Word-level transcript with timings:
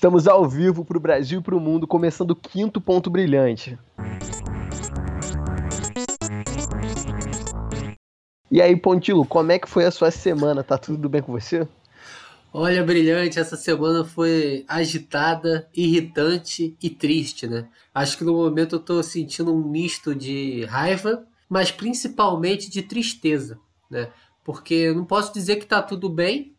Estamos 0.00 0.26
ao 0.26 0.48
vivo 0.48 0.82
para 0.82 0.96
o 0.96 1.00
Brasil 1.00 1.40
e 1.40 1.42
para 1.42 1.54
o 1.54 1.60
mundo, 1.60 1.86
começando 1.86 2.30
o 2.30 2.34
quinto 2.34 2.80
ponto 2.80 3.10
brilhante. 3.10 3.78
E 8.50 8.62
aí, 8.62 8.74
Pontilo, 8.74 9.26
como 9.26 9.52
é 9.52 9.58
que 9.58 9.68
foi 9.68 9.84
a 9.84 9.90
sua 9.90 10.10
semana? 10.10 10.64
Tá 10.64 10.78
tudo 10.78 11.06
bem 11.06 11.20
com 11.20 11.32
você? 11.32 11.68
Olha, 12.50 12.82
brilhante, 12.82 13.38
essa 13.38 13.58
semana 13.58 14.02
foi 14.02 14.64
agitada, 14.66 15.68
irritante 15.76 16.74
e 16.82 16.88
triste, 16.88 17.46
né? 17.46 17.68
Acho 17.94 18.16
que 18.16 18.24
no 18.24 18.32
momento 18.32 18.76
eu 18.76 18.80
tô 18.80 19.02
sentindo 19.02 19.54
um 19.54 19.62
misto 19.62 20.14
de 20.14 20.64
raiva, 20.64 21.26
mas 21.46 21.70
principalmente 21.70 22.70
de 22.70 22.80
tristeza, 22.80 23.58
né? 23.90 24.08
Porque 24.46 24.72
eu 24.72 24.94
não 24.94 25.04
posso 25.04 25.30
dizer 25.30 25.56
que 25.56 25.66
tá 25.66 25.82
tudo 25.82 26.08
bem. 26.08 26.54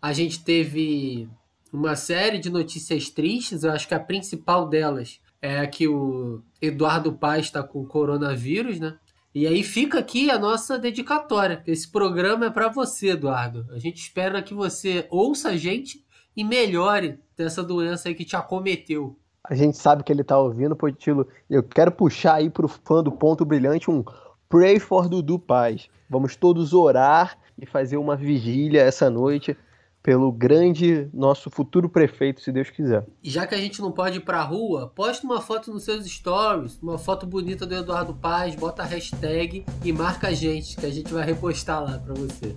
A 0.00 0.12
gente 0.12 0.44
teve 0.44 1.28
uma 1.74 1.96
série 1.96 2.38
de 2.38 2.50
notícias 2.50 3.10
tristes, 3.10 3.64
eu 3.64 3.72
acho 3.72 3.88
que 3.88 3.94
a 3.94 4.00
principal 4.00 4.68
delas 4.68 5.20
é 5.42 5.66
que 5.66 5.88
o 5.88 6.40
Eduardo 6.62 7.12
Paes 7.12 7.46
está 7.46 7.62
com 7.62 7.84
coronavírus, 7.84 8.78
né? 8.78 8.96
E 9.34 9.46
aí 9.46 9.64
fica 9.64 9.98
aqui 9.98 10.30
a 10.30 10.38
nossa 10.38 10.78
dedicatória. 10.78 11.62
Esse 11.66 11.90
programa 11.90 12.46
é 12.46 12.50
para 12.50 12.68
você, 12.68 13.10
Eduardo. 13.10 13.66
A 13.72 13.78
gente 13.80 13.96
espera 13.96 14.40
que 14.40 14.54
você 14.54 15.08
ouça 15.10 15.48
a 15.48 15.56
gente 15.56 16.04
e 16.36 16.44
melhore 16.44 17.18
dessa 17.36 17.62
doença 17.62 18.08
aí 18.08 18.14
que 18.14 18.24
te 18.24 18.36
acometeu. 18.36 19.18
A 19.42 19.56
gente 19.56 19.76
sabe 19.76 20.04
que 20.04 20.12
ele 20.12 20.22
tá 20.22 20.38
ouvindo, 20.38 20.76
Potilo. 20.76 21.26
Eu 21.50 21.62
quero 21.64 21.90
puxar 21.90 22.34
aí 22.34 22.48
pro 22.48 22.68
fã 22.68 23.02
do 23.02 23.10
Ponto 23.10 23.44
Brilhante 23.44 23.90
um 23.90 24.04
Pray 24.48 24.78
for 24.78 25.08
Dudu 25.08 25.40
Paz. 25.40 25.88
Vamos 26.08 26.36
todos 26.36 26.72
orar 26.72 27.36
e 27.58 27.66
fazer 27.66 27.96
uma 27.96 28.14
vigília 28.14 28.82
essa 28.82 29.10
noite 29.10 29.56
pelo 30.04 30.30
grande 30.30 31.08
nosso 31.14 31.48
futuro 31.48 31.88
prefeito, 31.88 32.42
se 32.42 32.52
Deus 32.52 32.68
quiser. 32.68 33.06
E 33.22 33.30
já 33.30 33.46
que 33.46 33.54
a 33.54 33.58
gente 33.58 33.80
não 33.80 33.90
pode 33.90 34.18
ir 34.18 34.20
pra 34.20 34.42
rua, 34.42 34.92
poste 34.94 35.24
uma 35.24 35.40
foto 35.40 35.72
nos 35.72 35.82
seus 35.82 36.04
stories, 36.04 36.78
uma 36.82 36.98
foto 36.98 37.26
bonita 37.26 37.64
do 37.64 37.74
Eduardo 37.74 38.12
Paz, 38.12 38.54
bota 38.54 38.82
a 38.82 38.84
hashtag 38.84 39.64
e 39.82 39.92
marca 39.94 40.28
a 40.28 40.32
gente, 40.34 40.76
que 40.76 40.84
a 40.84 40.90
gente 40.90 41.10
vai 41.10 41.24
repostar 41.24 41.82
lá 41.82 41.98
para 41.98 42.12
você. 42.12 42.54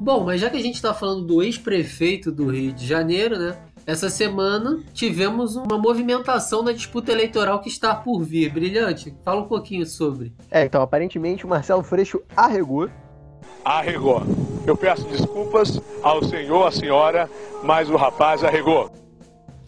Bom, 0.00 0.24
mas 0.24 0.40
já 0.40 0.50
que 0.50 0.56
a 0.56 0.62
gente 0.62 0.74
está 0.74 0.92
falando 0.92 1.24
do 1.24 1.40
ex-prefeito 1.40 2.32
do 2.32 2.48
Rio 2.50 2.72
de 2.72 2.84
Janeiro, 2.84 3.38
né? 3.38 3.56
Essa 3.86 4.10
semana 4.10 4.82
tivemos 4.92 5.54
uma 5.54 5.78
movimentação 5.78 6.64
na 6.64 6.72
disputa 6.72 7.12
eleitoral 7.12 7.60
que 7.60 7.68
está 7.68 7.94
por 7.94 8.24
vir. 8.24 8.50
Brilhante, 8.50 9.14
fala 9.22 9.42
um 9.42 9.46
pouquinho 9.46 9.86
sobre. 9.86 10.32
É, 10.50 10.64
então 10.64 10.82
aparentemente 10.82 11.44
o 11.44 11.48
Marcelo 11.48 11.82
Freixo 11.84 12.20
arregou 12.34 12.88
arregou. 13.64 14.22
Eu 14.66 14.76
peço 14.76 15.06
desculpas 15.08 15.80
ao 16.02 16.22
senhor, 16.22 16.66
à 16.66 16.70
senhora, 16.70 17.30
mas 17.62 17.88
o 17.90 17.96
rapaz 17.96 18.42
arregou. 18.42 18.90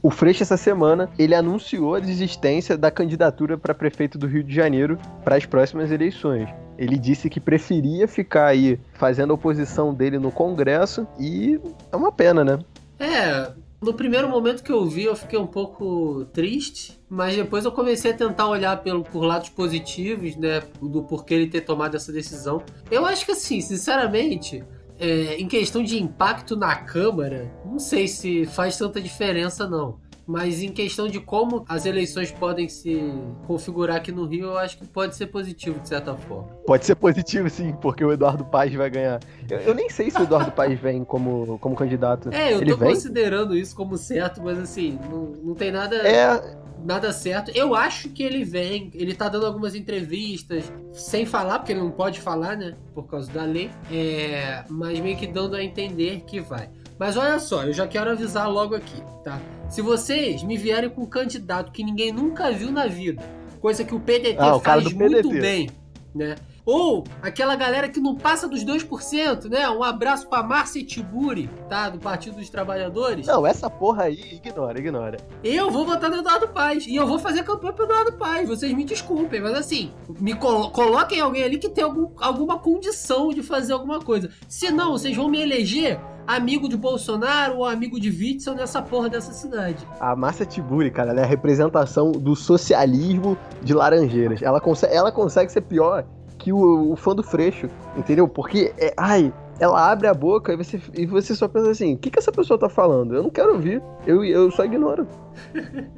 O 0.03 0.11
Freixo, 0.11 0.43
essa 0.43 0.57
semana, 0.57 1.11
ele 1.19 1.35
anunciou 1.35 1.95
a 1.95 2.01
desistência 2.01 2.77
da 2.77 2.91
candidatura 2.91 3.59
para 3.59 3.75
prefeito 3.75 4.17
do 4.17 4.27
Rio 4.27 4.45
de 4.45 4.55
Janeiro 4.55 4.99
para 5.25 5.37
as 5.37 5.45
próximas 5.45 5.91
eleições. 5.91 6.49
Ele 6.79 6.99
disse 6.99 7.29
que 7.29 7.41
preferia 7.41 8.07
ficar 8.07 8.47
aí 8.47 8.79
fazendo 8.95 9.33
a 9.33 9.35
oposição 9.35 9.93
dele 9.93 10.19
no 10.19 10.31
Congresso 10.31 11.07
e 11.19 11.59
é 11.91 11.97
uma 11.97 12.13
pena, 12.13 12.45
né? 12.45 12.59
É, 12.99 13.51
no 13.81 13.95
primeiro 13.95 14.29
momento 14.29 14.63
que 14.63 14.73
eu 14.73 14.87
vi, 14.87 15.05
eu 15.05 15.17
fiquei 15.17 15.39
um 15.39 15.47
pouco 15.47 16.25
triste, 16.33 16.96
mas 17.09 17.37
depois 17.37 17.65
eu 17.65 17.73
comecei 17.73 18.11
a 18.11 18.15
tentar 18.15 18.49
olhar 18.49 18.83
pelo, 18.83 19.03
por 19.03 19.23
lados 19.25 19.49
positivos, 19.49 20.37
né, 20.37 20.63
do 20.81 21.03
porquê 21.03 21.35
ele 21.35 21.47
ter 21.47 21.61
tomado 21.61 21.97
essa 21.97 22.13
decisão. 22.13 22.63
Eu 22.91 23.07
acho 23.07 23.25
que 23.25 23.33
assim, 23.33 23.61
sinceramente, 23.61 24.65
é, 24.99 25.37
em 25.37 25.47
questão 25.47 25.83
de 25.83 26.03
impacto 26.03 26.57
na 26.57 26.75
Câmara, 26.75 27.51
não 27.65 27.79
sei 27.79 28.09
se 28.09 28.47
faz 28.47 28.77
tanta 28.77 29.01
diferença 29.01 29.69
não. 29.69 30.05
Mas 30.27 30.61
em 30.61 30.73
questão 30.73 31.07
de 31.07 31.21
como 31.21 31.65
as 31.69 31.87
eleições 31.87 32.33
podem 32.33 32.69
se 32.69 33.01
configurar 33.47 33.99
aqui 33.99 34.11
no 34.11 34.27
Rio, 34.27 34.47
eu 34.47 34.59
acho 34.59 34.77
que 34.77 34.85
pode 34.85 35.15
ser 35.15 35.29
positivo, 35.29 35.79
de 35.79 35.89
certa 35.89 36.17
forma. 36.17 36.49
Pode 36.67 36.85
ser 36.85 36.97
positivo, 36.97 37.49
sim, 37.49 37.73
porque 37.81 38.05
o 38.05 38.11
Eduardo 38.11 38.45
Paes 38.45 38.75
vai 38.75 38.91
ganhar. 38.91 39.21
Eu, 39.49 39.59
eu 39.59 39.75
nem 39.75 39.89
sei 39.89 40.11
se 40.11 40.19
o 40.19 40.25
Eduardo 40.25 40.51
Paes 40.51 40.81
vem 40.81 41.05
como, 41.05 41.57
como 41.61 41.77
candidato. 41.77 42.31
É, 42.33 42.53
eu 42.53 42.61
Ele 42.61 42.73
tô 42.73 42.77
vem? 42.77 42.89
considerando 42.89 43.57
isso 43.57 43.77
como 43.77 43.97
certo, 43.97 44.43
mas 44.43 44.59
assim, 44.59 44.99
não, 45.09 45.27
não 45.45 45.55
tem 45.55 45.71
nada. 45.71 45.95
É, 45.99 46.57
nada 46.87 47.13
certo. 47.13 47.51
Eu 47.55 47.75
acho 47.75 48.09
que 48.11 48.23
ele 48.23 48.45
vem, 48.45 48.91
ele 48.95 49.15
tá 49.15 49.29
dando 49.29 49.45
algumas 49.47 49.75
entrevistas, 49.75 50.73
sem 50.93 51.27
falar, 51.27 51.59
porque 51.59 51.73
ele 51.73 51.81
não 51.81 51.91
pode 51.91 52.21
falar, 52.21 52.57
né? 52.57 52.75
Por 52.95 53.07
causa 53.07 53.31
da 53.33 53.43
lei. 53.45 53.71
É, 53.91 54.65
mas 54.71 54.99
meio 55.01 55.17
que 55.17 55.27
dando 55.27 55.57
a 55.57 55.63
entender 55.63 56.23
que 56.27 56.41
vai. 56.41 56.71
Mas 56.99 57.17
olha 57.17 57.39
só, 57.39 57.65
eu 57.65 57.73
já 57.73 57.87
quero 57.87 58.11
avisar 58.11 58.51
logo 58.51 58.75
aqui, 58.75 59.03
tá? 59.23 59.39
Se 59.69 59.83
vocês 59.83 60.43
me 60.43 60.57
vierem 60.57 60.89
com 60.89 61.03
um 61.03 61.07
candidato 61.07 61.73
que 61.73 61.83
ninguém 61.85 62.13
nunca 62.13 62.51
viu 62.53 62.71
na 62.71 62.87
vida, 62.87 63.23
coisa 63.61 63.85
que 63.85 63.95
o 63.95 64.01
PDT 64.01 64.37
Ah, 64.39 64.57
o 64.57 64.61
faz 64.61 64.85
do 64.85 64.97
muito 64.97 65.29
PDT. 65.29 65.41
bem, 65.41 65.71
né? 66.15 66.37
Ou 66.67 67.05
aquela 67.23 67.55
galera 67.55 67.89
que 67.89 68.01
não 68.01 68.17
passa 68.17 68.49
dos 68.49 68.65
2%, 68.65 69.49
né? 69.49 69.69
Um 69.71 69.85
abraço 69.85 70.29
pra 70.29 70.43
Márcia 70.43 70.85
Tiburi, 70.85 71.49
tá? 71.69 71.89
Do 71.89 72.01
Partido 72.01 72.37
dos 72.37 72.51
Trabalhadores. 72.51 73.25
não, 73.25 73.47
essa 73.47 73.71
porra 73.71 74.05
aí, 74.05 74.41
ignora, 74.45 74.77
ignora. 74.77 75.17
Eu 75.45 75.71
vou 75.71 75.87
votar 75.87 76.11
no 76.11 76.17
Eduardo 76.17 76.49
Paz. 76.49 76.85
E 76.85 76.97
eu 76.97 77.07
vou 77.07 77.21
fazer 77.21 77.45
campanha 77.45 77.73
pro 77.73 77.85
Eduardo 77.85 78.13
Paz. 78.15 78.49
Vocês 78.49 78.73
me 78.73 78.85
desculpem, 78.85 79.41
mas 79.41 79.55
assim, 79.55 79.93
me 80.19 80.35
colo 80.35 80.71
coloquem 80.71 81.21
alguém 81.21 81.45
ali 81.45 81.57
que 81.57 81.69
tem 81.69 81.85
algum, 81.85 82.11
alguma 82.19 82.59
condição 82.59 83.31
de 83.31 83.45
fazer 83.45 83.73
alguma 83.73 84.01
coisa. 84.01 84.29
Se 84.49 84.73
não, 84.73 84.91
vocês 84.91 85.17
vão 85.17 85.29
me 85.29 85.41
eleger 85.41 86.01
amigo 86.27 86.69
de 86.69 86.77
Bolsonaro 86.77 87.59
ou 87.59 87.65
amigo 87.65 88.01
de 88.01 88.11
Witzel 88.11 88.55
nessa 88.55 88.83
porra 88.83 89.09
dessa 89.09 89.33
cidade. 89.33 89.87
A 90.01 90.17
Márcia 90.17 90.45
Tiburi, 90.45 90.91
cara, 90.91 91.13
ela 91.13 91.21
é 91.21 91.23
a 91.23 91.27
representação 91.27 92.11
do 92.11 92.35
socialismo 92.35 93.39
de 93.63 93.73
Laranjeiras. 93.73 94.43
Ela 94.43 94.61
consegue, 94.61 94.93
ela 94.93 95.13
consegue 95.13 95.53
ser 95.53 95.61
pior 95.61 96.05
que 96.47 96.53
o, 96.53 96.93
o 96.93 96.95
fã 96.95 97.13
do 97.13 97.25
Freixo, 97.25 97.69
entendeu? 97.97 98.29
Porque, 98.29 98.73
é, 98.79 98.95
ai, 98.97 99.35
ela 99.59 99.91
abre 99.91 100.07
a 100.07 100.15
boca 100.15 100.53
e 100.53 100.57
você, 100.57 100.81
e 100.95 101.05
você 101.05 101.35
só 101.35 101.49
pensa 101.49 101.73
assim: 101.73 101.95
o 101.95 101.99
que, 101.99 102.09
que 102.09 102.21
essa 102.21 102.31
pessoa 102.31 102.57
tá 102.57 102.69
falando? 102.69 103.17
Eu 103.17 103.25
não 103.25 103.31
quero 103.31 103.55
ouvir, 103.55 103.83
eu, 104.07 104.25
eu 104.25 104.49
só 104.53 104.65
ignoro. 104.65 105.09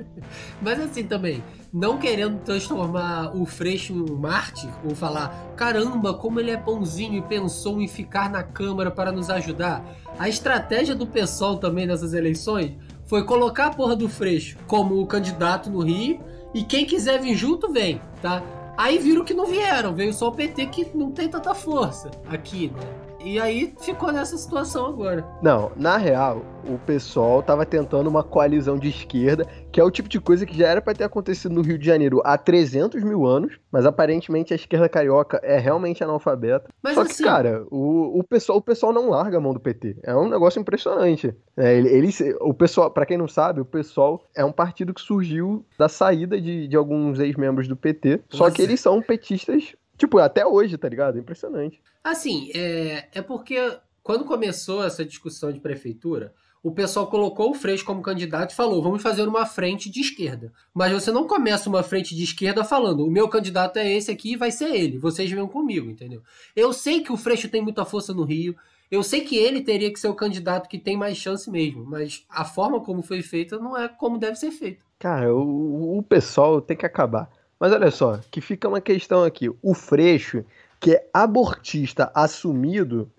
Mas 0.62 0.80
assim 0.80 1.04
também, 1.04 1.44
não 1.70 1.98
querendo 1.98 2.40
transformar 2.40 3.36
o 3.36 3.44
Freixo 3.44 3.92
em 3.92 4.10
um 4.10 4.16
mártir, 4.16 4.70
ou 4.82 4.94
falar, 4.94 5.52
caramba, 5.54 6.14
como 6.14 6.40
ele 6.40 6.50
é 6.50 6.56
bonzinho 6.56 7.18
e 7.18 7.20
pensou 7.20 7.78
em 7.78 7.86
ficar 7.86 8.30
na 8.30 8.42
Câmara 8.42 8.90
para 8.90 9.12
nos 9.12 9.28
ajudar. 9.28 9.84
A 10.18 10.30
estratégia 10.30 10.94
do 10.94 11.06
pessoal 11.06 11.58
também 11.58 11.86
nessas 11.86 12.14
eleições 12.14 12.72
foi 13.04 13.22
colocar 13.22 13.66
a 13.66 13.74
porra 13.74 13.94
do 13.94 14.08
Freixo 14.08 14.56
como 14.66 14.98
o 14.98 15.06
candidato 15.06 15.68
no 15.68 15.80
Rio, 15.80 16.18
e 16.54 16.62
quem 16.62 16.86
quiser 16.86 17.20
vir 17.20 17.36
junto, 17.36 17.70
vem, 17.70 18.00
tá? 18.22 18.42
Aí 18.78 18.96
viram 18.96 19.24
que 19.24 19.34
não 19.34 19.44
vieram, 19.44 19.92
veio 19.92 20.12
só 20.12 20.28
o 20.28 20.32
PT 20.32 20.66
que 20.66 20.96
não 20.96 21.10
tem 21.10 21.28
tanta 21.28 21.52
força 21.52 22.12
aqui, 22.28 22.70
né? 22.70 23.07
E 23.20 23.38
aí 23.40 23.74
ficou 23.80 24.12
nessa 24.12 24.36
situação 24.38 24.86
agora. 24.86 25.26
Não, 25.42 25.72
na 25.76 25.96
real, 25.96 26.42
o 26.64 26.78
pessoal 26.78 27.42
tava 27.42 27.66
tentando 27.66 28.08
uma 28.08 28.22
coalizão 28.22 28.78
de 28.78 28.88
esquerda, 28.88 29.44
que 29.72 29.80
é 29.80 29.84
o 29.84 29.90
tipo 29.90 30.08
de 30.08 30.20
coisa 30.20 30.46
que 30.46 30.56
já 30.56 30.68
era 30.68 30.80
pra 30.80 30.94
ter 30.94 31.02
acontecido 31.04 31.52
no 31.52 31.60
Rio 31.60 31.76
de 31.78 31.84
Janeiro 31.84 32.22
há 32.24 32.38
300 32.38 33.02
mil 33.02 33.26
anos, 33.26 33.58
mas 33.72 33.84
aparentemente 33.84 34.52
a 34.52 34.56
esquerda 34.56 34.88
carioca 34.88 35.40
é 35.42 35.58
realmente 35.58 36.02
analfabeta. 36.04 36.70
Mas 36.82 36.94
Só 36.94 37.04
que, 37.04 37.10
assim- 37.10 37.24
cara, 37.24 37.64
o, 37.70 38.20
o, 38.20 38.24
pessoal, 38.24 38.58
o 38.58 38.62
pessoal 38.62 38.92
não 38.92 39.10
larga 39.10 39.36
a 39.36 39.40
mão 39.40 39.52
do 39.52 39.60
PT. 39.60 39.96
É 40.04 40.14
um 40.14 40.28
negócio 40.28 40.60
impressionante. 40.60 41.34
É, 41.56 41.76
ele, 41.76 41.88
eles- 41.88 42.22
o 42.40 42.54
pessoal, 42.54 42.88
para 42.90 43.04
quem 43.04 43.18
não 43.18 43.28
sabe, 43.28 43.60
o 43.60 43.64
pessoal 43.64 44.22
é 44.36 44.44
um 44.44 44.52
partido 44.52 44.94
que 44.94 45.00
surgiu 45.00 45.64
da 45.76 45.88
saída 45.88 46.40
de, 46.40 46.68
de 46.68 46.76
alguns 46.76 47.18
ex-membros 47.18 47.66
do 47.66 47.76
PT, 47.76 48.20
só 48.30 48.48
que 48.48 48.62
eles 48.62 48.80
são 48.80 49.02
petistas, 49.02 49.74
tipo, 49.98 50.18
até 50.18 50.46
hoje, 50.46 50.78
tá 50.78 50.88
ligado? 50.88 51.18
Impressionante. 51.18 51.82
Assim, 52.02 52.50
é, 52.54 53.08
é 53.12 53.20
porque 53.20 53.58
quando 54.02 54.24
começou 54.24 54.82
essa 54.82 55.04
discussão 55.04 55.52
de 55.52 55.60
prefeitura, 55.60 56.32
o 56.62 56.72
pessoal 56.72 57.06
colocou 57.08 57.50
o 57.50 57.54
Freixo 57.54 57.84
como 57.84 58.02
candidato 58.02 58.52
e 58.52 58.56
falou: 58.56 58.82
vamos 58.82 59.02
fazer 59.02 59.22
uma 59.28 59.46
frente 59.46 59.90
de 59.90 60.00
esquerda. 60.00 60.52
Mas 60.74 60.92
você 60.92 61.12
não 61.12 61.26
começa 61.26 61.68
uma 61.68 61.82
frente 61.82 62.16
de 62.16 62.24
esquerda 62.24 62.64
falando: 62.64 63.04
o 63.04 63.10
meu 63.10 63.28
candidato 63.28 63.78
é 63.78 63.92
esse 63.92 64.10
aqui 64.10 64.32
e 64.32 64.36
vai 64.36 64.50
ser 64.50 64.74
ele. 64.74 64.98
Vocês 64.98 65.30
venham 65.30 65.48
comigo, 65.48 65.90
entendeu? 65.90 66.22
Eu 66.56 66.72
sei 66.72 67.00
que 67.00 67.12
o 67.12 67.16
Freixo 67.16 67.48
tem 67.48 67.62
muita 67.62 67.84
força 67.84 68.14
no 68.14 68.24
Rio. 68.24 68.56
Eu 68.90 69.02
sei 69.02 69.20
que 69.20 69.36
ele 69.36 69.60
teria 69.60 69.92
que 69.92 70.00
ser 70.00 70.08
o 70.08 70.14
candidato 70.14 70.68
que 70.68 70.78
tem 70.78 70.96
mais 70.96 71.18
chance 71.18 71.50
mesmo, 71.50 71.84
mas 71.84 72.24
a 72.30 72.42
forma 72.42 72.80
como 72.80 73.02
foi 73.02 73.20
feita 73.20 73.58
não 73.58 73.76
é 73.76 73.86
como 73.86 74.16
deve 74.16 74.36
ser 74.36 74.50
feita. 74.50 74.82
Cara, 74.98 75.34
o, 75.34 75.98
o 75.98 76.02
pessoal 76.02 76.62
tem 76.62 76.74
que 76.74 76.86
acabar. 76.86 77.30
Mas 77.58 77.72
olha 77.72 77.90
só, 77.90 78.20
que 78.30 78.40
fica 78.40 78.68
uma 78.68 78.80
questão 78.80 79.24
aqui. 79.24 79.50
O 79.62 79.74
Freixo, 79.74 80.44
que 80.78 80.92
é 80.92 81.08
abortista 81.12 82.10
assumido, 82.14 83.10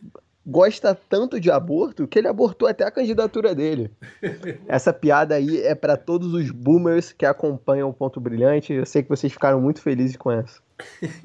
gosta 0.45 0.95
tanto 0.95 1.39
de 1.39 1.51
aborto 1.51 2.07
que 2.07 2.17
ele 2.17 2.27
abortou 2.27 2.67
até 2.67 2.85
a 2.85 2.91
candidatura 2.91 3.53
dele. 3.53 3.91
Essa 4.67 4.93
piada 4.93 5.35
aí 5.35 5.61
é 5.61 5.75
pra 5.75 5.97
todos 5.97 6.33
os 6.33 6.51
boomers 6.51 7.11
que 7.11 7.25
acompanham 7.25 7.89
o 7.89 7.93
Ponto 7.93 8.19
Brilhante. 8.19 8.73
Eu 8.73 8.85
sei 8.85 9.03
que 9.03 9.09
vocês 9.09 9.31
ficaram 9.31 9.59
muito 9.59 9.81
felizes 9.81 10.15
com 10.15 10.31
essa. 10.31 10.61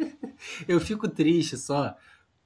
Eu 0.66 0.80
fico 0.80 1.08
triste 1.08 1.56
só 1.56 1.94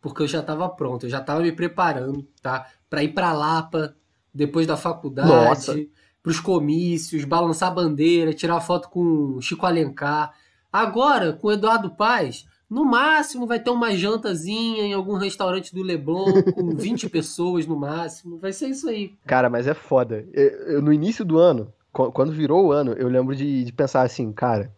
porque 0.00 0.22
eu 0.22 0.28
já 0.28 0.42
tava 0.42 0.68
pronto, 0.68 1.06
eu 1.06 1.10
já 1.10 1.20
tava 1.20 1.40
me 1.40 1.52
preparando, 1.52 2.26
tá? 2.40 2.66
Pra 2.88 3.02
ir 3.02 3.08
pra 3.08 3.32
Lapa 3.32 3.94
depois 4.32 4.66
da 4.66 4.76
faculdade, 4.76 5.90
para 6.22 6.30
os 6.30 6.40
comícios, 6.40 7.24
balançar 7.24 7.74
bandeira, 7.74 8.32
tirar 8.32 8.60
foto 8.60 8.88
com 8.88 9.40
Chico 9.40 9.66
Alencar. 9.66 10.32
Agora, 10.78 11.32
com 11.32 11.50
Eduardo 11.50 11.90
Paes, 11.90 12.46
no 12.70 12.84
máximo 12.84 13.48
vai 13.48 13.58
ter 13.58 13.70
uma 13.70 13.96
jantazinha 13.96 14.84
em 14.84 14.92
algum 14.92 15.14
restaurante 15.14 15.74
do 15.74 15.82
Leblon 15.82 16.40
com 16.54 16.70
20 16.76 17.08
pessoas 17.08 17.66
no 17.66 17.76
máximo. 17.76 18.38
Vai 18.38 18.52
ser 18.52 18.68
isso 18.68 18.88
aí. 18.88 19.10
Cara, 19.26 19.50
mas 19.50 19.66
é 19.66 19.74
foda. 19.74 20.24
Eu, 20.32 20.44
eu, 20.44 20.82
no 20.82 20.92
início 20.92 21.24
do 21.24 21.36
ano, 21.36 21.72
quando 21.90 22.30
virou 22.30 22.66
o 22.66 22.70
ano, 22.70 22.92
eu 22.92 23.08
lembro 23.08 23.34
de, 23.34 23.64
de 23.64 23.72
pensar 23.72 24.02
assim, 24.02 24.30
cara, 24.30 24.70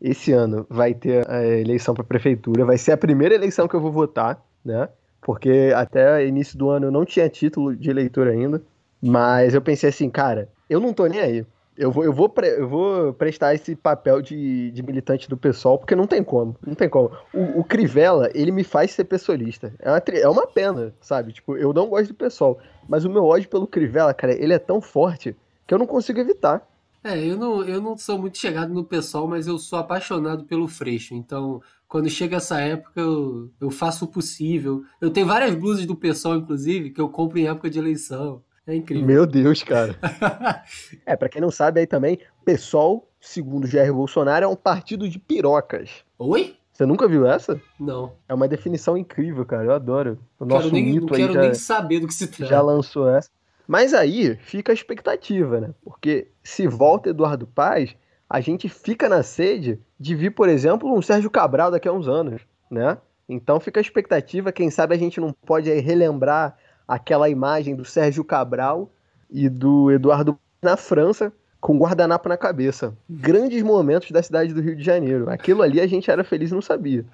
esse 0.00 0.32
ano 0.32 0.66
vai 0.68 0.92
ter 0.92 1.24
a 1.30 1.46
eleição 1.46 1.94
para 1.94 2.02
prefeitura, 2.02 2.64
vai 2.64 2.76
ser 2.76 2.90
a 2.90 2.96
primeira 2.96 3.36
eleição 3.36 3.68
que 3.68 3.76
eu 3.76 3.80
vou 3.80 3.92
votar, 3.92 4.44
né? 4.64 4.88
Porque 5.20 5.72
até 5.76 6.26
início 6.26 6.58
do 6.58 6.68
ano 6.68 6.86
eu 6.86 6.90
não 6.90 7.04
tinha 7.04 7.28
título 7.28 7.76
de 7.76 7.88
eleitor 7.88 8.26
ainda. 8.26 8.60
Mas 9.00 9.54
eu 9.54 9.62
pensei 9.62 9.90
assim, 9.90 10.10
cara, 10.10 10.48
eu 10.68 10.80
não 10.80 10.92
tô 10.92 11.06
nem 11.06 11.20
aí. 11.20 11.46
Eu 11.76 11.90
vou, 11.90 12.04
eu 12.04 12.12
vou, 12.12 12.28
pre, 12.28 12.48
eu 12.48 12.68
vou 12.68 13.12
prestar 13.12 13.54
esse 13.54 13.74
papel 13.74 14.22
de, 14.22 14.70
de 14.70 14.82
militante 14.82 15.28
do 15.28 15.36
pessoal, 15.36 15.76
porque 15.76 15.96
não 15.96 16.06
tem 16.06 16.22
como. 16.22 16.56
Não 16.64 16.74
tem 16.74 16.88
como. 16.88 17.10
O, 17.32 17.60
o 17.60 17.64
Crivella, 17.64 18.30
ele 18.32 18.52
me 18.52 18.62
faz 18.62 18.92
ser 18.92 19.04
pessoalista. 19.04 19.74
É 19.80 19.90
uma, 19.90 19.98
é 19.98 20.28
uma 20.28 20.46
pena, 20.46 20.94
sabe? 21.00 21.32
Tipo, 21.32 21.56
eu 21.56 21.72
não 21.72 21.88
gosto 21.88 22.08
do 22.08 22.14
pessoal. 22.14 22.58
Mas 22.88 23.04
o 23.04 23.10
meu 23.10 23.24
ódio 23.24 23.48
pelo 23.48 23.66
Crivella, 23.66 24.14
cara, 24.14 24.32
ele 24.32 24.52
é 24.52 24.58
tão 24.58 24.80
forte 24.80 25.34
que 25.66 25.74
eu 25.74 25.78
não 25.78 25.86
consigo 25.86 26.20
evitar. 26.20 26.64
É, 27.02 27.22
eu 27.22 27.36
não, 27.36 27.62
eu 27.64 27.82
não 27.82 27.98
sou 27.98 28.18
muito 28.18 28.38
chegado 28.38 28.72
no 28.72 28.82
pessoal, 28.82 29.26
mas 29.28 29.46
eu 29.46 29.58
sou 29.58 29.78
apaixonado 29.78 30.44
pelo 30.44 30.66
Freixo. 30.66 31.14
Então, 31.14 31.60
quando 31.86 32.08
chega 32.08 32.38
essa 32.38 32.58
época, 32.60 32.98
eu, 32.98 33.50
eu 33.60 33.70
faço 33.70 34.04
o 34.04 34.08
possível. 34.08 34.84
Eu 35.00 35.10
tenho 35.10 35.26
várias 35.26 35.54
blusas 35.54 35.84
do 35.84 35.94
pessoal, 35.94 36.36
inclusive, 36.36 36.90
que 36.90 37.00
eu 37.00 37.08
compro 37.08 37.38
em 37.38 37.46
época 37.46 37.68
de 37.68 37.78
eleição. 37.78 38.42
É 38.66 38.74
incrível. 38.74 39.06
Meu 39.06 39.26
Deus, 39.26 39.62
cara. 39.62 39.96
é, 41.04 41.16
para 41.16 41.28
quem 41.28 41.40
não 41.40 41.50
sabe 41.50 41.80
aí 41.80 41.86
também, 41.86 42.18
PSOL, 42.44 43.08
segundo 43.20 43.66
Jair 43.66 43.92
Bolsonaro, 43.92 44.44
é 44.44 44.48
um 44.48 44.56
partido 44.56 45.08
de 45.08 45.18
pirocas. 45.18 46.04
Oi? 46.18 46.56
Você 46.72 46.84
nunca 46.84 47.06
viu 47.06 47.26
essa? 47.26 47.60
Não. 47.78 48.12
É 48.28 48.34
uma 48.34 48.48
definição 48.48 48.96
incrível, 48.96 49.44
cara. 49.44 49.64
Eu 49.64 49.72
adoro. 49.72 50.18
O 50.40 50.44
nosso 50.44 50.62
quero 50.62 50.74
nem, 50.74 50.84
mito 50.86 51.06
não 51.06 51.08
quero 51.08 51.32
já, 51.32 51.40
nem 51.40 51.54
saber 51.54 52.00
do 52.00 52.08
que 52.08 52.14
se 52.14 52.26
trata. 52.26 52.46
Já 52.46 52.60
lançou 52.60 53.08
essa. 53.08 53.30
Mas 53.66 53.94
aí 53.94 54.36
fica 54.36 54.72
a 54.72 54.74
expectativa, 54.74 55.60
né? 55.60 55.70
Porque 55.84 56.28
se 56.42 56.66
volta 56.66 57.10
Eduardo 57.10 57.46
Paz, 57.46 57.94
a 58.28 58.40
gente 58.40 58.68
fica 58.68 59.08
na 59.08 59.22
sede 59.22 59.78
de 59.98 60.14
vir, 60.16 60.30
por 60.30 60.48
exemplo, 60.48 60.92
um 60.92 61.00
Sérgio 61.00 61.30
Cabral 61.30 61.70
daqui 61.70 61.86
a 61.86 61.92
uns 61.92 62.08
anos, 62.08 62.42
né? 62.70 62.98
Então 63.28 63.60
fica 63.60 63.78
a 63.78 63.82
expectativa, 63.82 64.52
quem 64.52 64.70
sabe 64.70 64.94
a 64.94 64.98
gente 64.98 65.20
não 65.20 65.32
pode 65.32 65.70
aí 65.70 65.80
relembrar 65.80 66.58
aquela 66.86 67.28
imagem 67.28 67.74
do 67.74 67.84
Sérgio 67.84 68.24
Cabral 68.24 68.90
e 69.30 69.48
do 69.48 69.90
Eduardo 69.90 70.38
na 70.62 70.76
França 70.76 71.32
com 71.60 71.78
guardanapo 71.78 72.28
na 72.28 72.36
cabeça. 72.36 72.94
Grandes 73.08 73.62
momentos 73.62 74.10
da 74.10 74.22
cidade 74.22 74.52
do 74.52 74.60
Rio 74.60 74.76
de 74.76 74.82
Janeiro. 74.82 75.30
Aquilo 75.30 75.62
ali 75.62 75.80
a 75.80 75.86
gente 75.86 76.10
era 76.10 76.22
feliz 76.22 76.50
e 76.50 76.54
não 76.54 76.60
sabia. 76.60 77.06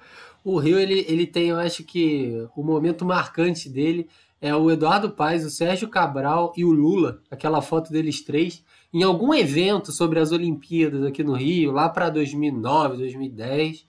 O 0.43 0.57
Rio, 0.57 0.77
ele, 0.77 1.05
ele 1.07 1.25
tem, 1.25 1.49
eu 1.49 1.57
acho 1.57 1.85
que 1.85 2.45
o 2.53 2.61
momento 2.61 3.05
marcante 3.05 3.69
dele 3.69 4.09
é 4.41 4.53
o 4.53 4.69
Eduardo 4.69 5.11
Paes, 5.11 5.45
o 5.45 5.49
Sérgio 5.49 5.87
Cabral 5.87 6.51
e 6.57 6.65
o 6.65 6.71
Lula, 6.71 7.21
aquela 7.31 7.61
foto 7.61 7.93
deles 7.93 8.21
três, 8.21 8.61
em 8.91 9.03
algum 9.03 9.33
evento 9.33 9.91
sobre 9.91 10.19
as 10.19 10.33
Olimpíadas 10.33 11.05
aqui 11.05 11.23
no 11.23 11.33
Rio, 11.33 11.71
lá 11.71 11.87
para 11.87 12.09
2009, 12.09 12.97
2010. 12.97 13.85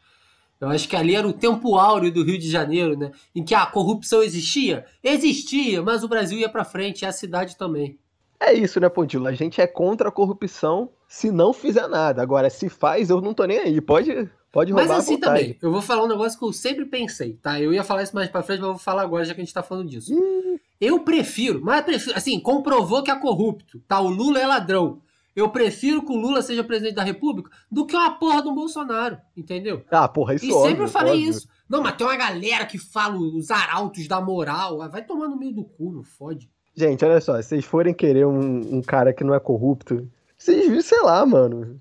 Eu 0.62 0.69
acho 0.69 0.88
que 0.88 0.94
ali 0.94 1.17
era 1.17 1.26
o 1.26 1.32
tempo 1.32 1.76
áureo 1.76 2.12
do 2.12 2.23
Rio 2.23 2.38
de 2.38 2.49
Janeiro, 2.49 2.97
né? 2.97 3.11
Em 3.35 3.44
que 3.44 3.53
a 3.53 3.67
corrupção 3.67 4.23
existia? 4.23 4.87
Existia, 5.03 5.82
mas 5.82 6.05
o 6.05 6.09
Brasil 6.09 6.38
ia 6.38 6.49
para 6.49 6.64
frente, 6.64 7.03
e 7.03 7.06
a 7.06 7.11
cidade 7.11 7.56
também. 7.56 7.99
É 8.38 8.53
isso, 8.53 8.79
né, 8.79 8.88
Pontilo? 8.88 9.26
A 9.26 9.32
gente 9.32 9.61
é 9.61 9.67
contra 9.67 10.09
a 10.09 10.12
corrupção 10.12 10.91
se 11.09 11.32
não 11.32 11.53
fizer 11.53 11.88
nada. 11.88 12.23
Agora, 12.23 12.49
se 12.49 12.69
faz, 12.69 13.11
eu 13.11 13.20
não 13.20 13.35
tô 13.35 13.44
nem 13.44 13.59
aí. 13.59 13.81
Pode, 13.81 14.31
pode 14.53 14.73
roubar 14.73 14.88
Mas 14.88 14.99
assim 14.99 15.19
também, 15.19 15.56
eu 15.61 15.70
vou 15.70 15.82
falar 15.82 16.05
um 16.05 16.09
negócio 16.09 16.38
que 16.38 16.44
eu 16.44 16.53
sempre 16.53 16.85
pensei, 16.87 17.35
tá? 17.43 17.61
Eu 17.61 17.73
ia 17.75 17.82
falar 17.82 18.05
isso 18.05 18.14
mais 18.14 18.29
pra 18.29 18.43
frente, 18.43 18.61
mas 18.61 18.69
eu 18.69 18.75
vou 18.75 18.82
falar 18.82 19.03
agora, 19.03 19.25
já 19.25 19.35
que 19.35 19.41
a 19.41 19.44
gente 19.44 19.55
tá 19.55 19.64
falando 19.64 19.88
disso. 19.88 20.14
Hum. 20.14 20.59
Eu 20.81 21.00
prefiro, 21.00 21.61
mas 21.61 21.85
prefiro, 21.85 22.17
assim, 22.17 22.38
comprovou 22.38 23.03
que 23.03 23.11
é 23.11 23.17
corrupto, 23.17 23.81
tá? 23.87 24.00
O 24.00 24.09
Lula 24.09 24.41
é 24.41 24.47
ladrão. 24.47 25.00
Eu 25.34 25.49
prefiro 25.49 26.05
que 26.05 26.12
o 26.12 26.17
Lula 26.17 26.43
seja 26.43 26.62
presidente 26.62 26.94
da 26.94 27.02
República 27.02 27.50
do 27.70 27.87
que 27.87 27.96
uma 27.96 28.11
porra 28.19 28.43
do 28.43 28.55
Bolsonaro, 28.55 29.19
entendeu? 29.37 29.82
Ah, 29.90 30.06
porra, 30.08 30.34
isso 30.34 30.44
E 30.44 30.52
óbvio, 30.52 30.69
sempre 30.69 30.84
eu 30.84 30.88
falei 30.88 31.12
óbvio. 31.14 31.31
isso. 31.31 31.49
Não, 31.69 31.82
mas 31.82 31.96
tem 31.96 32.06
uma 32.06 32.17
galera 32.17 32.67
que 32.67 32.79
fala 32.79 33.17
os 33.17 33.50
arautos 33.50 34.06
da 34.06 34.20
moral. 34.20 34.82
Ah, 34.82 34.88
Vai 34.88 35.05
tomar 35.05 35.29
no 35.29 35.38
meio 35.38 35.55
do 35.55 35.64
cu, 35.64 35.90
não 35.93 36.02
fode. 36.02 36.50
Gente, 36.75 37.05
olha 37.05 37.20
só, 37.20 37.40
se 37.40 37.49
vocês 37.49 37.64
forem 37.64 37.94
querer 37.94 38.26
um, 38.26 38.76
um 38.76 38.82
cara 38.82 39.12
que 39.12 39.25
não 39.25 39.34
é 39.34 39.40
corrupto, 39.40 40.06
vocês, 40.37 40.84
sei 40.87 41.00
lá, 41.02 41.25
mano. 41.25 41.78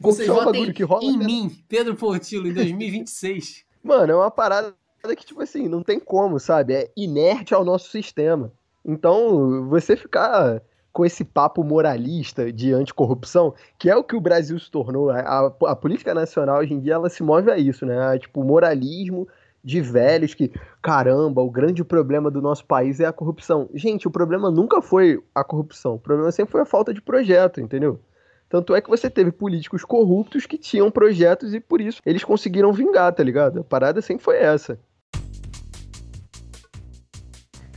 Vocês 0.00 0.28
votem 0.28 0.52
bagulho 0.52 0.74
que 0.74 0.84
rola 0.84 1.04
em 1.04 1.18
mim, 1.18 1.50
Pedro 1.68 1.96
Portilo, 1.96 2.46
em 2.46 2.52
2026. 2.52 3.64
Mano, 3.82 4.12
é 4.12 4.16
uma 4.16 4.30
parada 4.30 4.74
que, 5.16 5.24
tipo 5.24 5.40
assim, 5.40 5.68
não 5.68 5.82
tem 5.82 5.98
como, 6.00 6.38
sabe? 6.40 6.74
É 6.74 6.90
inerte 6.96 7.54
ao 7.54 7.64
nosso 7.64 7.88
sistema. 7.90 8.52
Então, 8.84 9.68
você 9.68 9.96
ficar 9.96 10.60
com 10.96 11.04
esse 11.04 11.26
papo 11.26 11.62
moralista 11.62 12.50
de 12.50 12.72
anticorrupção, 12.72 13.52
que 13.78 13.90
é 13.90 13.94
o 13.94 14.02
que 14.02 14.16
o 14.16 14.20
Brasil 14.20 14.58
se 14.58 14.70
tornou. 14.70 15.10
A, 15.10 15.20
a- 15.20 15.52
a 15.66 15.76
política 15.76 16.14
nacional 16.14 16.60
hoje 16.60 16.72
em 16.72 16.80
dia 16.80 16.94
ela 16.94 17.10
se 17.10 17.22
move 17.22 17.50
a 17.50 17.58
isso, 17.58 17.84
né? 17.84 18.18
Tipo, 18.18 18.42
moralismo 18.42 19.28
de 19.62 19.82
velhos 19.82 20.32
que, 20.32 20.50
caramba, 20.80 21.42
o 21.42 21.50
grande 21.50 21.84
problema 21.84 22.30
do 22.30 22.40
nosso 22.40 22.64
país 22.64 22.98
é 22.98 23.04
a 23.04 23.12
corrupção. 23.12 23.68
Gente, 23.74 24.08
o 24.08 24.10
problema 24.10 24.50
nunca 24.50 24.80
foi 24.80 25.22
a 25.34 25.44
corrupção, 25.44 25.96
o 25.96 25.98
problema 25.98 26.32
sempre 26.32 26.52
foi 26.52 26.62
a 26.62 26.64
falta 26.64 26.94
de 26.94 27.02
projeto, 27.02 27.60
entendeu? 27.60 28.00
Tanto 28.48 28.74
é 28.74 28.80
que 28.80 28.88
você 28.88 29.10
teve 29.10 29.30
políticos 29.30 29.84
corruptos 29.84 30.46
que 30.46 30.56
tinham 30.56 30.90
projetos 30.90 31.52
e 31.52 31.60
por 31.60 31.78
isso 31.82 32.00
eles 32.06 32.24
conseguiram 32.24 32.72
vingar, 32.72 33.12
tá 33.12 33.22
ligado? 33.22 33.60
A 33.60 33.64
parada 33.64 34.00
sempre 34.00 34.24
foi 34.24 34.38
essa. 34.38 34.78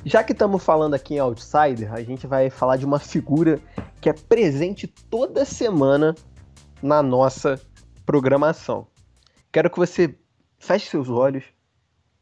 Já 0.06 0.24
que 0.24 0.32
estamos 0.32 0.64
falando 0.64 0.94
aqui 0.94 1.16
em 1.16 1.20
Outsider, 1.20 1.94
a 1.94 2.02
gente 2.02 2.26
vai 2.26 2.50
falar 2.50 2.78
de 2.78 2.86
uma 2.86 3.00
figura 3.00 3.60
que 4.00 4.10
é 4.10 4.14
presente 4.14 4.88
toda 4.88 5.44
semana 5.44 6.16
na 6.82 7.04
nossa 7.04 7.60
programação. 8.06 8.88
Quero 9.52 9.70
que 9.70 9.78
você 9.78 10.16
feche 10.58 10.90
seus 10.90 11.10
olhos, 11.10 11.44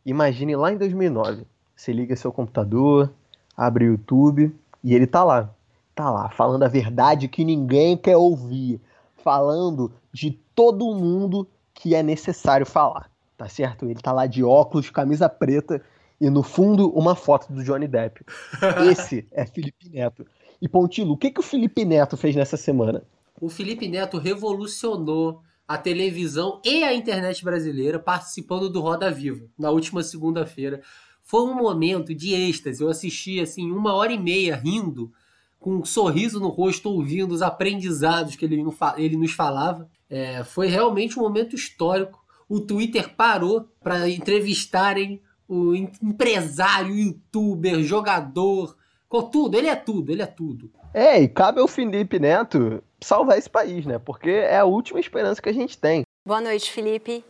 imagine 0.03 0.55
lá 0.55 0.71
em 0.71 0.77
2009. 0.77 1.45
Você 1.75 1.93
liga 1.93 2.15
seu 2.15 2.31
computador, 2.31 3.13
abre 3.55 3.85
o 3.85 3.91
YouTube 3.91 4.55
e 4.83 4.95
ele 4.95 5.05
tá 5.05 5.23
lá. 5.23 5.53
Tá 5.93 6.09
lá, 6.09 6.29
falando 6.29 6.63
a 6.63 6.67
verdade 6.67 7.27
que 7.27 7.45
ninguém 7.45 7.95
quer 7.95 8.17
ouvir. 8.17 8.81
Falando 9.17 9.91
de 10.11 10.31
todo 10.55 10.95
mundo 10.95 11.47
que 11.75 11.93
é 11.93 12.01
necessário 12.01 12.65
falar. 12.65 13.11
Tá 13.37 13.47
certo? 13.47 13.85
Ele 13.85 14.01
tá 14.01 14.11
lá 14.11 14.25
de 14.25 14.43
óculos, 14.43 14.89
camisa 14.89 15.29
preta 15.29 15.79
e 16.19 16.29
no 16.29 16.43
fundo 16.43 16.89
uma 16.89 17.15
foto 17.15 17.51
do 17.51 17.63
Johnny 17.63 17.87
Depp. 17.87 18.23
Esse 18.89 19.27
é 19.31 19.45
Felipe 19.45 19.89
Neto. 19.89 20.25
E 20.61 20.67
Pontilo, 20.67 21.13
o 21.13 21.17
que, 21.17 21.31
que 21.31 21.39
o 21.39 21.43
Felipe 21.43 21.85
Neto 21.85 22.17
fez 22.17 22.35
nessa 22.35 22.57
semana? 22.57 23.03
O 23.39 23.49
Felipe 23.49 23.87
Neto 23.87 24.17
revolucionou 24.17 25.41
a 25.67 25.77
televisão 25.77 26.61
e 26.65 26.83
a 26.83 26.93
internet 26.93 27.43
brasileira 27.43 27.99
participando 27.99 28.69
do 28.69 28.81
Roda 28.81 29.11
Viva 29.11 29.45
na 29.57 29.69
última 29.69 30.01
segunda-feira. 30.01 30.81
Foi 31.23 31.41
um 31.41 31.53
momento 31.53 32.15
de 32.15 32.33
êxtase. 32.33 32.81
Eu 32.81 32.89
assisti 32.89 33.39
assim 33.39 33.69
uma 33.69 33.93
hora 33.93 34.13
e 34.13 34.17
meia 34.17 34.55
rindo, 34.55 35.11
com 35.59 35.75
um 35.75 35.85
sorriso 35.85 36.39
no 36.39 36.47
rosto, 36.47 36.89
ouvindo 36.89 37.33
os 37.33 37.41
aprendizados 37.41 38.35
que 38.35 38.45
ele, 38.45 38.63
ele 38.95 39.17
nos 39.17 39.33
falava. 39.33 39.89
É, 40.09 40.43
foi 40.43 40.67
realmente 40.67 41.19
um 41.19 41.23
momento 41.23 41.55
histórico. 41.55 42.23
O 42.47 42.61
Twitter 42.61 43.13
parou 43.13 43.67
para 43.83 44.09
entrevistarem 44.09 45.21
o 45.47 45.73
em- 45.75 45.91
empresário, 46.01 46.95
youtuber, 46.95 47.81
jogador, 47.81 48.75
com 49.07 49.23
tudo. 49.23 49.57
Ele 49.57 49.67
é 49.67 49.75
tudo, 49.75 50.11
ele 50.11 50.21
é 50.21 50.25
tudo. 50.25 50.71
É, 50.93 51.21
e 51.21 51.27
cabe 51.27 51.59
ao 51.61 51.67
Felipe 51.67 52.19
Neto 52.19 52.83
salvar 53.01 53.37
esse 53.37 53.49
país, 53.49 53.85
né? 53.85 53.99
Porque 53.99 54.29
é 54.29 54.57
a 54.57 54.65
última 54.65 54.99
esperança 54.99 55.41
que 55.41 55.49
a 55.49 55.53
gente 55.53 55.77
tem. 55.77 56.03
Boa 56.25 56.41
noite, 56.41 56.71
Felipe. 56.71 57.23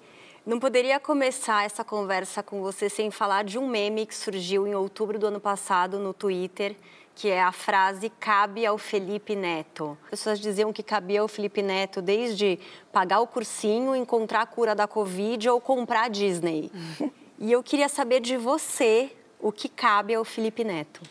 Não 0.45 0.59
poderia 0.59 0.99
começar 0.99 1.65
essa 1.65 1.83
conversa 1.83 2.41
com 2.41 2.61
você 2.61 2.89
sem 2.89 3.11
falar 3.11 3.43
de 3.43 3.59
um 3.59 3.67
meme 3.67 4.05
que 4.05 4.15
surgiu 4.15 4.65
em 4.65 4.73
outubro 4.73 5.19
do 5.19 5.27
ano 5.27 5.41
passado 5.41 5.99
no 5.99 6.13
Twitter, 6.13 6.73
que 7.13 7.27
é 7.29 7.41
a 7.43 7.51
frase 7.51 8.09
cabe 8.09 8.65
ao 8.65 8.77
Felipe 8.77 9.35
Neto. 9.35 9.97
As 10.05 10.11
pessoas 10.11 10.39
diziam 10.39 10.71
que 10.71 10.81
cabia 10.81 11.19
ao 11.19 11.27
Felipe 11.27 11.61
Neto 11.61 12.01
desde 12.01 12.57
pagar 12.93 13.19
o 13.19 13.27
cursinho, 13.27 13.93
encontrar 13.95 14.41
a 14.43 14.45
cura 14.45 14.73
da 14.73 14.87
Covid 14.87 15.49
ou 15.49 15.59
comprar 15.59 16.05
a 16.05 16.07
Disney. 16.07 16.71
E 17.39 17.51
eu 17.51 17.61
queria 17.61 17.87
saber 17.87 18.19
de 18.19 18.35
você 18.35 19.11
o 19.39 19.51
que 19.51 19.69
cabe 19.69 20.15
ao 20.15 20.25
Felipe 20.25 20.63
Neto. 20.63 21.01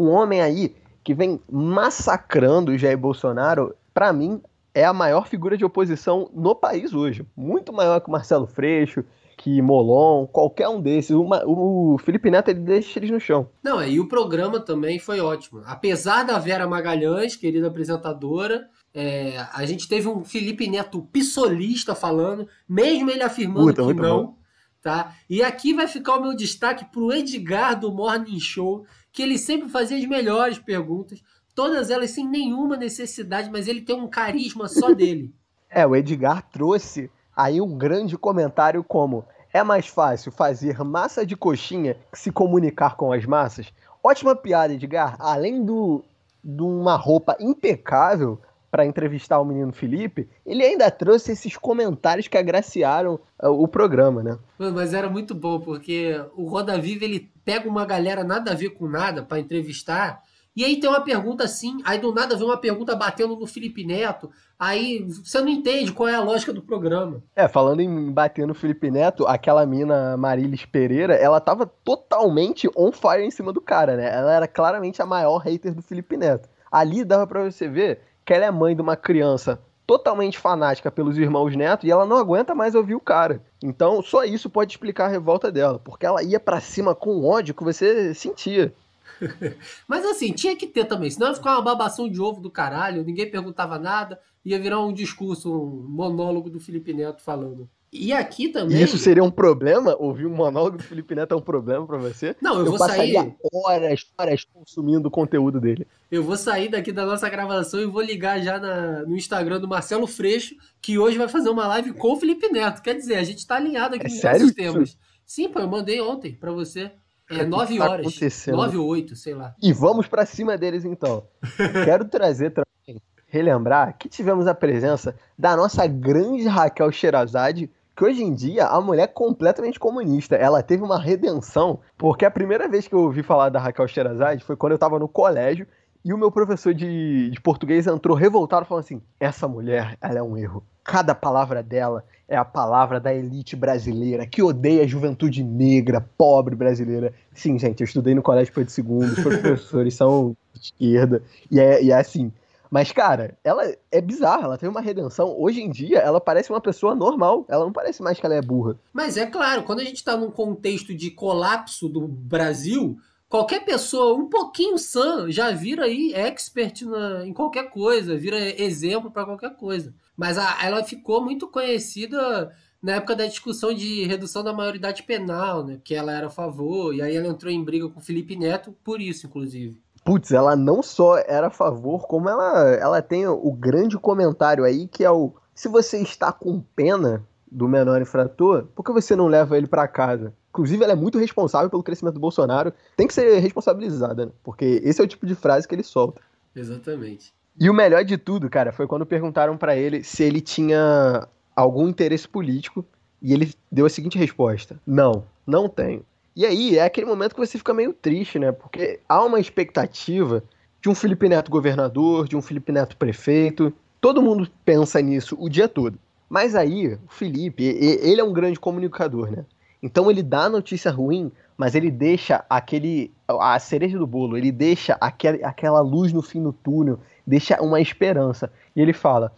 Um 0.00 0.08
homem 0.08 0.40
aí 0.40 0.74
que 1.04 1.12
vem 1.12 1.40
massacrando 1.50 2.72
o 2.72 2.78
Jair 2.78 2.96
Bolsonaro, 2.96 3.74
pra 3.92 4.12
mim, 4.12 4.40
é 4.74 4.84
a 4.84 4.92
maior 4.92 5.26
figura 5.28 5.56
de 5.56 5.64
oposição 5.64 6.30
no 6.32 6.54
país 6.54 6.94
hoje. 6.94 7.26
Muito 7.36 7.72
maior 7.72 8.00
que 8.00 8.08
o 8.08 8.12
Marcelo 8.12 8.46
Freixo, 8.46 9.04
que 9.36 9.60
Molon, 9.60 10.26
qualquer 10.26 10.68
um 10.68 10.80
desses. 10.80 11.10
Uma, 11.10 11.42
o 11.46 11.98
Felipe 11.98 12.30
Neto 12.30 12.48
ele 12.48 12.60
deixa 12.60 12.98
eles 12.98 13.10
no 13.10 13.20
chão. 13.20 13.48
Não, 13.62 13.82
e 13.82 14.00
o 14.00 14.08
programa 14.08 14.60
também 14.60 14.98
foi 14.98 15.20
ótimo. 15.20 15.62
Apesar 15.66 16.24
da 16.24 16.38
Vera 16.38 16.66
Magalhães, 16.66 17.36
querida 17.36 17.68
apresentadora, 17.68 18.68
é, 18.94 19.38
a 19.52 19.64
gente 19.66 19.88
teve 19.88 20.08
um 20.08 20.24
Felipe 20.24 20.68
Neto 20.68 21.02
pissolista 21.12 21.94
falando, 21.94 22.48
mesmo 22.68 23.10
ele 23.10 23.22
afirmando 23.22 23.66
Puta, 23.66 23.86
que 23.86 23.94
não. 23.94 24.24
Bom. 24.24 24.39
Tá? 24.82 25.14
E 25.28 25.42
aqui 25.42 25.74
vai 25.74 25.86
ficar 25.86 26.16
o 26.16 26.22
meu 26.22 26.34
destaque 26.34 26.86
pro 26.86 27.12
Edgar 27.12 27.78
do 27.78 27.92
Morning 27.92 28.40
Show, 28.40 28.86
que 29.12 29.22
ele 29.22 29.36
sempre 29.36 29.68
fazia 29.68 29.98
as 29.98 30.06
melhores 30.06 30.58
perguntas, 30.58 31.22
todas 31.54 31.90
elas 31.90 32.10
sem 32.10 32.26
nenhuma 32.26 32.76
necessidade, 32.76 33.50
mas 33.50 33.68
ele 33.68 33.82
tem 33.82 33.94
um 33.94 34.08
carisma 34.08 34.68
só 34.68 34.92
dele. 34.94 35.34
É, 35.68 35.86
o 35.86 35.94
Edgar 35.94 36.48
trouxe 36.50 37.10
aí 37.36 37.60
um 37.60 37.76
grande 37.76 38.16
comentário 38.16 38.82
como 38.82 39.24
é 39.52 39.62
mais 39.62 39.86
fácil 39.86 40.32
fazer 40.32 40.82
massa 40.82 41.26
de 41.26 41.36
coxinha 41.36 41.96
que 42.10 42.18
se 42.18 42.30
comunicar 42.30 42.96
com 42.96 43.12
as 43.12 43.26
massas? 43.26 43.72
Ótima 44.02 44.34
piada, 44.34 44.72
Edgar. 44.72 45.16
Além 45.18 45.64
do, 45.64 46.02
de 46.42 46.62
uma 46.62 46.96
roupa 46.96 47.36
impecável 47.38 48.40
para 48.70 48.86
entrevistar 48.86 49.40
o 49.40 49.44
menino 49.44 49.72
Felipe, 49.72 50.28
ele 50.46 50.62
ainda 50.62 50.90
trouxe 50.90 51.32
esses 51.32 51.56
comentários 51.56 52.28
que 52.28 52.38
agraciaram 52.38 53.20
uh, 53.42 53.48
o 53.48 53.66
programa, 53.66 54.22
né? 54.22 54.38
Mas 54.58 54.94
era 54.94 55.08
muito 55.08 55.34
bom, 55.34 55.60
porque 55.60 56.14
o 56.36 56.48
Roda 56.48 56.78
Viva 56.78 57.04
ele 57.04 57.30
pega 57.44 57.68
uma 57.68 57.84
galera 57.84 58.22
nada 58.22 58.52
a 58.52 58.54
ver 58.54 58.70
com 58.70 58.88
nada 58.88 59.22
para 59.22 59.40
entrevistar 59.40 60.22
e 60.54 60.64
aí 60.64 60.80
tem 60.80 60.90
uma 60.90 61.00
pergunta 61.00 61.44
assim, 61.44 61.78
aí 61.84 61.98
do 61.98 62.12
nada 62.12 62.36
vem 62.36 62.44
uma 62.44 62.56
pergunta 62.56 62.96
batendo 62.96 63.36
no 63.36 63.46
Felipe 63.46 63.84
Neto, 63.84 64.30
aí 64.58 65.06
você 65.08 65.40
não 65.40 65.48
entende 65.48 65.92
qual 65.92 66.08
é 66.08 66.14
a 66.14 66.22
lógica 66.22 66.52
do 66.52 66.60
programa. 66.60 67.22
É, 67.36 67.46
falando 67.46 67.80
em 67.80 68.10
bater 68.10 68.46
no 68.46 68.54
Felipe 68.54 68.90
Neto, 68.90 69.26
aquela 69.26 69.64
mina 69.64 70.16
Marilis 70.16 70.66
Pereira, 70.66 71.14
ela 71.14 71.40
tava 71.40 71.66
totalmente 71.66 72.68
on 72.76 72.90
fire 72.90 73.24
em 73.24 73.30
cima 73.30 73.52
do 73.52 73.60
cara, 73.60 73.96
né? 73.96 74.12
Ela 74.12 74.34
era 74.34 74.48
claramente 74.48 75.00
a 75.00 75.06
maior 75.06 75.38
hater 75.38 75.72
do 75.72 75.82
Felipe 75.82 76.16
Neto. 76.16 76.48
Ali 76.70 77.04
dava 77.04 77.26
pra 77.26 77.44
você 77.44 77.68
ver 77.68 78.00
que 78.30 78.34
ela 78.34 78.46
é 78.46 78.50
mãe 78.52 78.76
de 78.76 78.80
uma 78.80 78.94
criança 78.94 79.60
totalmente 79.84 80.38
fanática 80.38 80.88
pelos 80.88 81.18
irmãos 81.18 81.56
Neto 81.56 81.84
e 81.84 81.90
ela 81.90 82.06
não 82.06 82.16
aguenta 82.16 82.54
mais 82.54 82.76
ouvir 82.76 82.94
o 82.94 83.00
cara. 83.00 83.44
Então, 83.60 84.00
só 84.00 84.22
isso 84.22 84.48
pode 84.48 84.70
explicar 84.70 85.06
a 85.06 85.08
revolta 85.08 85.50
dela, 85.50 85.80
porque 85.80 86.06
ela 86.06 86.22
ia 86.22 86.38
para 86.38 86.60
cima 86.60 86.94
com 86.94 87.24
ódio 87.24 87.56
que 87.56 87.64
você 87.64 88.14
sentia. 88.14 88.72
Mas 89.88 90.06
assim, 90.06 90.32
tinha 90.32 90.54
que 90.54 90.68
ter 90.68 90.84
também, 90.84 91.10
senão 91.10 91.30
ia 91.30 91.34
ficar 91.34 91.54
uma 91.54 91.62
babação 91.62 92.08
de 92.08 92.20
ovo 92.20 92.40
do 92.40 92.48
caralho, 92.48 93.02
ninguém 93.02 93.28
perguntava 93.28 93.80
nada, 93.80 94.20
ia 94.44 94.60
virar 94.60 94.78
um 94.78 94.92
discurso, 94.92 95.52
um 95.52 95.84
monólogo 95.88 96.48
do 96.48 96.60
Felipe 96.60 96.92
Neto 96.94 97.24
falando. 97.24 97.68
E 97.92 98.12
aqui 98.12 98.48
também. 98.48 98.80
Isso 98.80 98.96
seria 98.96 99.22
um 99.22 99.30
problema? 99.30 99.96
Ouvir 99.98 100.24
um 100.24 100.34
monólogo 100.34 100.76
do 100.76 100.82
Felipe 100.84 101.12
Neto 101.14 101.34
é 101.34 101.36
um 101.36 101.40
problema 101.42 101.84
para 101.84 101.98
você? 101.98 102.36
Não, 102.40 102.60
eu, 102.60 102.66
eu 102.66 102.76
vou 102.76 102.78
sair. 102.78 103.34
horas, 103.52 104.06
horas 104.16 104.44
consumindo 104.44 105.08
o 105.08 105.10
conteúdo 105.10 105.60
dele. 105.60 105.86
Eu 106.08 106.22
vou 106.22 106.36
sair 106.36 106.68
daqui 106.68 106.92
da 106.92 107.04
nossa 107.04 107.28
gravação 107.28 107.80
e 107.80 107.86
vou 107.86 108.00
ligar 108.00 108.40
já 108.40 108.60
na, 108.60 109.02
no 109.02 109.16
Instagram 109.16 109.60
do 109.60 109.66
Marcelo 109.66 110.06
Freixo, 110.06 110.54
que 110.80 110.98
hoje 110.98 111.18
vai 111.18 111.28
fazer 111.28 111.50
uma 111.50 111.66
live 111.66 111.92
com 111.92 112.12
o 112.12 112.16
Felipe 112.16 112.48
Neto. 112.48 112.80
Quer 112.80 112.94
dizer, 112.94 113.16
a 113.16 113.24
gente 113.24 113.44
tá 113.44 113.56
alinhado 113.56 113.96
aqui 113.96 114.06
é 114.06 114.08
nos 114.08 114.20
sério? 114.20 114.54
temas. 114.54 114.96
Sim, 115.26 115.48
pô, 115.48 115.58
eu 115.58 115.68
mandei 115.68 116.00
ontem 116.00 116.32
para 116.32 116.52
você. 116.52 116.92
É 117.28 117.44
nove 117.44 117.78
tá 117.78 117.90
horas. 117.90 118.46
Nove 118.48 118.76
ou 118.76 118.86
oito, 118.88 119.14
sei 119.14 119.34
lá. 119.34 119.54
E 119.62 119.72
vamos 119.72 120.06
para 120.06 120.26
cima 120.26 120.58
deles 120.58 120.84
então. 120.84 121.26
Quero 121.84 122.04
trazer 122.04 122.50
também, 122.50 123.00
relembrar 123.26 123.96
que 123.96 124.08
tivemos 124.08 124.48
a 124.48 124.54
presença 124.54 125.14
da 125.38 125.56
nossa 125.56 125.86
grande 125.86 126.48
Raquel 126.48 126.90
Sherazade, 126.90 127.70
que 128.00 128.04
hoje 128.06 128.24
em 128.24 128.32
dia 128.32 128.64
a 128.64 128.80
mulher 128.80 129.02
é 129.02 129.06
completamente 129.06 129.78
comunista. 129.78 130.34
Ela 130.34 130.62
teve 130.62 130.82
uma 130.82 130.98
redenção, 130.98 131.80
porque 131.98 132.24
a 132.24 132.30
primeira 132.30 132.66
vez 132.66 132.88
que 132.88 132.94
eu 132.94 133.00
ouvi 133.00 133.22
falar 133.22 133.50
da 133.50 133.60
Raquel 133.60 133.86
Sherazade 133.86 134.42
foi 134.42 134.56
quando 134.56 134.72
eu 134.72 134.76
estava 134.76 134.98
no 134.98 135.06
colégio 135.06 135.66
e 136.02 136.10
o 136.10 136.16
meu 136.16 136.30
professor 136.30 136.72
de, 136.72 137.28
de 137.28 137.40
português 137.42 137.86
entrou 137.86 138.16
revoltado 138.16 138.64
falando 138.64 138.84
assim: 138.84 139.02
essa 139.20 139.46
mulher, 139.46 139.98
ela 140.00 140.18
é 140.18 140.22
um 140.22 140.34
erro. 140.34 140.64
Cada 140.82 141.14
palavra 141.14 141.62
dela 141.62 142.02
é 142.26 142.38
a 142.38 142.44
palavra 142.44 142.98
da 142.98 143.12
elite 143.12 143.54
brasileira 143.54 144.26
que 144.26 144.42
odeia 144.42 144.82
a 144.82 144.86
juventude 144.86 145.44
negra, 145.44 146.00
pobre 146.00 146.56
brasileira. 146.56 147.12
Sim, 147.34 147.58
gente, 147.58 147.82
eu 147.82 147.84
estudei 147.84 148.14
no 148.14 148.22
colégio 148.22 148.54
Pedro 148.54 148.72
II, 148.78 149.10
os 149.10 149.20
professores 149.20 149.94
são 149.94 150.34
de 150.54 150.60
esquerda, 150.60 151.22
e 151.50 151.60
é, 151.60 151.82
e 151.82 151.90
é 151.90 151.98
assim. 151.98 152.32
Mas, 152.70 152.92
cara, 152.92 153.36
ela 153.42 153.64
é 153.90 154.00
bizarra, 154.00 154.44
ela 154.44 154.58
tem 154.58 154.68
uma 154.68 154.80
redenção. 154.80 155.34
Hoje 155.36 155.60
em 155.60 155.68
dia, 155.68 155.98
ela 155.98 156.20
parece 156.20 156.50
uma 156.50 156.60
pessoa 156.60 156.94
normal. 156.94 157.44
Ela 157.48 157.64
não 157.64 157.72
parece 157.72 158.00
mais 158.00 158.20
que 158.20 158.24
ela 158.24 158.36
é 158.36 158.40
burra. 158.40 158.78
Mas 158.92 159.16
é 159.16 159.26
claro, 159.26 159.64
quando 159.64 159.80
a 159.80 159.84
gente 159.84 160.04
tá 160.04 160.16
num 160.16 160.30
contexto 160.30 160.94
de 160.94 161.10
colapso 161.10 161.88
do 161.88 162.06
Brasil, 162.06 162.96
qualquer 163.28 163.64
pessoa 163.64 164.14
um 164.14 164.28
pouquinho 164.28 164.78
sã 164.78 165.28
já 165.30 165.50
vira 165.50 165.84
aí 165.84 166.14
expert 166.14 166.82
na, 166.82 167.26
em 167.26 167.32
qualquer 167.32 167.70
coisa, 167.70 168.16
vira 168.16 168.38
exemplo 168.62 169.10
para 169.10 169.24
qualquer 169.24 169.56
coisa. 169.56 169.92
Mas 170.16 170.38
a, 170.38 170.64
ela 170.64 170.84
ficou 170.84 171.20
muito 171.20 171.48
conhecida 171.48 172.52
na 172.80 172.94
época 172.94 173.16
da 173.16 173.26
discussão 173.26 173.74
de 173.74 174.04
redução 174.04 174.42
da 174.42 174.52
maioridade 174.52 175.02
penal, 175.02 175.64
né? 175.64 175.78
Que 175.82 175.94
ela 175.94 176.12
era 176.12 176.28
a 176.28 176.30
favor, 176.30 176.94
e 176.94 177.02
aí 177.02 177.14
ela 177.14 177.28
entrou 177.28 177.52
em 177.52 177.62
briga 177.62 177.88
com 177.88 177.98
o 177.98 178.02
Felipe 178.02 178.36
Neto 178.36 178.74
por 178.84 179.00
isso, 179.00 179.26
inclusive. 179.26 179.80
Putz, 180.10 180.32
ela 180.32 180.56
não 180.56 180.82
só 180.82 181.18
era 181.18 181.46
a 181.46 181.50
favor, 181.50 182.08
como 182.08 182.28
ela, 182.28 182.68
ela 182.74 183.00
tem 183.00 183.28
o 183.28 183.52
grande 183.52 183.96
comentário 183.96 184.64
aí, 184.64 184.88
que 184.88 185.04
é 185.04 185.10
o 185.10 185.32
se 185.54 185.68
você 185.68 185.98
está 185.98 186.32
com 186.32 186.60
pena 186.74 187.24
do 187.48 187.68
menor 187.68 188.02
infrator, 188.02 188.66
por 188.74 188.82
que 188.82 188.90
você 188.90 189.14
não 189.14 189.28
leva 189.28 189.56
ele 189.56 189.68
para 189.68 189.86
casa? 189.86 190.34
Inclusive, 190.48 190.82
ela 190.82 190.94
é 190.94 190.96
muito 190.96 191.16
responsável 191.16 191.70
pelo 191.70 191.84
crescimento 191.84 192.14
do 192.14 192.20
Bolsonaro. 192.20 192.72
Tem 192.96 193.06
que 193.06 193.14
ser 193.14 193.38
responsabilizada, 193.38 194.26
né? 194.26 194.32
Porque 194.42 194.80
esse 194.82 195.00
é 195.00 195.04
o 195.04 195.06
tipo 195.06 195.24
de 195.24 195.36
frase 195.36 195.68
que 195.68 195.74
ele 195.76 195.84
solta. 195.84 196.20
Exatamente. 196.56 197.32
E 197.60 197.70
o 197.70 197.74
melhor 197.74 198.02
de 198.04 198.18
tudo, 198.18 198.50
cara, 198.50 198.72
foi 198.72 198.88
quando 198.88 199.06
perguntaram 199.06 199.56
para 199.56 199.76
ele 199.76 200.02
se 200.02 200.24
ele 200.24 200.40
tinha 200.40 201.28
algum 201.54 201.86
interesse 201.86 202.26
político 202.26 202.84
e 203.22 203.32
ele 203.32 203.54
deu 203.70 203.86
a 203.86 203.90
seguinte 203.90 204.18
resposta: 204.18 204.80
Não, 204.84 205.24
não 205.46 205.68
tenho. 205.68 206.04
E 206.34 206.46
aí 206.46 206.78
é 206.78 206.84
aquele 206.84 207.06
momento 207.06 207.34
que 207.34 207.40
você 207.40 207.58
fica 207.58 207.74
meio 207.74 207.92
triste, 207.92 208.38
né? 208.38 208.52
Porque 208.52 209.00
há 209.08 209.24
uma 209.24 209.40
expectativa 209.40 210.42
de 210.80 210.88
um 210.88 210.94
Felipe 210.94 211.28
Neto 211.28 211.50
governador, 211.50 212.28
de 212.28 212.36
um 212.36 212.42
Felipe 212.42 212.72
Neto 212.72 212.96
prefeito. 212.96 213.72
Todo 214.00 214.22
mundo 214.22 214.48
pensa 214.64 215.00
nisso 215.00 215.36
o 215.38 215.48
dia 215.48 215.68
todo. 215.68 215.98
Mas 216.28 216.54
aí, 216.54 216.94
o 216.94 217.08
Felipe, 217.08 217.64
ele 217.64 218.20
é 218.20 218.24
um 218.24 218.32
grande 218.32 218.58
comunicador, 218.58 219.30
né? 219.30 219.44
Então 219.82 220.10
ele 220.10 220.22
dá 220.22 220.48
notícia 220.48 220.90
ruim, 220.90 221.32
mas 221.56 221.74
ele 221.74 221.90
deixa 221.90 222.44
aquele 222.48 223.10
a 223.26 223.58
cereja 223.58 223.98
do 223.98 224.06
bolo, 224.06 224.36
ele 224.36 224.52
deixa 224.52 224.96
aquele, 225.00 225.42
aquela 225.42 225.80
luz 225.80 226.12
no 226.12 226.22
fim 226.22 226.42
do 226.42 226.52
túnel, 226.52 227.00
deixa 227.26 227.60
uma 227.62 227.80
esperança. 227.80 228.52
E 228.76 228.80
ele 228.80 228.92
fala: 228.92 229.32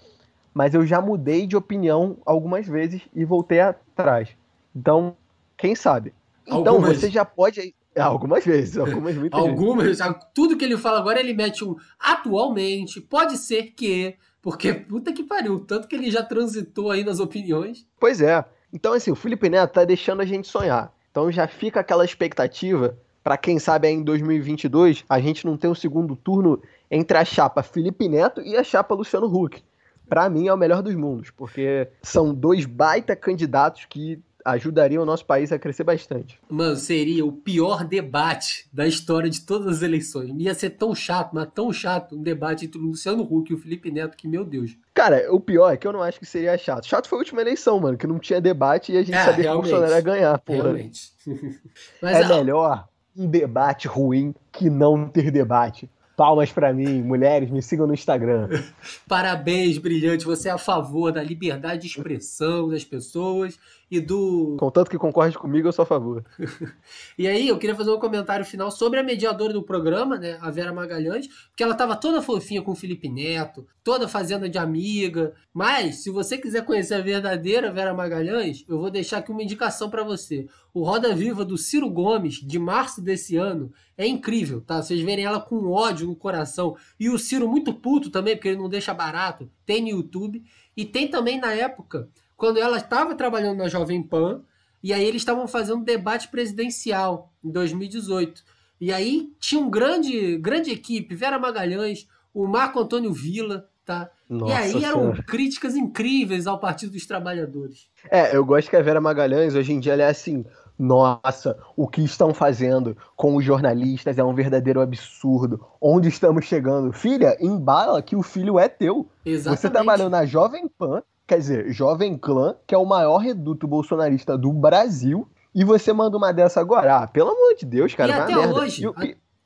"Mas 0.53 0.75
eu 0.75 0.85
já 0.85 1.01
mudei 1.01 1.47
de 1.47 1.57
opinião 1.57 2.17
algumas 2.27 2.67
vezes 2.67 3.03
e 3.15 3.25
voltei 3.25 3.61
atrás. 3.61 4.29
Então, 4.75 5.17
quem 5.57 5.75
sabe? 5.75 6.13
Então 6.47 6.75
algumas... 6.75 6.99
você 6.99 7.11
já 7.11 7.25
pode 7.25 7.75
Algumas 7.95 8.43
vezes, 8.43 8.79
algumas 8.79 9.15
muitas 9.15 9.39
Algumas, 9.39 9.85
vezes. 9.85 10.03
tudo 10.35 10.57
que 10.57 10.65
ele 10.65 10.79
fala 10.79 10.99
agora 10.99 11.21
ele 11.21 11.35
mete 11.35 11.63
um 11.63 11.77
atualmente, 12.01 13.03
pode 13.03 13.37
ser 13.37 13.73
que, 13.77 14.17
porque 14.41 14.73
puta 14.73 15.13
que 15.13 15.23
pariu, 15.23 15.61
tanto 15.61 15.87
que 15.87 15.95
ele 15.95 16.11
já 16.11 16.23
transitou 16.23 16.91
aí 16.91 17.05
nas 17.05 17.21
opiniões. 17.21 17.87
Pois 18.01 18.23
é. 18.23 18.43
Então, 18.73 18.95
assim, 18.95 19.11
o 19.11 19.15
Felipe 19.15 19.51
Neto 19.51 19.75
tá 19.75 19.85
deixando 19.85 20.23
a 20.23 20.25
gente 20.25 20.49
sonhar. 20.49 20.91
Então 21.11 21.31
já 21.31 21.47
fica 21.47 21.81
aquela 21.81 22.07
expectativa 22.07 22.97
para 23.23 23.37
quem 23.37 23.59
sabe 23.59 23.87
aí 23.87 23.95
em 23.95 24.03
2022 24.03 25.05
a 25.09 25.21
gente 25.21 25.47
não 25.47 25.57
tem 25.57 25.71
um 25.71 25.75
segundo 25.75 26.17
turno 26.17 26.61
entre 26.91 27.17
a 27.17 27.25
chapa 27.25 27.63
Felipe 27.63 28.09
Neto 28.09 28.41
e 28.41 28.57
a 28.57 28.65
chapa 28.65 28.95
Luciano 28.95 29.27
Huck. 29.27 29.63
Para 30.09 30.29
mim 30.29 30.49
é 30.49 30.53
o 30.53 30.59
melhor 30.59 30.83
dos 30.83 30.95
mundos, 30.95 31.31
porque 31.31 31.89
são 32.03 32.35
dois 32.35 32.67
baita 32.67 33.15
candidatos 33.15 33.87
que 33.87 34.19
ajudaria 34.45 35.01
o 35.01 35.05
nosso 35.05 35.25
país 35.25 35.53
a 35.53 35.59
crescer 35.59 35.85
bastante. 35.85 36.39
Mano, 36.49 36.77
seria 36.77 37.25
o 37.25 37.33
pior 37.33 37.85
debate 37.85 38.67
da 38.73 38.87
história 38.87 39.29
de 39.29 39.41
todas 39.41 39.77
as 39.77 39.83
eleições. 39.83 40.33
Ia 40.37 40.55
ser 40.55 40.71
tão 40.71 40.95
chato, 40.95 41.33
mas 41.33 41.49
tão 41.55 41.73
chato 41.73 42.17
um 42.17 42.23
debate 42.23 42.67
entre 42.67 42.79
o 42.79 42.83
Luciano 42.83 43.23
Huck 43.23 43.51
e 43.51 43.55
o 43.55 43.59
Felipe 43.59 43.91
Neto, 43.91 44.17
que, 44.17 44.29
meu 44.29 44.45
Deus. 44.45 44.77
Cara, 44.95 45.33
o 45.33 45.41
pior 45.41 45.71
é 45.71 45.77
que 45.77 45.87
eu 45.87 45.93
não 45.93 46.03
acho 46.03 46.19
que 46.19 46.27
seria 46.27 46.57
chato. 46.59 46.87
Chato 46.87 47.09
foi 47.09 47.19
a 47.19 47.21
última 47.21 47.41
eleição, 47.41 47.81
mano, 47.81 47.97
que 47.97 48.07
não 48.07 48.19
tinha 48.19 48.41
debate 48.41 48.93
e 48.93 48.99
a 48.99 49.03
gente 49.03 49.17
é, 49.17 49.25
sabia 49.25 49.45
que 49.45 49.51
o 49.51 49.55
Bolsonaro 49.55 49.93
ia 49.93 50.01
ganhar, 50.01 50.39
porra. 50.39 50.63
Realmente. 50.63 51.13
mas, 52.01 52.17
é 52.17 52.29
melhor 52.29 52.89
um 53.17 53.27
debate 53.27 53.89
ruim 53.89 54.35
que 54.51 54.69
não 54.69 55.09
ter 55.09 55.31
debate. 55.31 55.89
Palmas 56.17 56.53
para 56.53 56.73
mim, 56.73 57.03
mulheres, 57.03 57.51
me 57.51 57.63
sigam 57.63 57.87
no 57.87 57.95
Instagram. 57.95 58.49
Parabéns, 59.09 59.79
brilhante. 59.79 60.25
Você 60.25 60.49
é 60.49 60.53
a 60.53 60.59
favor 60.59 61.11
da 61.11 61.23
liberdade 61.23 61.83
de 61.83 61.87
expressão 61.89 62.69
das 62.69 62.85
pessoas 62.85 63.59
e 63.93 64.01
do. 64.01 64.57
Contanto 64.59 64.91
que 64.91 64.97
concorde 64.97 65.37
comigo, 65.37 65.69
eu 65.69 65.73
sou 65.73 65.83
a 65.83 65.87
favor. 65.87 66.25
e 67.19 67.29
aí, 67.29 67.47
eu 67.47 67.59
queria 67.59 67.77
fazer 67.77 67.91
um 67.91 67.99
comentário 67.99 68.43
final 68.43 68.71
sobre 68.71 68.99
a 68.99 69.03
mediadora 69.03 69.53
do 69.53 69.63
programa, 69.63 70.17
né, 70.17 70.39
a 70.41 70.51
Vera 70.51 70.73
Magalhães, 70.73 71.29
porque 71.49 71.63
ela 71.63 71.75
tava 71.75 71.95
toda 71.95 72.23
fofinha 72.23 72.63
com 72.63 72.71
o 72.71 72.75
Felipe 72.75 73.07
Neto, 73.07 73.67
toda 73.85 74.09
fazenda 74.09 74.49
de 74.49 74.57
amiga. 74.57 75.35
Mas, 75.53 75.97
se 75.97 76.09
você 76.09 76.39
quiser 76.39 76.65
conhecer 76.65 76.95
a 76.95 77.01
verdadeira 77.03 77.71
Vera 77.71 77.93
Magalhães, 77.93 78.65
eu 78.67 78.79
vou 78.79 78.91
deixar 78.91 79.19
aqui 79.19 79.31
uma 79.31 79.43
indicação 79.43 79.91
para 79.91 80.03
você. 80.03 80.47
O 80.73 80.83
Roda 80.83 81.15
Viva 81.15 81.45
do 81.45 81.59
Ciro 81.59 81.91
Gomes, 81.91 82.37
de 82.37 82.59
março 82.59 83.03
desse 83.03 83.37
ano, 83.37 83.71
é 83.99 84.07
incrível, 84.07 84.63
tá? 84.63 84.83
Vocês 84.83 85.03
verem 85.03 85.27
ela 85.27 85.39
com 85.39 85.71
ódio 85.71 86.07
no 86.07 86.17
coração. 86.17 86.77
E 86.99 87.11
o 87.11 87.19
Ciro 87.19 87.47
muito 87.47 87.75
puto 87.75 88.09
também, 88.09 88.37
porque 88.37 88.49
ele 88.49 88.57
não 88.57 88.71
deixa 88.71 88.95
barato. 88.95 89.51
Tem 89.67 89.83
no 89.83 89.89
YouTube. 89.89 90.43
E 90.75 90.87
tem 90.87 91.09
também 91.09 91.39
na 91.39 91.53
época 91.53 92.09
quando 92.43 92.59
ela 92.59 92.79
estava 92.79 93.15
trabalhando 93.15 93.59
na 93.59 93.69
Jovem 93.69 94.03
Pan, 94.03 94.43
e 94.83 94.93
aí 94.93 95.05
eles 95.05 95.23
estavam 95.23 95.47
fazendo 95.47 95.79
um 95.79 95.85
debate 95.85 96.27
presidencial 96.27 97.33
em 97.45 97.53
2018. 97.53 98.43
E 98.81 98.93
aí 98.93 99.33
tinha 99.39 99.61
um 99.61 99.71
grande, 99.71 100.39
grande 100.39 100.73
equipe, 100.73 101.15
Vera 101.15 101.39
Magalhães, 101.39 102.09
o 102.35 102.45
Marco 102.49 102.81
Antônio 102.81 103.13
Villa, 103.13 103.69
tá? 103.85 104.11
Nossa 104.29 104.55
e 104.55 104.57
aí 104.57 104.85
eram 104.85 105.03
senhora. 105.03 105.23
críticas 105.23 105.77
incríveis 105.77 106.49
ao 106.49 106.59
Partido 106.59 106.95
dos 106.95 107.07
Trabalhadores. 107.07 107.89
É, 108.11 108.37
eu 108.37 108.45
gosto 108.45 108.69
que 108.69 108.75
a 108.75 108.83
Vera 108.83 109.01
Magalhães, 109.01 109.55
hoje 109.55 109.73
em 109.73 109.79
dia, 109.79 109.93
ela 109.93 110.03
é 110.03 110.09
assim, 110.09 110.45
nossa, 110.77 111.57
o 111.77 111.87
que 111.87 112.03
estão 112.03 112.35
fazendo 112.35 112.97
com 113.15 113.37
os 113.37 113.45
jornalistas 113.45 114.19
é 114.19 114.25
um 114.25 114.35
verdadeiro 114.35 114.81
absurdo. 114.81 115.65
Onde 115.81 116.09
estamos 116.09 116.45
chegando? 116.45 116.93
Filha, 116.93 117.37
embala 117.41 118.03
que 118.03 118.17
o 118.17 118.23
filho 118.23 118.59
é 118.59 118.69
teu. 118.69 119.09
Exatamente. 119.25 119.61
Você 119.61 119.71
trabalhou 119.71 120.11
na 120.11 120.27
Jovem 120.27 120.67
Pan, 120.67 121.05
quer 121.33 121.39
dizer, 121.39 121.73
Jovem 121.73 122.19
Clã, 122.19 122.55
que 122.67 122.75
é 122.75 122.79
o 122.79 122.85
maior 122.85 123.17
reduto 123.17 123.67
bolsonarista 123.67 124.37
do 124.37 124.53
Brasil, 124.53 125.27
e 125.55 125.65
você 125.65 125.91
manda 125.91 126.15
uma 126.15 126.31
dessa 126.31 126.61
agora. 126.61 126.99
Ah, 126.99 127.07
pelo 127.07 127.31
amor 127.31 127.55
de 127.55 127.65
Deus, 127.65 127.95
cara. 127.95 128.11
E 128.11 128.13
até 128.13 128.37
merda. 128.37 128.55
hoje. 128.55 128.83
Eu, 128.85 128.95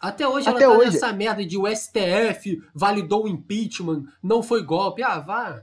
até 0.00 0.26
hoje 0.26 0.49
até 0.49 0.64
ela 0.64 0.75
tá 0.75 0.81
hoje. 0.81 0.93
nessa 0.95 1.12
merda 1.12 1.47
de 1.47 1.57
o 1.57 1.64
STF 1.64 2.61
validou 2.75 3.25
o 3.25 3.28
impeachment, 3.28 4.02
não 4.21 4.43
foi 4.43 4.64
golpe. 4.64 5.00
Ah, 5.05 5.21
vá. 5.21 5.62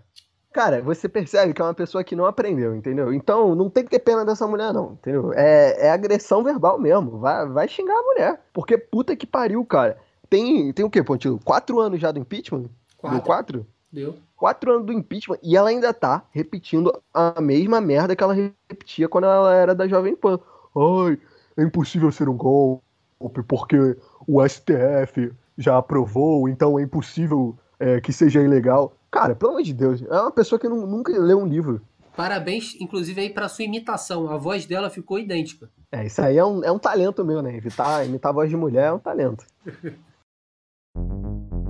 Cara, 0.54 0.82
você 0.82 1.10
percebe 1.10 1.54
que 1.54 1.62
é 1.62 1.66
uma 1.66 1.74
pessoa 1.74 2.06
que 2.06 2.16
não 2.16 2.26
aprendeu, 2.26 2.74
entendeu? 2.74 3.14
Então 3.14 3.54
não 3.54 3.70
tem 3.70 3.84
que 3.84 3.90
ter 3.90 4.00
pena 4.00 4.24
dessa 4.24 4.48
mulher, 4.48 4.72
não, 4.72 4.94
entendeu? 4.94 5.34
É, 5.34 5.88
é 5.88 5.92
agressão 5.92 6.42
verbal 6.42 6.80
mesmo. 6.80 7.20
Vai, 7.20 7.46
vai 7.50 7.68
xingar 7.68 7.98
a 7.98 8.04
mulher. 8.04 8.42
Porque 8.54 8.78
puta 8.78 9.14
que 9.14 9.28
pariu, 9.28 9.66
cara. 9.66 9.98
Tem, 10.30 10.72
tem 10.72 10.86
o 10.86 10.90
quê, 10.90 11.04
Pontinho? 11.04 11.38
Quatro 11.44 11.82
anos 11.82 12.00
já 12.00 12.14
do 12.14 12.20
impeachment? 12.20 12.70
Quatro. 12.98 13.22
Quatro? 13.22 13.68
Deu 13.94 14.18
quatro 14.44 14.74
anos 14.74 14.86
do 14.86 14.92
impeachment 14.92 15.38
e 15.42 15.56
ela 15.56 15.70
ainda 15.70 15.94
tá 15.94 16.26
repetindo 16.32 16.92
a 17.14 17.40
mesma 17.40 17.80
merda 17.80 18.14
que 18.14 18.22
ela 18.22 18.34
repetia 18.34 19.08
quando 19.08 19.24
ela 19.24 19.56
era 19.56 19.74
da 19.74 19.88
Jovem 19.88 20.18
Pan. 20.18 20.38
Ai, 20.76 21.18
é 21.56 21.64
impossível 21.64 22.12
ser 22.12 22.28
um 22.28 22.36
golpe 22.36 23.42
porque 23.48 23.78
o 24.28 24.46
STF 24.46 25.32
já 25.58 25.78
aprovou, 25.78 26.50
então 26.50 26.78
é 26.78 26.84
impossível 26.84 27.58
é, 27.80 28.02
que 28.02 28.12
seja 28.12 28.42
ilegal. 28.42 28.94
Cara, 29.10 29.34
pelo 29.34 29.52
amor 29.52 29.64
de 29.64 29.74
Deus, 29.74 30.02
é 30.02 30.22
uma 30.22 30.32
pessoa 30.32 30.60
que 30.60 30.68
não, 30.68 30.86
nunca 30.86 31.18
leu 31.18 31.40
um 31.40 31.48
livro. 31.48 31.82
Parabéns, 32.14 32.76
inclusive, 32.82 33.22
aí 33.22 33.30
pra 33.30 33.48
sua 33.48 33.64
imitação. 33.64 34.30
A 34.30 34.36
voz 34.36 34.66
dela 34.66 34.90
ficou 34.90 35.18
idêntica. 35.18 35.70
É, 35.90 36.06
isso 36.06 36.22
aí 36.22 36.38
é 36.38 36.44
um, 36.44 36.62
é 36.66 36.72
um 36.72 36.80
talento 36.80 37.24
meu, 37.24 37.42
né? 37.42 37.58
Imitar, 37.60 38.06
imitar 38.06 38.32
a 38.32 38.36
voz 38.36 38.50
de 38.50 38.58
mulher 38.58 38.88
é 38.88 38.92
um 38.92 39.00
talento. 39.00 39.46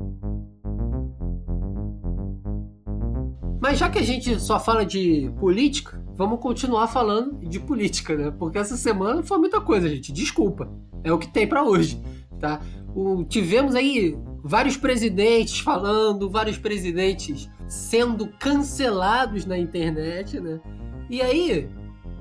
Mas 3.63 3.79
já 3.79 3.89
que 3.89 3.97
a 3.97 4.03
gente 4.03 4.41
só 4.41 4.59
fala 4.59 4.85
de 4.85 5.31
política, 5.39 5.97
vamos 6.17 6.41
continuar 6.41 6.85
falando 6.87 7.47
de 7.47 7.61
política, 7.61 8.13
né? 8.13 8.29
Porque 8.37 8.57
essa 8.57 8.75
semana 8.75 9.23
foi 9.23 9.37
muita 9.37 9.61
coisa, 9.61 9.87
gente. 9.87 10.11
Desculpa. 10.11 10.69
É 11.01 11.13
o 11.13 11.17
que 11.17 11.31
tem 11.31 11.47
para 11.47 11.63
hoje, 11.63 11.97
tá? 12.41 12.59
O, 12.93 13.23
tivemos 13.23 13.73
aí 13.73 14.17
vários 14.43 14.75
presidentes 14.75 15.59
falando, 15.59 16.29
vários 16.29 16.57
presidentes 16.57 17.49
sendo 17.65 18.27
cancelados 18.37 19.45
na 19.45 19.57
internet, 19.57 20.41
né? 20.41 20.59
E 21.09 21.21
aí, 21.21 21.69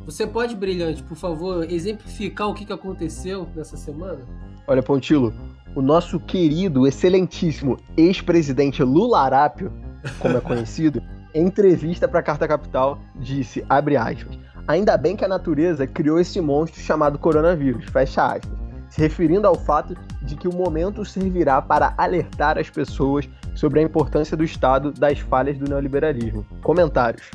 você 0.07 0.25
pode, 0.25 0.55
Brilhante, 0.55 1.03
por 1.03 1.17
favor, 1.17 1.69
exemplificar 1.69 2.51
o 2.51 2.55
que, 2.55 2.65
que 2.65 2.73
aconteceu 2.73 3.49
nessa 3.57 3.77
semana? 3.77 4.21
Olha, 4.65 4.81
Pontilo, 4.81 5.35
o 5.75 5.83
nosso 5.83 6.21
querido, 6.21 6.87
excelentíssimo 6.87 7.81
ex-presidente 7.97 8.81
Lula 8.85 9.19
Arápio, 9.23 9.73
como 10.21 10.37
é 10.37 10.41
conhecido, 10.41 11.03
em 11.35 11.47
entrevista 11.47 12.07
para 12.07 12.21
a 12.21 12.23
Carta 12.23 12.47
Capital, 12.47 12.99
disse, 13.17 13.65
abre 13.69 13.97
aspas, 13.97 14.39
ainda 14.67 14.97
bem 14.97 15.17
que 15.17 15.25
a 15.25 15.29
natureza 15.29 15.87
criou 15.87 16.19
esse 16.19 16.41
monstro 16.41 16.81
chamado 16.81 17.19
coronavírus, 17.19 17.87
fecha 17.87 18.25
aspas, 18.25 18.59
se 18.89 19.01
referindo 19.01 19.47
ao 19.47 19.55
fato 19.55 19.97
de 20.23 20.37
que 20.37 20.47
o 20.47 20.55
momento 20.55 21.05
servirá 21.05 21.63
para 21.63 21.95
alertar 21.97 22.59
as 22.59 22.69
pessoas 22.69 23.29
sobre 23.55 23.81
a 23.81 23.83
importância 23.83 24.37
do 24.37 24.45
Estado 24.45 24.93
das 24.93 25.19
falhas 25.19 25.57
do 25.59 25.69
neoliberalismo. 25.69 26.47
Comentários. 26.63 27.31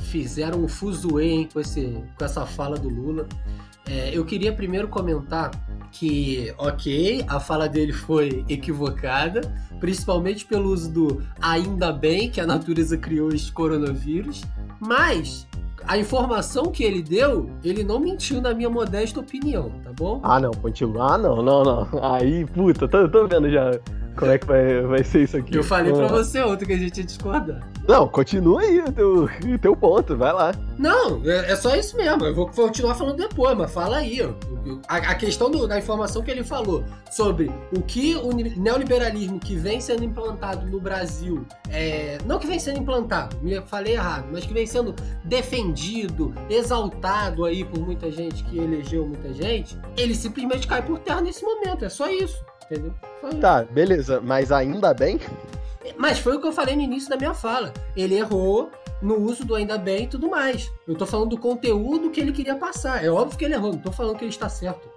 Fizeram 0.00 0.62
um 0.64 0.68
fuzuê, 0.68 1.24
hein, 1.24 1.48
com, 1.52 1.60
esse, 1.60 2.02
com 2.16 2.24
essa 2.24 2.46
fala 2.46 2.76
do 2.76 2.88
Lula. 2.88 3.26
É, 3.86 4.16
eu 4.16 4.24
queria 4.24 4.52
primeiro 4.52 4.88
comentar 4.88 5.50
que, 5.90 6.54
ok, 6.56 7.24
a 7.28 7.38
fala 7.38 7.68
dele 7.68 7.92
foi 7.92 8.44
equivocada, 8.48 9.40
principalmente 9.80 10.44
pelo 10.44 10.70
uso 10.70 10.90
do 10.90 11.22
ainda 11.40 11.92
bem 11.92 12.30
que 12.30 12.40
a 12.40 12.46
natureza 12.46 12.96
criou 12.96 13.30
este 13.30 13.52
coronavírus, 13.52 14.42
mas 14.80 15.46
a 15.84 15.98
informação 15.98 16.66
que 16.66 16.84
ele 16.84 17.02
deu, 17.02 17.50
ele 17.62 17.82
não 17.82 17.98
mentiu 17.98 18.40
na 18.40 18.54
minha 18.54 18.70
modesta 18.70 19.20
opinião, 19.20 19.70
tá 19.82 19.92
bom? 19.92 20.20
Ah, 20.22 20.38
não, 20.38 20.52
continua. 20.52 21.14
Ah, 21.14 21.18
não, 21.18 21.42
não, 21.42 21.62
não. 21.62 21.88
Aí, 22.02 22.44
puta, 22.46 22.86
tô, 22.88 23.08
tô 23.08 23.26
vendo 23.26 23.50
já 23.50 23.72
como 24.16 24.30
é 24.30 24.38
que 24.38 24.46
vai, 24.46 24.82
vai 24.82 25.04
ser 25.04 25.22
isso 25.22 25.36
aqui. 25.36 25.56
Eu 25.56 25.64
falei 25.64 25.92
pra 25.92 26.06
você 26.06 26.42
ontem 26.42 26.66
que 26.66 26.72
a 26.72 26.78
gente 26.78 26.98
ia 26.98 27.04
discordar. 27.04 27.60
Não, 27.88 28.06
continua 28.06 28.60
aí 28.60 28.80
o 28.80 28.92
teu, 28.92 29.28
teu 29.60 29.76
ponto, 29.76 30.16
vai 30.16 30.32
lá. 30.32 30.54
Não, 30.78 31.20
é, 31.24 31.52
é, 31.52 31.56
só 31.56 31.74
isso 31.74 31.96
mesmo. 31.96 32.24
Eu 32.24 32.34
vou 32.34 32.48
continuar 32.48 32.94
falando 32.94 33.16
depois, 33.16 33.56
mas 33.56 33.72
fala 33.72 33.98
aí. 33.98 34.20
Ó. 34.22 34.32
A, 34.86 34.96
a 34.96 35.14
questão 35.14 35.50
do, 35.50 35.66
da 35.66 35.78
informação 35.78 36.22
que 36.22 36.30
ele 36.30 36.44
falou 36.44 36.84
sobre 37.10 37.50
o 37.76 37.82
que 37.82 38.14
o 38.16 38.32
neoliberalismo 38.32 39.40
que 39.40 39.56
vem 39.56 39.80
sendo 39.80 40.04
implantado 40.04 40.66
no 40.66 40.80
Brasil, 40.80 41.44
é, 41.70 42.18
não 42.24 42.38
que 42.38 42.46
vem 42.46 42.58
sendo 42.58 42.78
implantado, 42.78 43.36
me 43.42 43.60
falei 43.62 43.94
errado, 43.94 44.28
mas 44.30 44.44
que 44.44 44.52
vem 44.52 44.66
sendo 44.66 44.94
defendido, 45.24 46.32
exaltado 46.48 47.44
aí 47.44 47.64
por 47.64 47.80
muita 47.80 48.10
gente 48.12 48.44
que 48.44 48.58
elegeu 48.58 49.06
muita 49.06 49.32
gente, 49.32 49.76
ele 49.96 50.14
simplesmente 50.14 50.66
cai 50.66 50.82
por 50.82 50.98
terra 51.00 51.20
nesse 51.20 51.44
momento. 51.44 51.84
É 51.84 51.88
só 51.88 52.08
isso 52.08 52.44
entendeu? 52.72 52.94
Foi 53.20 53.34
tá, 53.34 53.62
beleza, 53.64 54.20
mas 54.20 54.50
ainda 54.50 54.94
bem. 54.94 55.20
Mas 55.96 56.18
foi 56.18 56.36
o 56.36 56.40
que 56.40 56.46
eu 56.46 56.52
falei 56.52 56.74
no 56.74 56.82
início 56.82 57.10
da 57.10 57.16
minha 57.16 57.34
fala. 57.34 57.72
Ele 57.96 58.16
errou 58.16 58.70
no 59.00 59.18
uso 59.18 59.44
do 59.44 59.54
ainda 59.54 59.76
bem 59.76 60.04
e 60.04 60.06
tudo 60.06 60.28
mais. 60.28 60.70
Eu 60.86 60.94
tô 60.94 61.04
falando 61.04 61.30
do 61.30 61.38
conteúdo 61.38 62.10
que 62.10 62.20
ele 62.20 62.32
queria 62.32 62.54
passar. 62.54 63.04
É 63.04 63.10
óbvio 63.10 63.38
que 63.38 63.44
ele 63.44 63.54
errou, 63.54 63.72
não 63.72 63.80
tô 63.80 63.92
falando 63.92 64.16
que 64.16 64.24
ele 64.24 64.30
está 64.30 64.48
certo. 64.48 64.88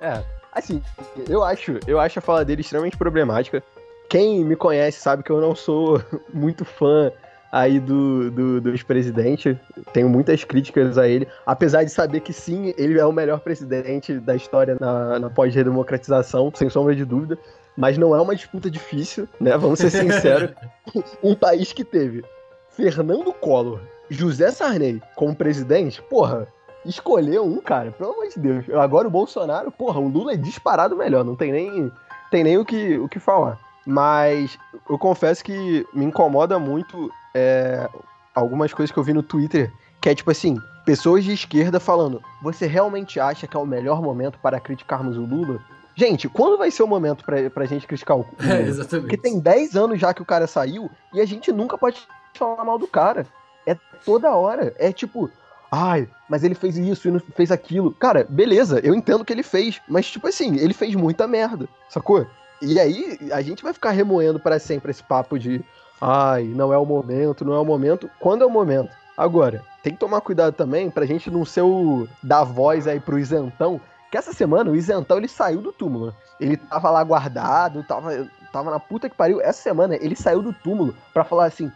É, 0.00 0.22
assim, 0.52 0.82
eu 1.28 1.42
acho, 1.42 1.80
eu 1.86 1.98
acho 1.98 2.18
a 2.18 2.22
fala 2.22 2.44
dele 2.44 2.60
extremamente 2.60 2.96
problemática. 2.96 3.62
Quem 4.08 4.44
me 4.44 4.54
conhece 4.54 5.00
sabe 5.00 5.22
que 5.22 5.30
eu 5.30 5.40
não 5.40 5.54
sou 5.54 6.00
muito 6.32 6.64
fã 6.64 7.10
aí 7.54 7.78
do, 7.78 8.32
do, 8.32 8.60
do 8.60 8.70
ex-presidente. 8.70 9.56
Tenho 9.92 10.08
muitas 10.08 10.42
críticas 10.42 10.98
a 10.98 11.06
ele, 11.06 11.28
apesar 11.46 11.84
de 11.84 11.90
saber 11.90 12.18
que 12.18 12.32
sim, 12.32 12.74
ele 12.76 12.98
é 12.98 13.06
o 13.06 13.12
melhor 13.12 13.38
presidente 13.38 14.18
da 14.18 14.34
história 14.34 14.76
na, 14.80 15.20
na 15.20 15.30
pós-redemocratização, 15.30 16.50
sem 16.52 16.68
sombra 16.68 16.96
de 16.96 17.04
dúvida. 17.04 17.38
Mas 17.76 17.96
não 17.96 18.14
é 18.14 18.20
uma 18.20 18.34
disputa 18.34 18.68
difícil, 18.68 19.28
né? 19.40 19.56
Vamos 19.56 19.78
ser 19.78 19.90
sinceros. 19.90 20.50
um 21.22 21.34
país 21.34 21.72
que 21.72 21.84
teve 21.84 22.24
Fernando 22.70 23.32
Collor, 23.32 23.80
José 24.10 24.50
Sarney 24.50 25.00
como 25.14 25.34
presidente, 25.34 26.02
porra, 26.02 26.48
escolher 26.84 27.40
um, 27.40 27.60
cara, 27.60 27.92
pelo 27.92 28.12
amor 28.12 28.28
de 28.28 28.38
Deus. 28.38 28.64
Agora 28.70 29.06
o 29.06 29.10
Bolsonaro, 29.10 29.70
porra, 29.70 30.00
o 30.00 30.08
Lula 30.08 30.32
é 30.32 30.36
disparado 30.36 30.96
melhor, 30.96 31.24
não 31.24 31.36
tem 31.36 31.52
nem, 31.52 31.92
tem 32.32 32.42
nem 32.42 32.58
o, 32.58 32.64
que, 32.64 32.98
o 32.98 33.08
que 33.08 33.20
falar. 33.20 33.58
Mas 33.86 34.58
eu 34.88 34.98
confesso 34.98 35.44
que 35.44 35.86
me 35.92 36.04
incomoda 36.04 36.58
muito 36.58 37.10
é, 37.34 37.88
algumas 38.34 38.72
coisas 38.72 38.92
que 38.92 38.98
eu 38.98 39.04
vi 39.04 39.12
no 39.12 39.22
Twitter, 39.22 39.70
que 40.00 40.08
é 40.08 40.14
tipo 40.14 40.30
assim, 40.30 40.56
pessoas 40.84 41.24
de 41.24 41.32
esquerda 41.32 41.78
falando: 41.78 42.22
você 42.42 42.66
realmente 42.66 43.20
acha 43.20 43.46
que 43.46 43.56
é 43.56 43.60
o 43.60 43.66
melhor 43.66 44.02
momento 44.02 44.38
para 44.38 44.60
criticarmos 44.60 45.16
o 45.16 45.22
Lula? 45.22 45.60
Gente, 45.96 46.28
quando 46.28 46.58
vai 46.58 46.70
ser 46.70 46.82
o 46.82 46.88
momento 46.88 47.24
pra, 47.24 47.48
pra 47.50 47.66
gente 47.66 47.86
criticar 47.86 48.16
o 48.16 48.26
Lula? 48.40 48.54
É, 48.54 48.62
exatamente. 48.62 49.08
Porque 49.08 49.16
tem 49.16 49.38
10 49.38 49.76
anos 49.76 50.00
já 50.00 50.12
que 50.12 50.22
o 50.22 50.26
cara 50.26 50.46
saiu 50.46 50.90
e 51.12 51.20
a 51.20 51.24
gente 51.24 51.52
nunca 51.52 51.78
pode 51.78 52.00
falar 52.34 52.64
mal 52.64 52.78
do 52.78 52.86
cara. 52.86 53.26
É 53.66 53.76
toda 54.04 54.34
hora. 54.34 54.74
É 54.78 54.92
tipo, 54.92 55.30
ai, 55.70 56.08
mas 56.28 56.42
ele 56.42 56.54
fez 56.54 56.76
isso 56.76 57.08
e 57.08 57.10
não 57.10 57.20
fez 57.20 57.50
aquilo. 57.52 57.92
Cara, 57.92 58.26
beleza, 58.28 58.80
eu 58.80 58.94
entendo 58.94 59.24
que 59.24 59.32
ele 59.32 59.42
fez, 59.42 59.80
mas 59.88 60.10
tipo 60.10 60.26
assim, 60.26 60.56
ele 60.56 60.74
fez 60.74 60.94
muita 60.94 61.26
merda, 61.26 61.68
sacou? 61.88 62.26
E 62.64 62.80
aí 62.80 63.18
a 63.32 63.42
gente 63.42 63.62
vai 63.62 63.72
ficar 63.72 63.90
remoendo 63.90 64.40
para 64.40 64.58
sempre 64.58 64.90
esse 64.90 65.02
papo 65.02 65.38
de 65.38 65.62
ai, 66.00 66.44
não 66.44 66.72
é 66.72 66.78
o 66.78 66.84
momento, 66.84 67.44
não 67.44 67.54
é 67.54 67.58
o 67.58 67.64
momento. 67.64 68.10
Quando 68.18 68.42
é 68.42 68.46
o 68.46 68.50
momento? 68.50 68.90
Agora, 69.16 69.62
tem 69.82 69.92
que 69.92 69.98
tomar 69.98 70.20
cuidado 70.20 70.54
também 70.54 70.90
pra 70.90 71.06
gente 71.06 71.30
não 71.30 71.44
ser 71.44 71.62
o 71.62 72.08
dar 72.22 72.44
voz 72.44 72.86
aí 72.86 72.98
pro 72.98 73.18
isentão, 73.18 73.80
que 74.10 74.16
essa 74.16 74.32
semana 74.32 74.70
o 74.70 74.76
isentão 74.76 75.18
ele 75.18 75.28
saiu 75.28 75.60
do 75.60 75.72
túmulo. 75.72 76.14
Ele 76.40 76.56
tava 76.56 76.90
lá 76.90 77.04
guardado, 77.04 77.82
tava, 77.84 78.28
tava 78.52 78.70
na 78.70 78.80
puta 78.80 79.08
que 79.08 79.16
pariu. 79.16 79.40
Essa 79.40 79.62
semana 79.62 79.96
ele 79.96 80.16
saiu 80.16 80.42
do 80.42 80.52
túmulo 80.52 80.94
pra 81.12 81.22
falar 81.22 81.46
assim: 81.46 81.70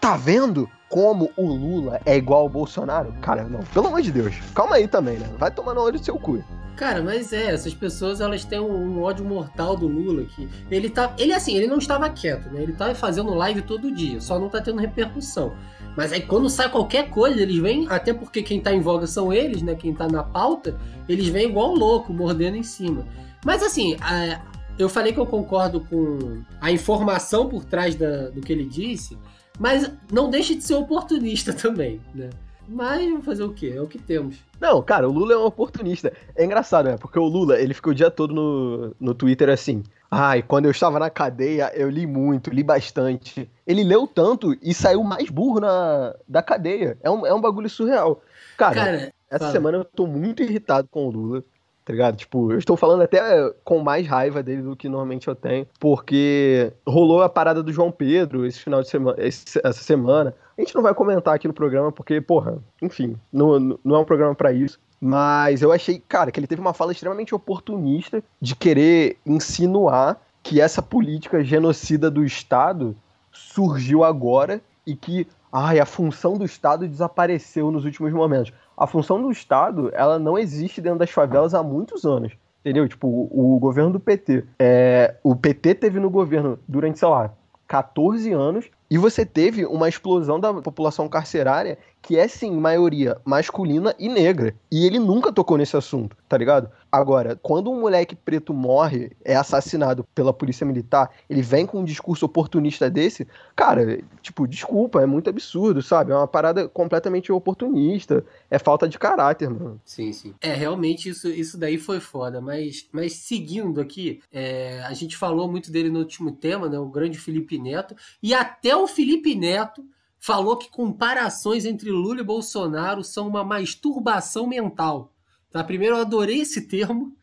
tá 0.00 0.16
vendo 0.16 0.68
como 0.88 1.30
o 1.36 1.46
Lula 1.46 2.00
é 2.06 2.16
igual 2.16 2.42
ao 2.42 2.48
Bolsonaro? 2.48 3.12
Cara, 3.20 3.44
não, 3.44 3.60
pelo 3.60 3.88
amor 3.88 4.02
de 4.02 4.12
Deus, 4.12 4.36
calma 4.54 4.76
aí 4.76 4.86
também, 4.86 5.18
né? 5.18 5.28
Vai 5.38 5.50
tomar 5.50 5.74
no 5.74 5.80
olho 5.80 5.98
do 5.98 6.04
seu 6.04 6.18
cu. 6.18 6.42
Cara, 6.76 7.02
mas 7.02 7.32
é, 7.32 7.52
essas 7.52 7.72
pessoas 7.72 8.20
elas 8.20 8.44
têm 8.44 8.60
um, 8.60 8.70
um, 8.70 9.02
ódio 9.02 9.24
mortal 9.24 9.74
do 9.74 9.86
Lula 9.86 10.24
que 10.24 10.46
ele 10.70 10.90
tá, 10.90 11.14
ele 11.18 11.32
assim, 11.32 11.56
ele 11.56 11.66
não 11.66 11.78
estava 11.78 12.08
quieto, 12.10 12.50
né? 12.50 12.62
Ele 12.62 12.74
tá 12.74 12.94
fazendo 12.94 13.32
live 13.32 13.62
todo 13.62 13.90
dia, 13.90 14.20
só 14.20 14.38
não 14.38 14.50
tá 14.50 14.60
tendo 14.60 14.78
repercussão. 14.78 15.54
Mas 15.96 16.12
aí 16.12 16.20
quando 16.20 16.50
sai 16.50 16.70
qualquer 16.70 17.08
coisa, 17.08 17.40
eles 17.40 17.56
vêm, 17.56 17.86
até 17.88 18.12
porque 18.12 18.42
quem 18.42 18.60
tá 18.60 18.74
em 18.74 18.82
voga 18.82 19.06
são 19.06 19.32
eles, 19.32 19.62
né? 19.62 19.74
Quem 19.74 19.94
tá 19.94 20.06
na 20.06 20.22
pauta, 20.22 20.78
eles 21.08 21.28
vêm 21.28 21.48
igual 21.48 21.74
louco, 21.74 22.12
mordendo 22.12 22.58
em 22.58 22.62
cima. 22.62 23.06
Mas 23.42 23.62
assim, 23.62 23.96
a, 24.02 24.42
eu 24.78 24.90
falei 24.90 25.14
que 25.14 25.18
eu 25.18 25.26
concordo 25.26 25.80
com 25.80 26.42
a 26.60 26.70
informação 26.70 27.48
por 27.48 27.64
trás 27.64 27.94
da, 27.94 28.28
do 28.28 28.42
que 28.42 28.52
ele 28.52 28.66
disse, 28.66 29.16
mas 29.58 29.90
não 30.12 30.28
deixe 30.28 30.54
de 30.54 30.62
ser 30.62 30.74
oportunista 30.74 31.52
também, 31.56 32.02
né? 32.14 32.28
Mas 32.68 33.08
vamos 33.08 33.24
fazer 33.24 33.44
o 33.44 33.52
quê? 33.52 33.72
É 33.76 33.80
o 33.80 33.86
que 33.86 33.98
temos. 33.98 34.36
Não, 34.60 34.82
cara, 34.82 35.08
o 35.08 35.12
Lula 35.12 35.34
é 35.34 35.36
um 35.36 35.44
oportunista. 35.44 36.12
É 36.34 36.44
engraçado, 36.44 36.86
né? 36.86 36.96
Porque 36.98 37.18
o 37.18 37.24
Lula, 37.26 37.58
ele 37.60 37.74
ficou 37.74 37.92
o 37.92 37.94
dia 37.94 38.10
todo 38.10 38.34
no, 38.34 38.94
no 38.98 39.14
Twitter 39.14 39.48
assim. 39.48 39.82
Ai, 40.10 40.42
quando 40.42 40.66
eu 40.66 40.70
estava 40.70 40.98
na 40.98 41.10
cadeia, 41.10 41.70
eu 41.74 41.88
li 41.90 42.06
muito, 42.06 42.50
li 42.50 42.62
bastante. 42.62 43.50
Ele 43.66 43.84
leu 43.84 44.06
tanto 44.06 44.56
e 44.62 44.72
saiu 44.72 45.02
mais 45.02 45.28
burro 45.30 45.60
na, 45.60 46.14
da 46.28 46.42
cadeia. 46.42 46.96
É 47.02 47.10
um, 47.10 47.26
é 47.26 47.34
um 47.34 47.40
bagulho 47.40 47.68
surreal. 47.68 48.22
Cara, 48.56 48.74
Cara 48.74 49.12
essa 49.28 49.40
fala. 49.40 49.52
semana 49.52 49.78
eu 49.78 49.84
tô 49.84 50.06
muito 50.06 50.42
irritado 50.42 50.88
com 50.90 51.06
o 51.06 51.10
Lula 51.10 51.44
tá 51.86 51.92
ligado? 51.92 52.16
Tipo, 52.16 52.50
eu 52.50 52.58
estou 52.58 52.76
falando 52.76 53.02
até 53.02 53.48
com 53.62 53.78
mais 53.78 54.04
raiva 54.08 54.42
dele 54.42 54.60
do 54.60 54.74
que 54.74 54.88
normalmente 54.88 55.28
eu 55.28 55.36
tenho, 55.36 55.64
porque 55.78 56.72
rolou 56.84 57.22
a 57.22 57.28
parada 57.28 57.62
do 57.62 57.72
João 57.72 57.92
Pedro 57.92 58.44
esse 58.44 58.58
final 58.58 58.82
de 58.82 58.88
semana, 58.88 59.16
essa 59.20 59.72
semana. 59.72 60.34
A 60.58 60.60
gente 60.60 60.74
não 60.74 60.82
vai 60.82 60.92
comentar 60.92 61.32
aqui 61.32 61.46
no 61.46 61.54
programa, 61.54 61.92
porque, 61.92 62.20
porra, 62.20 62.58
enfim, 62.82 63.16
não, 63.32 63.78
não 63.84 63.94
é 63.94 63.98
um 64.00 64.04
programa 64.04 64.34
para 64.34 64.52
isso. 64.52 64.80
Mas 65.00 65.62
eu 65.62 65.70
achei, 65.70 66.02
cara, 66.08 66.32
que 66.32 66.40
ele 66.40 66.48
teve 66.48 66.60
uma 66.60 66.74
fala 66.74 66.90
extremamente 66.90 67.34
oportunista 67.34 68.20
de 68.40 68.56
querer 68.56 69.18
insinuar 69.24 70.20
que 70.42 70.60
essa 70.60 70.82
política 70.82 71.44
genocida 71.44 72.10
do 72.10 72.24
Estado 72.24 72.96
surgiu 73.30 74.02
agora 74.02 74.60
e 74.84 74.96
que 74.96 75.26
ai, 75.52 75.78
a 75.78 75.86
função 75.86 76.36
do 76.36 76.44
Estado 76.44 76.88
desapareceu 76.88 77.70
nos 77.70 77.84
últimos 77.84 78.12
momentos 78.12 78.52
a 78.76 78.86
função 78.86 79.22
do 79.22 79.30
Estado, 79.30 79.90
ela 79.94 80.18
não 80.18 80.38
existe 80.38 80.80
dentro 80.80 80.98
das 80.98 81.10
favelas 81.10 81.54
há 81.54 81.62
muitos 81.62 82.04
anos. 82.04 82.32
Entendeu? 82.60 82.88
Tipo, 82.88 83.06
o, 83.06 83.58
governo 83.60 83.92
do 83.92 84.00
PT. 84.00 84.44
É, 84.58 85.14
o 85.22 85.36
PT 85.36 85.76
teve 85.76 86.00
no 86.00 86.10
governo 86.10 86.58
durante, 86.66 86.98
sei 86.98 87.06
lá, 87.06 87.32
14 87.68 88.32
anos 88.32 88.68
e 88.90 88.98
você 88.98 89.24
teve 89.24 89.64
uma 89.64 89.88
explosão 89.88 90.38
da 90.38 90.52
população 90.54 91.08
carcerária 91.08 91.78
que 92.02 92.16
é 92.16 92.28
sim 92.28 92.52
maioria 92.56 93.16
masculina 93.24 93.94
e 93.98 94.08
negra. 94.08 94.54
E 94.70 94.86
ele 94.86 94.98
nunca 94.98 95.32
tocou 95.32 95.56
nesse 95.56 95.76
assunto, 95.76 96.16
tá 96.28 96.36
ligado? 96.36 96.70
Agora, 96.96 97.38
quando 97.42 97.70
um 97.70 97.78
moleque 97.78 98.16
preto 98.16 98.54
morre, 98.54 99.10
é 99.22 99.36
assassinado 99.36 100.02
pela 100.14 100.32
polícia 100.32 100.64
militar, 100.64 101.10
ele 101.28 101.42
vem 101.42 101.66
com 101.66 101.80
um 101.80 101.84
discurso 101.84 102.24
oportunista 102.24 102.88
desse, 102.88 103.28
cara, 103.54 104.00
tipo, 104.22 104.48
desculpa, 104.48 105.02
é 105.02 105.06
muito 105.06 105.28
absurdo, 105.28 105.82
sabe? 105.82 106.12
É 106.12 106.14
uma 106.14 106.26
parada 106.26 106.66
completamente 106.70 107.30
oportunista, 107.30 108.24
é 108.50 108.58
falta 108.58 108.88
de 108.88 108.98
caráter, 108.98 109.50
mano. 109.50 109.78
Sim, 109.84 110.10
sim. 110.10 110.34
É, 110.40 110.54
realmente 110.54 111.10
isso, 111.10 111.28
isso 111.28 111.58
daí 111.58 111.76
foi 111.76 112.00
foda, 112.00 112.40
mas, 112.40 112.88
mas 112.90 113.12
seguindo 113.12 113.78
aqui, 113.78 114.22
é, 114.32 114.80
a 114.86 114.94
gente 114.94 115.18
falou 115.18 115.50
muito 115.50 115.70
dele 115.70 115.90
no 115.90 115.98
último 115.98 116.32
tema, 116.32 116.66
né? 116.66 116.78
O 116.78 116.88
grande 116.88 117.18
Felipe 117.18 117.58
Neto, 117.58 117.94
e 118.22 118.32
até 118.32 118.74
o 118.74 118.88
Felipe 118.88 119.34
Neto 119.34 119.84
falou 120.18 120.56
que 120.56 120.70
comparações 120.70 121.66
entre 121.66 121.90
Lula 121.90 122.20
e 122.20 122.24
Bolsonaro 122.24 123.04
são 123.04 123.28
uma 123.28 123.44
masturbação 123.44 124.46
mental. 124.46 125.12
Tá? 125.56 125.64
Primeiro, 125.64 125.96
eu 125.96 126.00
adorei 126.00 126.40
esse 126.40 126.62
termo. 126.62 127.16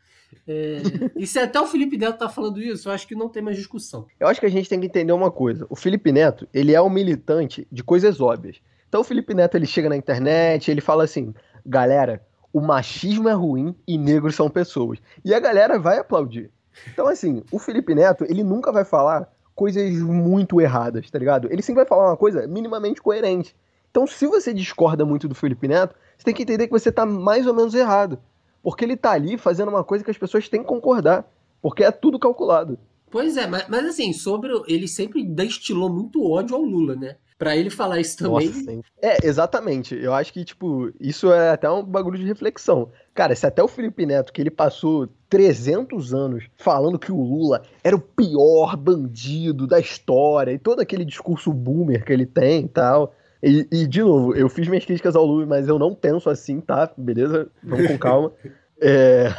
É... 0.48 0.82
e 1.16 1.28
se 1.28 1.38
até 1.38 1.60
o 1.60 1.68
Felipe 1.68 1.98
Neto 1.98 2.18
tá 2.18 2.28
falando 2.28 2.60
isso, 2.60 2.90
eu 2.90 2.94
acho 2.94 3.08
que 3.08 3.16
não 3.16 3.30
tem 3.30 3.44
mais 3.44 3.56
discussão. 3.56 4.08
Eu 4.20 4.28
acho 4.28 4.40
que 4.40 4.46
a 4.46 4.50
gente 4.50 4.68
tem 4.68 4.80
que 4.80 4.88
entender 4.88 5.14
uma 5.14 5.30
coisa. 5.30 5.68
O 5.70 5.76
Felipe 5.76 6.12
Neto, 6.12 6.48
ele 6.52 6.74
é 6.74 6.82
um 6.82 6.90
militante 6.90 7.68
de 7.72 7.84
coisas 7.84 8.20
óbvias. 8.20 8.60
Então 8.90 9.02
o 9.02 9.04
Felipe 9.04 9.34
Neto, 9.36 9.56
ele 9.56 9.68
chega 9.68 9.88
na 9.88 9.96
internet, 9.96 10.72
ele 10.72 10.82
fala 10.82 11.04
assim, 11.04 11.34
galera, 11.64 12.26
o 12.52 12.60
machismo 12.60 13.30
é 13.30 13.34
ruim 13.34 13.76
e 13.88 13.98
negros 13.98 14.36
são 14.36 14.50
pessoas. 14.50 15.00
E 15.24 15.34
a 15.34 15.40
galera 15.40 15.78
vai 15.78 16.00
aplaudir. 16.00 16.50
Então 16.92 17.08
assim, 17.08 17.44
o 17.52 17.60
Felipe 17.60 17.94
Neto, 17.94 18.26
ele 18.28 18.44
nunca 18.44 18.72
vai 18.72 18.84
falar 18.84 19.32
coisas 19.54 19.92
muito 20.00 20.60
erradas, 20.60 21.10
tá 21.12 21.20
ligado? 21.20 21.48
Ele 21.52 21.62
sempre 21.62 21.82
vai 21.82 21.88
falar 21.88 22.10
uma 22.10 22.18
coisa 22.18 22.48
minimamente 22.48 23.02
coerente. 23.02 23.56
Então, 23.94 24.08
se 24.08 24.26
você 24.26 24.52
discorda 24.52 25.06
muito 25.06 25.28
do 25.28 25.36
Felipe 25.36 25.68
Neto, 25.68 25.94
você 26.18 26.26
tem 26.26 26.34
que 26.34 26.42
entender 26.42 26.66
que 26.66 26.74
você 26.74 26.92
tá 26.92 27.06
mais 27.06 27.46
ou 27.46 27.54
menos 27.54 27.76
errado. 27.76 28.18
Porque 28.64 28.84
ele 28.84 28.98
tá 28.98 29.12
ali 29.12 29.38
fazendo 29.38 29.70
uma 29.70 29.84
coisa 29.84 30.04
que 30.04 30.10
as 30.10 30.18
pessoas 30.18 30.50
têm 30.50 30.62
que 30.62 30.68
concordar. 30.68 31.32
Porque 31.62 31.84
é 31.84 31.92
tudo 31.92 32.18
calculado. 32.18 32.80
Pois 33.12 33.38
é, 33.38 33.46
mas, 33.46 33.68
mas 33.70 33.86
assim, 33.86 34.12
sobre. 34.12 34.52
Ele 34.68 34.88
sempre 34.88 35.24
destilou 35.24 35.92
muito 35.92 36.28
ódio 36.28 36.56
ao 36.56 36.64
Lula, 36.64 36.96
né? 36.96 37.18
Pra 37.38 37.56
ele 37.56 37.70
falar 37.70 38.00
isso 38.00 38.18
também. 38.18 38.48
Nossa, 38.48 38.80
é, 39.00 39.18
exatamente. 39.24 39.94
Eu 39.94 40.12
acho 40.12 40.34
que, 40.34 40.44
tipo, 40.44 40.92
isso 41.00 41.32
é 41.32 41.52
até 41.52 41.70
um 41.70 41.84
bagulho 41.84 42.18
de 42.18 42.26
reflexão. 42.26 42.90
Cara, 43.14 43.36
se 43.36 43.46
até 43.46 43.62
o 43.62 43.68
Felipe 43.68 44.08
Neto, 44.08 44.34
que 44.34 44.42
ele 44.42 44.50
passou 44.50 45.08
300 45.30 46.16
anos 46.16 46.46
falando 46.56 46.98
que 46.98 47.12
o 47.12 47.22
Lula 47.22 47.62
era 47.84 47.96
o 47.96 48.02
pior 48.02 48.76
bandido 48.76 49.68
da 49.68 49.80
história 49.80 50.52
e 50.52 50.58
todo 50.58 50.80
aquele 50.80 51.06
discurso 51.06 51.54
boomer 51.54 52.04
que 52.04 52.12
ele 52.12 52.26
tem 52.26 52.66
e 52.66 52.70
tal. 52.70 53.14
E, 53.44 53.68
e, 53.70 53.86
de 53.86 54.02
novo, 54.02 54.34
eu 54.34 54.48
fiz 54.48 54.70
minhas 54.70 54.86
críticas 54.86 55.18
ao 55.18 55.26
Lula, 55.26 55.46
mas 55.46 55.68
eu 55.68 55.78
não 55.78 55.94
penso 55.94 56.30
assim, 56.30 56.62
tá? 56.62 56.90
Beleza? 56.96 57.50
Vamos 57.62 57.88
com 57.88 57.98
calma. 57.98 58.32
É... 58.86 59.34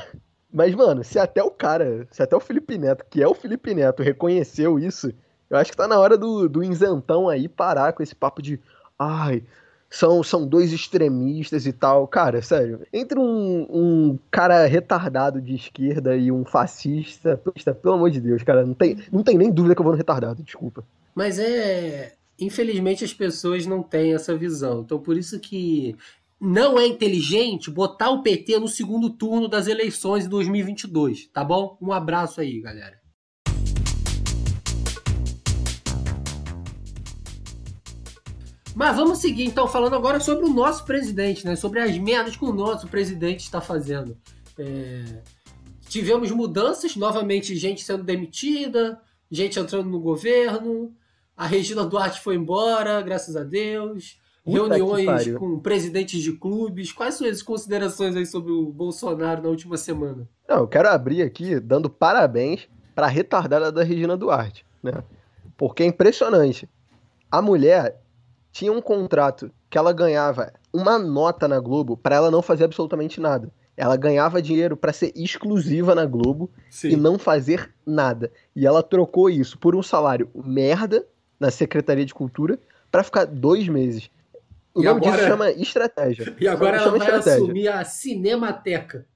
Mas, 0.50 0.74
mano, 0.74 1.04
se 1.04 1.18
até 1.18 1.42
o 1.42 1.50
cara, 1.50 2.06
se 2.10 2.22
até 2.22 2.34
o 2.34 2.40
Felipe 2.40 2.78
Neto, 2.78 3.04
que 3.10 3.22
é 3.22 3.28
o 3.28 3.34
Felipe 3.34 3.74
Neto, 3.74 4.02
reconheceu 4.02 4.78
isso, 4.78 5.12
eu 5.50 5.58
acho 5.58 5.70
que 5.70 5.76
tá 5.76 5.86
na 5.86 5.98
hora 5.98 6.16
do, 6.16 6.48
do 6.48 6.62
isentão 6.62 7.28
aí 7.28 7.46
parar 7.46 7.92
com 7.92 8.02
esse 8.02 8.14
papo 8.14 8.40
de. 8.40 8.58
Ai, 8.98 9.42
são, 9.90 10.22
são 10.22 10.46
dois 10.46 10.72
extremistas 10.72 11.66
e 11.66 11.72
tal. 11.72 12.06
Cara, 12.06 12.40
sério, 12.40 12.86
entre 12.92 13.18
um, 13.18 13.66
um 13.68 14.18
cara 14.30 14.64
retardado 14.66 15.42
de 15.42 15.56
esquerda 15.56 16.16
e 16.16 16.32
um 16.32 16.44
fascista, 16.44 17.38
pelo 17.82 17.94
amor 17.96 18.10
de 18.10 18.20
Deus, 18.20 18.42
cara, 18.42 18.64
não 18.64 18.74
tem, 18.74 18.96
não 19.12 19.22
tem 19.22 19.36
nem 19.36 19.50
dúvida 19.50 19.74
que 19.74 19.80
eu 19.80 19.84
vou 19.84 19.92
no 19.92 19.98
retardado, 19.98 20.42
desculpa. 20.42 20.84
Mas 21.14 21.38
é. 21.38 22.12
Infelizmente 22.38 23.04
as 23.04 23.14
pessoas 23.14 23.66
não 23.66 23.82
têm 23.82 24.14
essa 24.14 24.36
visão. 24.36 24.80
Então 24.80 24.98
por 24.98 25.16
isso 25.16 25.38
que 25.38 25.96
não 26.40 26.78
é 26.78 26.86
inteligente 26.86 27.70
botar 27.70 28.10
o 28.10 28.22
PT 28.22 28.58
no 28.58 28.68
segundo 28.68 29.10
turno 29.10 29.48
das 29.48 29.66
eleições 29.66 30.24
de 30.24 30.30
2022, 30.30 31.28
tá 31.32 31.44
bom? 31.44 31.78
Um 31.80 31.92
abraço 31.92 32.40
aí, 32.40 32.60
galera. 32.60 33.04
Mas 38.74 38.96
vamos 38.96 39.18
seguir 39.18 39.44
então 39.44 39.68
falando 39.68 39.94
agora 39.94 40.18
sobre 40.18 40.44
o 40.44 40.52
nosso 40.52 40.84
presidente, 40.84 41.46
né? 41.46 41.54
Sobre 41.54 41.78
as 41.78 41.96
merdas 41.96 42.36
que 42.36 42.44
o 42.44 42.52
nosso 42.52 42.88
presidente 42.88 43.40
está 43.40 43.60
fazendo. 43.60 44.16
É... 44.58 45.22
Tivemos 45.88 46.32
mudanças, 46.32 46.96
novamente 46.96 47.54
gente 47.54 47.84
sendo 47.84 48.02
demitida, 48.02 49.00
gente 49.30 49.60
entrando 49.60 49.88
no 49.88 50.00
governo, 50.00 50.92
a 51.36 51.46
Regina 51.46 51.84
Duarte 51.84 52.20
foi 52.20 52.36
embora, 52.36 53.00
graças 53.02 53.36
a 53.36 53.42
Deus. 53.42 54.20
Puta 54.44 54.76
reuniões 54.76 55.32
com 55.38 55.58
presidentes 55.58 56.22
de 56.22 56.32
clubes. 56.32 56.92
Quais 56.92 57.14
são 57.14 57.26
as 57.26 57.42
considerações 57.42 58.14
aí 58.14 58.26
sobre 58.26 58.52
o 58.52 58.66
Bolsonaro 58.66 59.42
na 59.42 59.48
última 59.48 59.78
semana? 59.78 60.28
Não, 60.46 60.58
eu 60.58 60.68
quero 60.68 60.88
abrir 60.88 61.22
aqui 61.22 61.58
dando 61.58 61.88
parabéns 61.88 62.68
para 62.94 63.06
a 63.06 63.08
retardada 63.08 63.72
da 63.72 63.82
Regina 63.82 64.16
Duarte, 64.16 64.66
né? 64.82 65.02
Porque 65.56 65.82
é 65.82 65.86
impressionante. 65.86 66.68
A 67.30 67.40
mulher 67.40 68.00
tinha 68.52 68.70
um 68.70 68.82
contrato 68.82 69.50
que 69.70 69.78
ela 69.78 69.92
ganhava 69.92 70.52
uma 70.72 70.98
nota 70.98 71.48
na 71.48 71.58
Globo 71.58 71.96
para 71.96 72.16
ela 72.16 72.30
não 72.30 72.42
fazer 72.42 72.64
absolutamente 72.64 73.20
nada. 73.20 73.50
Ela 73.76 73.96
ganhava 73.96 74.42
dinheiro 74.42 74.76
para 74.76 74.92
ser 74.92 75.10
exclusiva 75.16 75.94
na 75.94 76.04
Globo 76.04 76.50
Sim. 76.70 76.90
e 76.90 76.96
não 76.96 77.18
fazer 77.18 77.74
nada. 77.84 78.30
E 78.54 78.66
ela 78.66 78.82
trocou 78.82 79.28
isso 79.28 79.58
por 79.58 79.74
um 79.74 79.82
salário 79.82 80.30
merda 80.34 81.04
na 81.44 81.50
Secretaria 81.50 82.06
de 82.06 82.14
Cultura 82.14 82.58
para 82.90 83.04
ficar 83.04 83.26
dois 83.26 83.68
meses. 83.68 84.10
O 84.74 84.80
e 84.80 84.84
nome 84.84 85.00
agora... 85.00 85.16
disso 85.16 85.28
chama 85.28 85.50
estratégia. 85.50 86.34
E 86.40 86.48
agora 86.48 86.78
ela 86.78 86.90
vai 86.90 87.00
estratégia. 87.00 87.42
assumir 87.42 87.68
a 87.68 87.84
Cinemateca. 87.84 89.06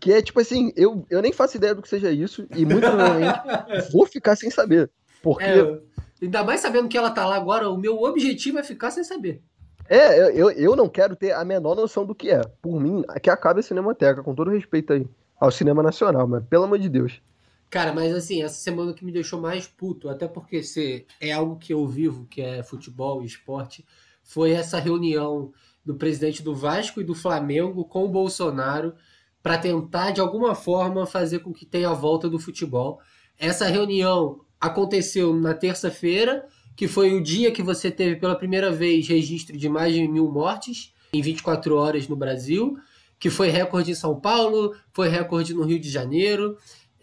Que 0.00 0.14
é 0.14 0.20
tipo 0.20 0.40
assim, 0.40 0.72
eu, 0.74 1.06
eu 1.08 1.22
nem 1.22 1.32
faço 1.32 1.56
ideia 1.56 1.74
do 1.74 1.80
que 1.80 1.88
seja 1.88 2.10
isso 2.10 2.44
e 2.54 2.66
muito 2.66 2.80
provavelmente 2.80 3.38
vou 3.92 4.04
ficar 4.04 4.34
sem 4.34 4.50
saber. 4.50 4.90
Porque. 5.22 5.44
É, 5.44 5.78
Ainda 6.20 6.42
mais 6.42 6.60
sabendo 6.60 6.88
que 6.88 6.96
ela 6.96 7.10
tá 7.10 7.26
lá 7.26 7.36
agora, 7.36 7.68
o 7.68 7.76
meu 7.76 8.02
objetivo 8.02 8.58
é 8.58 8.62
ficar 8.62 8.90
sem 8.90 9.04
saber. 9.04 9.42
É, 9.88 10.18
eu, 10.18 10.30
eu, 10.30 10.50
eu 10.50 10.76
não 10.76 10.88
quero 10.88 11.14
ter 11.14 11.32
a 11.32 11.44
menor 11.44 11.76
noção 11.76 12.04
do 12.06 12.14
que 12.14 12.30
é. 12.30 12.40
Por 12.60 12.80
mim, 12.80 13.04
que 13.22 13.30
acabe 13.30 13.60
a 13.60 13.62
Cinemateca, 13.62 14.22
com 14.22 14.34
todo 14.34 14.50
respeito 14.50 14.94
aí 14.94 15.06
ao 15.38 15.50
cinema 15.50 15.82
nacional, 15.82 16.26
mas 16.26 16.42
pelo 16.46 16.64
amor 16.64 16.78
de 16.78 16.88
Deus. 16.88 17.20
Cara, 17.68 17.92
mas 17.92 18.14
assim, 18.14 18.42
essa 18.42 18.54
semana 18.54 18.94
que 18.94 19.04
me 19.04 19.12
deixou 19.12 19.40
mais 19.40 19.66
puto, 19.66 20.08
até 20.08 20.28
porque 20.28 20.62
se 20.62 21.04
é 21.20 21.32
algo 21.32 21.56
que 21.56 21.72
eu 21.72 21.86
vivo, 21.86 22.26
que 22.26 22.40
é 22.40 22.62
futebol 22.62 23.22
e 23.22 23.26
esporte, 23.26 23.84
foi 24.22 24.52
essa 24.52 24.78
reunião 24.78 25.52
do 25.84 25.94
presidente 25.94 26.42
do 26.42 26.54
Vasco 26.54 27.00
e 27.00 27.04
do 27.04 27.14
Flamengo 27.14 27.84
com 27.84 28.04
o 28.04 28.08
Bolsonaro 28.08 28.94
para 29.42 29.58
tentar 29.58 30.10
de 30.10 30.20
alguma 30.20 30.54
forma 30.54 31.06
fazer 31.06 31.38
com 31.38 31.52
que 31.52 31.64
tenha 31.64 31.88
a 31.88 31.94
volta 31.94 32.28
do 32.28 32.38
futebol. 32.38 33.00
Essa 33.38 33.66
reunião 33.66 34.40
aconteceu 34.60 35.34
na 35.34 35.54
terça-feira, 35.54 36.46
que 36.74 36.88
foi 36.88 37.14
o 37.14 37.22
dia 37.22 37.52
que 37.52 37.62
você 37.62 37.90
teve 37.90 38.16
pela 38.16 38.34
primeira 38.34 38.72
vez 38.72 39.06
registro 39.06 39.56
de 39.56 39.68
mais 39.68 39.94
de 39.94 40.06
mil 40.08 40.30
mortes 40.30 40.92
em 41.12 41.22
24 41.22 41.76
horas 41.76 42.08
no 42.08 42.16
Brasil, 42.16 42.76
que 43.18 43.30
foi 43.30 43.48
recorde 43.48 43.92
em 43.92 43.94
São 43.94 44.18
Paulo, 44.18 44.74
foi 44.92 45.08
recorde 45.08 45.54
no 45.54 45.62
Rio 45.62 45.78
de 45.78 45.88
Janeiro. 45.88 46.58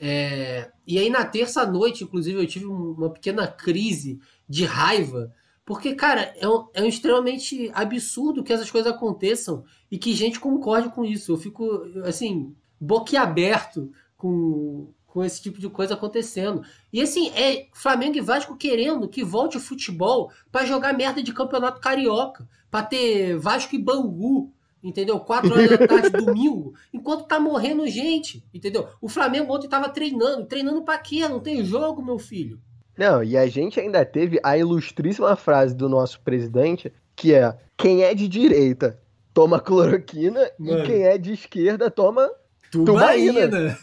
É... 0.05 0.69
E 0.85 0.99
aí 0.99 1.09
na 1.09 1.23
terça-noite, 1.23 2.03
inclusive, 2.03 2.37
eu 2.37 2.47
tive 2.47 2.65
uma 2.65 3.09
pequena 3.09 3.47
crise 3.47 4.19
de 4.49 4.65
raiva 4.65 5.31
porque, 5.65 5.95
cara, 5.95 6.33
é, 6.37 6.47
um, 6.47 6.67
é 6.73 6.81
um 6.81 6.87
extremamente 6.87 7.71
absurdo 7.73 8.43
que 8.43 8.51
essas 8.51 8.69
coisas 8.69 8.91
aconteçam 8.91 9.63
e 9.89 9.97
que 9.97 10.13
gente 10.13 10.39
concorde 10.39 10.89
com 10.89 11.05
isso. 11.05 11.31
Eu 11.31 11.37
fico, 11.37 11.65
assim, 12.03 12.53
boquiaberto 12.79 13.89
com, 14.17 14.91
com 15.07 15.23
esse 15.23 15.41
tipo 15.41 15.59
de 15.59 15.69
coisa 15.69 15.93
acontecendo. 15.93 16.63
E, 16.91 17.01
assim, 17.01 17.29
é 17.29 17.67
Flamengo 17.73 18.17
e 18.17 18.21
Vasco 18.21 18.57
querendo 18.57 19.07
que 19.07 19.23
volte 19.23 19.55
o 19.55 19.61
futebol 19.61 20.29
para 20.51 20.65
jogar 20.65 20.97
merda 20.97 21.23
de 21.23 21.33
campeonato 21.33 21.79
carioca, 21.79 22.47
para 22.69 22.85
ter 22.85 23.37
Vasco 23.37 23.73
e 23.73 23.79
Bangu, 23.79 24.51
entendeu? 24.83 25.19
Quatro 25.19 25.53
horas 25.53 25.69
da 25.69 25.87
tarde, 25.87 26.09
domingo, 26.11 26.73
enquanto 26.93 27.25
tá 27.25 27.39
morrendo 27.39 27.87
gente, 27.87 28.45
entendeu? 28.53 28.87
O 29.01 29.07
Flamengo 29.07 29.53
ontem 29.53 29.69
tava 29.69 29.89
treinando. 29.89 30.45
Treinando 30.45 30.83
para 30.83 30.97
quê? 30.97 31.27
Não 31.27 31.39
tem 31.39 31.63
jogo, 31.63 32.03
meu 32.03 32.19
filho. 32.19 32.59
Não, 32.97 33.23
e 33.23 33.37
a 33.37 33.47
gente 33.47 33.79
ainda 33.79 34.05
teve 34.05 34.39
a 34.43 34.57
ilustríssima 34.57 35.35
frase 35.35 35.73
do 35.73 35.89
nosso 35.89 36.21
presidente, 36.21 36.91
que 37.15 37.33
é: 37.33 37.57
quem 37.77 38.03
é 38.03 38.13
de 38.13 38.27
direita 38.27 38.99
toma 39.33 39.59
cloroquina 39.59 40.51
Mano. 40.59 40.79
e 40.79 40.85
quem 40.85 41.03
é 41.03 41.17
de 41.17 41.33
esquerda 41.33 41.89
toma 41.89 42.29
tubaína. 42.71 43.33
tubaína. 43.33 43.77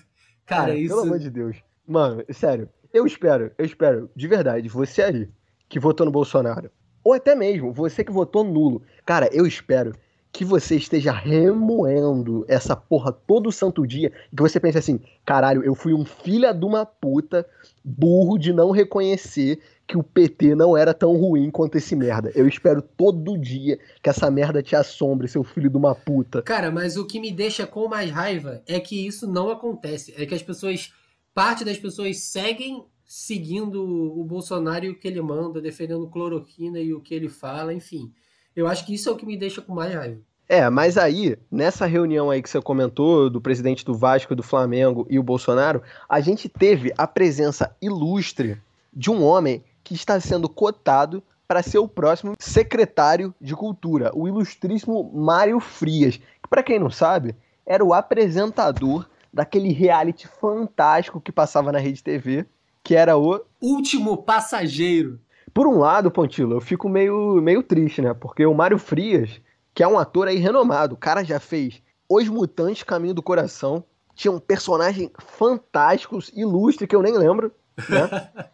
Cara, 0.47 0.67
Cara, 0.67 0.75
isso. 0.77 0.95
Pelo 0.95 1.07
amor 1.07 1.19
de 1.19 1.31
Deus. 1.31 1.57
Mano, 1.87 2.25
sério, 2.31 2.69
eu 2.93 3.05
espero, 3.05 3.51
eu 3.59 3.65
espero, 3.65 4.11
de 4.15 4.29
verdade, 4.29 4.69
você 4.69 5.03
aí 5.03 5.29
que 5.69 5.81
votou 5.81 6.05
no 6.05 6.13
Bolsonaro, 6.13 6.71
ou 7.03 7.13
até 7.13 7.35
mesmo 7.35 7.73
você 7.73 8.05
que 8.05 8.13
votou 8.13 8.45
nulo. 8.45 8.83
Cara, 9.05 9.29
eu 9.33 9.47
espero 9.47 9.93
que 10.33 10.45
você 10.45 10.77
esteja 10.77 11.13
remoendo 11.13 12.45
essa 12.49 12.77
porra 12.77 13.13
todo 13.13 13.51
santo 13.51 13.87
dia 13.87 14.13
e 14.33 14.37
que 14.37 14.43
você 14.43 14.61
pense 14.61 14.79
assim: 14.79 15.01
caralho, 15.25 15.63
eu 15.65 15.75
fui 15.75 15.93
um 15.93 16.05
filho 16.05 16.53
de 16.53 16.65
uma 16.65 16.87
puta 16.87 17.47
burro 17.85 18.39
de 18.39 18.53
não 18.53 18.71
reconhecer 18.71 19.61
que 19.87 19.99
o 19.99 20.05
PT 20.05 20.55
não 20.55 20.77
era 20.77 20.95
tão 20.95 21.17
ruim 21.17 21.51
quanto 21.51 21.77
esse 21.77 21.97
merda. 21.97 22.31
Eu 22.37 22.47
espero 22.47 22.81
todo 22.81 23.37
dia 23.37 23.79
que 24.01 24.09
essa 24.09 24.31
merda 24.31 24.63
te 24.63 24.77
assombre, 24.77 25.27
seu 25.27 25.43
filho 25.43 25.69
de 25.69 25.77
uma 25.77 25.95
puta. 25.97 26.43
Cara, 26.43 26.71
mas 26.71 26.97
o 26.97 27.05
que 27.05 27.19
me 27.19 27.33
deixa 27.33 27.67
com 27.67 27.89
mais 27.89 28.09
raiva 28.09 28.63
é 28.69 28.79
que 28.79 29.05
isso 29.05 29.27
não 29.27 29.51
acontece. 29.51 30.15
É 30.17 30.25
que 30.25 30.35
as 30.35 30.43
pessoas, 30.43 30.93
parte 31.35 31.65
das 31.65 31.77
pessoas 31.77 32.19
seguem 32.21 32.85
seguindo 33.05 33.83
o 33.83 34.23
Bolsonaro 34.23 34.85
e 34.85 34.91
o 34.91 34.95
que 34.97 35.09
ele 35.09 35.21
manda, 35.21 35.61
defendendo 35.61 36.09
cloroquina 36.09 36.79
e 36.79 36.95
o 36.95 37.01
que 37.01 37.13
ele 37.13 37.29
fala, 37.29 37.75
enfim. 37.75 38.13
Eu 38.55 38.67
acho 38.67 38.85
que 38.85 38.95
isso 38.95 39.09
é 39.09 39.13
o 39.13 39.17
que 39.17 39.27
me 39.27 39.37
deixa 39.37 39.61
com 39.61 39.75
mais 39.75 39.95
raiva. 39.95 40.21
É, 40.49 40.69
mas 40.69 40.99
aí, 40.99 41.39
nessa 41.49 41.87
reunião 41.87 42.29
aí 42.29 42.43
que 42.43 42.51
você 42.51 42.61
comentou, 42.61 43.31
do 43.31 43.41
presidente 43.41 43.85
do 43.85 43.95
Vasco, 43.95 44.35
do 44.35 44.43
Flamengo 44.43 45.07
e 45.09 45.17
o 45.17 45.23
Bolsonaro, 45.23 45.81
a 46.09 46.21
gente 46.21 46.49
teve 46.49 46.93
a 46.99 47.07
presença 47.07 47.75
ilustre 47.81 48.61
de 48.93 49.11
um 49.11 49.23
homem 49.23 49.63
que 49.85 49.95
está 49.95 50.19
sendo 50.19 50.49
cotado 50.49 51.23
para 51.47 51.63
ser 51.63 51.79
o 51.79 51.87
próximo 51.87 52.35
secretário 52.39 53.33
de 53.41 53.55
Cultura, 53.55 54.11
o 54.15 54.27
ilustríssimo 54.27 55.09
Mário 55.15 55.61
Frias, 55.61 56.17
que 56.17 56.49
para 56.49 56.63
quem 56.63 56.79
não 56.79 56.91
sabe, 56.91 57.37
era 57.65 57.85
o 57.85 57.95
apresentador 57.95 59.09
daquele 59.33 59.73
reality 59.73 60.27
fantástico 60.27 61.21
que 61.21 61.31
passava 61.31 61.71
na 61.71 61.79
Rede 61.79 62.03
TV, 62.03 62.45
que 62.83 62.97
era 62.97 63.17
o 63.17 63.41
Último 63.61 64.17
Passageiro. 64.17 65.21
Por 65.53 65.67
um 65.67 65.79
lado, 65.79 66.11
Pontilo, 66.11 66.57
eu 66.57 66.61
fico 66.61 66.89
meio, 66.89 67.41
meio 67.43 67.63
triste, 67.63 68.01
né? 68.01 68.15
Porque 68.15 68.47
o 68.47 68.55
Mário 68.55 68.79
Frias, 68.79 69.41
que 69.75 69.83
é 69.83 69.89
um 69.89 69.99
ator 69.99 70.29
aí 70.29 70.37
renomado, 70.37 70.95
o 70.95 70.99
cara 70.99 71.25
já 71.25 71.41
fez 71.41 71.83
Os 72.09 72.29
Mutantes 72.29 72.83
Caminho 72.83 73.15
do 73.15 73.23
Coração, 73.23 73.85
tinha 74.15 74.33
um 74.33 74.39
personagem 74.39 75.11
fantástico, 75.19 76.19
ilustre, 76.35 76.87
que 76.87 76.95
eu 76.95 77.03
nem 77.03 77.17
lembro, 77.17 77.53
né? 77.89 78.31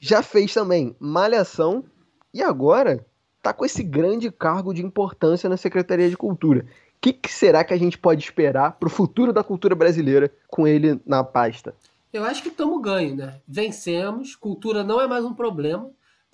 já 0.00 0.22
fez 0.22 0.52
também 0.52 0.96
Malhação 0.98 1.84
e 2.32 2.42
agora 2.42 3.04
tá 3.42 3.52
com 3.52 3.64
esse 3.64 3.82
grande 3.82 4.30
cargo 4.30 4.72
de 4.72 4.84
importância 4.84 5.48
na 5.48 5.56
Secretaria 5.56 6.08
de 6.08 6.16
Cultura. 6.16 6.60
O 6.60 7.00
que, 7.00 7.12
que, 7.12 7.32
será 7.32 7.64
que 7.64 7.74
a 7.74 7.76
gente 7.76 7.98
pode 7.98 8.22
esperar 8.22 8.72
para 8.72 8.86
o 8.86 8.90
futuro 8.90 9.32
da 9.32 9.42
cultura 9.42 9.74
brasileira 9.74 10.32
com 10.46 10.66
ele 10.66 11.00
na 11.04 11.24
pasta? 11.24 11.74
Eu 12.12 12.24
acho 12.24 12.42
que 12.42 12.48
estamos 12.48 12.80
ganho, 12.80 13.16
né? 13.16 13.40
Vencemos, 13.46 14.36
cultura 14.36 14.84
não 14.84 15.00
é 15.00 15.08
mais 15.08 15.24
um 15.24 15.34
problema. 15.34 15.90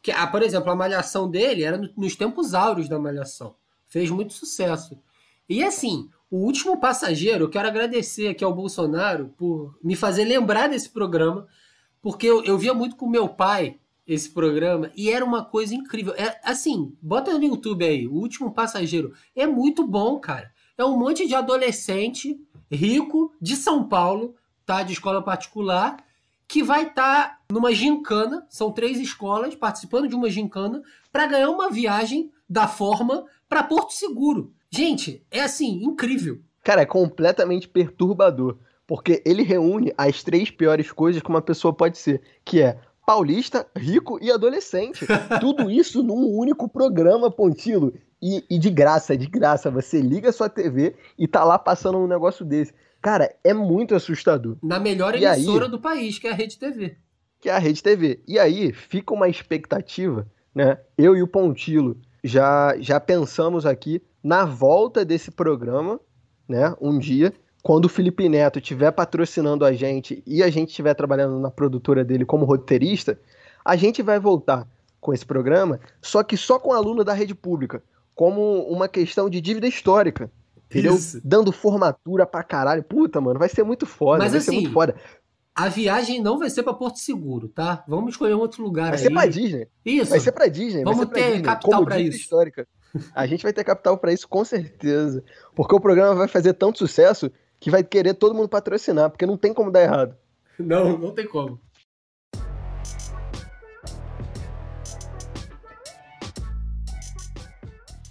Porque, 0.09 0.18
ah, 0.18 0.27
por 0.27 0.42
exemplo, 0.42 0.71
a 0.71 0.75
malhação 0.75 1.31
dele 1.31 1.64
era 1.64 1.79
nos 1.94 2.16
tempos 2.16 2.55
áureos 2.55 2.88
da 2.88 2.99
malhação. 2.99 3.55
Fez 3.87 4.09
muito 4.09 4.33
sucesso. 4.33 4.99
E 5.47 5.62
assim, 5.62 6.09
o 6.31 6.38
último 6.38 6.81
passageiro, 6.81 7.44
eu 7.44 7.51
quero 7.51 7.68
agradecer 7.68 8.29
aqui 8.29 8.42
ao 8.42 8.55
Bolsonaro 8.55 9.35
por 9.37 9.79
me 9.85 9.94
fazer 9.94 10.25
lembrar 10.25 10.68
desse 10.68 10.88
programa, 10.88 11.47
porque 12.01 12.27
eu, 12.27 12.42
eu 12.42 12.57
via 12.57 12.73
muito 12.73 12.97
com 12.97 13.07
meu 13.07 13.29
pai 13.29 13.79
esse 14.07 14.31
programa 14.31 14.90
e 14.97 15.11
era 15.11 15.23
uma 15.23 15.44
coisa 15.44 15.75
incrível. 15.75 16.14
É 16.16 16.40
assim, 16.42 16.97
bota 17.03 17.37
no 17.37 17.44
YouTube 17.44 17.85
aí, 17.85 18.07
o 18.07 18.14
último 18.14 18.55
passageiro. 18.55 19.12
É 19.37 19.47
muito 19.47 19.87
bom, 19.87 20.18
cara. 20.18 20.51
É 20.79 20.85
um 20.87 20.97
monte 20.97 21.27
de 21.27 21.35
adolescente 21.35 22.40
rico 22.73 23.31
de 23.38 23.57
São 23.57 23.87
Paulo, 23.87 24.35
tá? 24.64 24.83
De 24.83 24.94
escola 24.94 25.23
particular, 25.23 25.99
que 26.49 26.63
vai 26.63 26.89
estar 26.89 27.29
tá 27.29 27.39
numa 27.53 27.73
gincana, 27.73 28.47
são 28.49 28.73
três 28.73 28.99
escolas 28.99 29.55
participando 29.55 30.09
de 30.09 30.15
uma 30.15 30.31
gincana, 30.31 30.83
para 31.13 31.27
ganhar 31.27 31.51
uma 31.51 31.71
viagem 31.71 32.33
da 32.49 32.67
forma 32.67 33.27
para 33.49 33.63
Porto 33.63 33.93
Seguro. 33.93 34.53
Gente, 34.71 35.25
é 35.31 35.43
assim, 35.43 35.85
incrível. 35.85 36.41
Cara, 36.65 36.83
é 36.83 36.87
completamente 36.87 37.69
perturbador, 37.69 38.57
porque 38.87 39.23
ele 39.25 39.43
reúne 39.43 39.93
as 39.97 40.23
três 40.23 40.51
piores 40.51 40.91
coisas 40.91 41.23
que 41.23 41.29
uma 41.29 41.43
pessoa 41.43 41.73
pode 41.73 41.99
ser, 41.99 42.23
que 42.45 42.63
é 42.63 42.79
paulista, 43.07 43.67
rico 43.77 44.19
e 44.23 44.31
adolescente. 44.31 45.07
Tudo 45.41 45.71
isso 45.71 46.03
num 46.03 46.29
único 46.29 46.69
programa, 46.69 47.31
Pontilo. 47.31 47.95
E, 48.21 48.45
e, 48.51 48.59
de 48.59 48.69
graça, 48.69 49.17
de 49.17 49.27
graça. 49.27 49.71
Você 49.71 50.01
liga 50.01 50.31
a 50.31 50.33
sua 50.33 50.49
TV 50.49 50.97
e 51.17 51.29
tá 51.29 51.45
lá 51.45 51.59
passando 51.59 51.99
um 51.99 52.07
negócio 52.07 52.45
desse. 52.45 52.75
Cara, 53.01 53.35
é 53.45 53.55
muito 53.55 53.95
assustador. 53.95 54.57
Na 54.63 54.79
melhor 54.81 55.15
e 55.15 55.25
emissora 55.25 55.67
aí, 55.67 55.71
do 55.71 55.79
país, 55.79 56.19
que 56.19 56.27
é 56.27 56.31
a 56.31 56.35
Rede 56.35 56.59
TV. 56.59 56.97
Que 57.41 57.49
é 57.49 57.53
a 57.53 57.59
Rede 57.59 57.83
TV. 57.83 58.21
E 58.27 58.39
aí 58.39 58.73
fica 58.73 59.15
uma 59.15 59.29
expectativa, 59.29 60.27
né? 60.55 60.79
Eu 60.97 61.17
e 61.17 61.23
o 61.23 61.29
Pontilo 61.29 61.97
já, 62.25 62.77
já 62.79 62.99
pensamos 62.99 63.65
aqui 63.65 64.03
na 64.23 64.45
volta 64.45 65.05
desse 65.05 65.31
programa, 65.31 66.01
né? 66.49 66.75
Um 66.81 66.99
dia, 66.99 67.33
quando 67.63 67.85
o 67.85 67.89
Felipe 67.89 68.29
Neto 68.29 68.59
estiver 68.59 68.91
patrocinando 68.91 69.65
a 69.65 69.73
gente 69.73 70.23
e 70.27 70.43
a 70.43 70.51
gente 70.51 70.71
estiver 70.71 70.95
trabalhando 70.95 71.39
na 71.39 71.51
produtora 71.51 72.05
dele 72.05 72.25
como 72.25 72.45
roteirista, 72.45 73.19
a 73.65 73.77
gente 73.77 74.03
vai 74.03 74.19
voltar 74.19 74.67
com 75.01 75.13
esse 75.13 75.25
programa, 75.25 75.79
só 76.03 76.23
que 76.23 76.37
só 76.37 76.59
com 76.59 76.73
aluno 76.73 77.05
da 77.05 77.13
rede 77.13 77.35
pública, 77.35 77.83
como 78.15 78.63
uma 78.63 78.89
questão 78.89 79.31
de 79.31 79.41
dívida 79.41 79.69
histórica. 79.69 80.31
Entendeu? 80.71 80.95
Isso. 80.95 81.21
Dando 81.25 81.51
formatura 81.51 82.27
pra 82.27 82.43
caralho. 82.43 82.83
Puta, 82.83 83.21
mano, 83.21 83.39
vai 83.39 83.49
ser 83.49 83.63
muito 83.63 83.87
foda. 83.87 84.19
Mas 84.19 84.33
vai 84.33 84.39
assim, 84.39 84.51
ser 84.51 84.57
muito 84.61 84.73
foda. 84.73 84.95
A 85.55 85.69
viagem 85.69 86.23
não 86.23 86.39
vai 86.39 86.51
ser 86.51 86.63
para 86.63 86.75
Porto 86.75 86.99
Seguro, 86.99 87.49
tá? 87.49 87.85
Vamos 87.89 88.13
escolher 88.13 88.35
um 88.35 88.39
outro 88.39 88.63
lugar 88.63 88.91
vai 88.91 88.99
aí. 88.99 89.03
Vai 89.03 89.09
ser 89.09 89.11
pra 89.13 89.27
Disney. 89.27 89.69
Isso. 89.85 90.11
Vai 90.11 90.21
ser 90.21 90.33
pra 90.33 90.47
Disney. 90.47 90.85
Vamos 90.85 91.07
ter 91.07 91.25
Disney. 91.25 91.43
capital 91.43 91.85
para 91.85 91.99
isso. 91.99 92.19
histórica. 92.19 92.69
A 93.15 93.27
gente 93.27 93.43
vai 93.43 93.53
ter 93.53 93.65
capital 93.65 93.99
para 93.99 94.13
isso 94.13 94.29
com 94.29 94.45
certeza. 94.45 95.25
Porque 95.57 95.75
o 95.75 95.81
programa 95.81 96.15
vai 96.15 96.29
fazer 96.29 96.53
tanto 96.53 96.79
sucesso 96.79 97.31
que 97.59 97.71
vai 97.71 97.83
querer 97.83 98.15
todo 98.15 98.35
mundo 98.35 98.49
patrocinar, 98.49 99.11
porque 99.11 99.27
não 99.27 99.37
tem 99.37 99.53
como 99.53 99.71
dar 99.71 99.83
errado. 99.83 100.17
Não, 100.59 100.97
não 100.97 101.13
tem 101.13 101.27
como. 101.27 101.61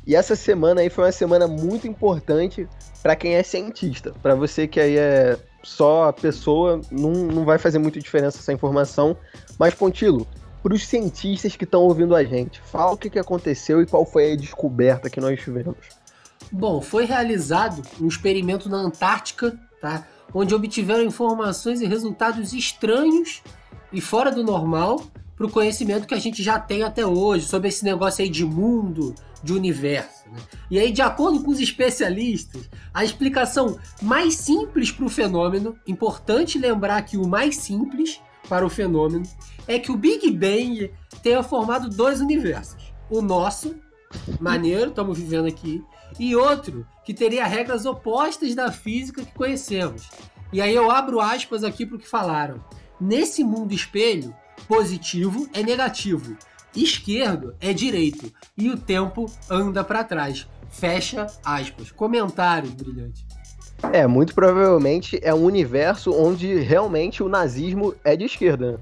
E 0.08 0.16
essa 0.16 0.38
semana 0.38 0.80
aí 0.80 0.90
foi 0.90 1.04
uma 1.04 1.12
semana 1.12 1.48
muito 1.50 1.86
importante 1.86 2.66
para 3.04 3.14
quem 3.14 3.36
é 3.36 3.44
cientista. 3.44 4.14
Para 4.24 4.36
você 4.36 4.66
que 4.66 4.80
aí 4.80 4.98
é 4.98 5.38
só 5.62 6.10
pessoa, 6.14 6.80
não, 6.90 7.12
não 7.12 7.44
vai 7.44 7.58
fazer 7.58 7.78
muita 7.78 8.00
diferença 8.00 8.38
essa 8.38 8.54
informação. 8.54 9.18
Mas, 9.60 9.74
Pontilo, 9.74 10.26
para 10.64 10.74
os 10.74 10.88
cientistas 10.88 11.58
que 11.58 11.66
estão 11.66 11.82
ouvindo 11.82 12.16
a 12.16 12.24
gente. 12.24 12.62
Fala 12.62 12.94
o 12.94 12.98
que, 12.98 13.10
que 13.10 13.20
aconteceu 13.20 13.82
e 13.82 13.86
qual 13.86 14.06
foi 14.06 14.32
a 14.32 14.36
descoberta 14.38 15.10
que 15.10 15.20
nós 15.20 15.38
tivemos. 15.42 15.76
Bom, 16.50 16.82
foi 16.82 17.04
realizado 17.04 17.82
um 18.00 18.08
experimento 18.08 18.70
na 18.70 18.78
Antártica, 18.78 19.60
tá? 19.82 20.08
onde 20.34 20.56
obtiveram 20.56 21.04
informações 21.04 21.82
e 21.82 21.86
resultados 21.86 22.54
estranhos 22.54 23.44
e 23.92 24.00
fora 24.00 24.32
do 24.32 24.42
normal 24.42 25.02
para 25.38 25.46
o 25.46 25.52
conhecimento 25.52 26.08
que 26.08 26.16
a 26.16 26.20
gente 26.20 26.42
já 26.42 26.60
tem 26.60 26.82
até 26.82 27.06
hoje 27.06 27.46
sobre 27.46 27.68
esse 27.68 27.86
negócio 27.86 28.24
aí 28.24 28.30
de 28.30 28.44
mundo, 28.44 29.14
de 29.44 29.54
universo. 29.54 30.28
Né? 30.32 30.40
E 30.72 30.80
aí, 30.80 30.92
de 30.92 31.04
acordo 31.04 31.44
com 31.44 31.52
os 31.52 31.60
especialistas, 31.60 32.68
a 32.92 33.06
explicação 33.06 33.78
mais 34.02 34.34
simples 34.34 34.90
para 34.90 35.06
o 35.06 35.10
fenômeno, 35.10 35.78
importante 35.88 36.58
lembrar 36.58 37.04
que 37.04 37.18
o 37.18 37.28
mais 37.28 37.56
simples 37.58 38.20
para 38.50 38.66
o 38.66 38.70
fenômeno, 38.70 39.26
é 39.68 39.78
que 39.78 39.92
o 39.92 39.98
Big 39.98 40.32
Bang 40.32 40.92
tenha 41.22 41.44
formado 41.44 41.88
dois 41.88 42.20
universos. 42.20 42.94
O 43.10 43.22
nosso, 43.22 43.76
maneiro, 44.40 44.90
estamos 44.90 45.20
vivendo 45.20 45.48
aqui, 45.48 45.84
e 46.20 46.36
outro 46.36 46.88
que 47.06 47.14
teria 47.14 47.46
regras 47.46 47.86
opostas 47.86 48.56
da 48.56 48.72
física 48.72 49.24
que 49.24 49.34
conhecemos. 49.34 50.10
E 50.52 50.62
aí 50.62 50.74
eu 50.74 50.90
abro 50.90 51.20
aspas 51.20 51.64
aqui 51.64 51.86
para 51.86 51.98
o 51.98 52.00
que 52.00 52.08
falaram. 52.08 52.64
Nesse 53.00 53.44
mundo 53.44 53.74
espelho, 53.74 54.34
positivo 54.68 55.48
é 55.54 55.64
negativo, 55.64 56.38
esquerdo 56.76 57.56
é 57.60 57.74
direito 57.74 58.32
e 58.58 58.70
o 58.70 58.78
tempo 58.78 59.26
anda 59.50 59.84
para 59.84 60.04
trás. 60.04 60.48
Fecha 60.70 61.28
aspas. 61.44 61.92
Comentário 61.92 62.70
brilhante. 62.72 63.26
É, 63.94 64.08
muito 64.08 64.34
provavelmente 64.34 65.20
é 65.22 65.34
um 65.34 65.44
universo 65.44 66.12
onde 66.12 66.56
realmente 66.56 67.22
o 67.22 67.30
nazismo 67.30 67.94
é 68.04 68.16
de 68.16 68.26
esquerda. 68.26 68.74
Né? 68.74 68.80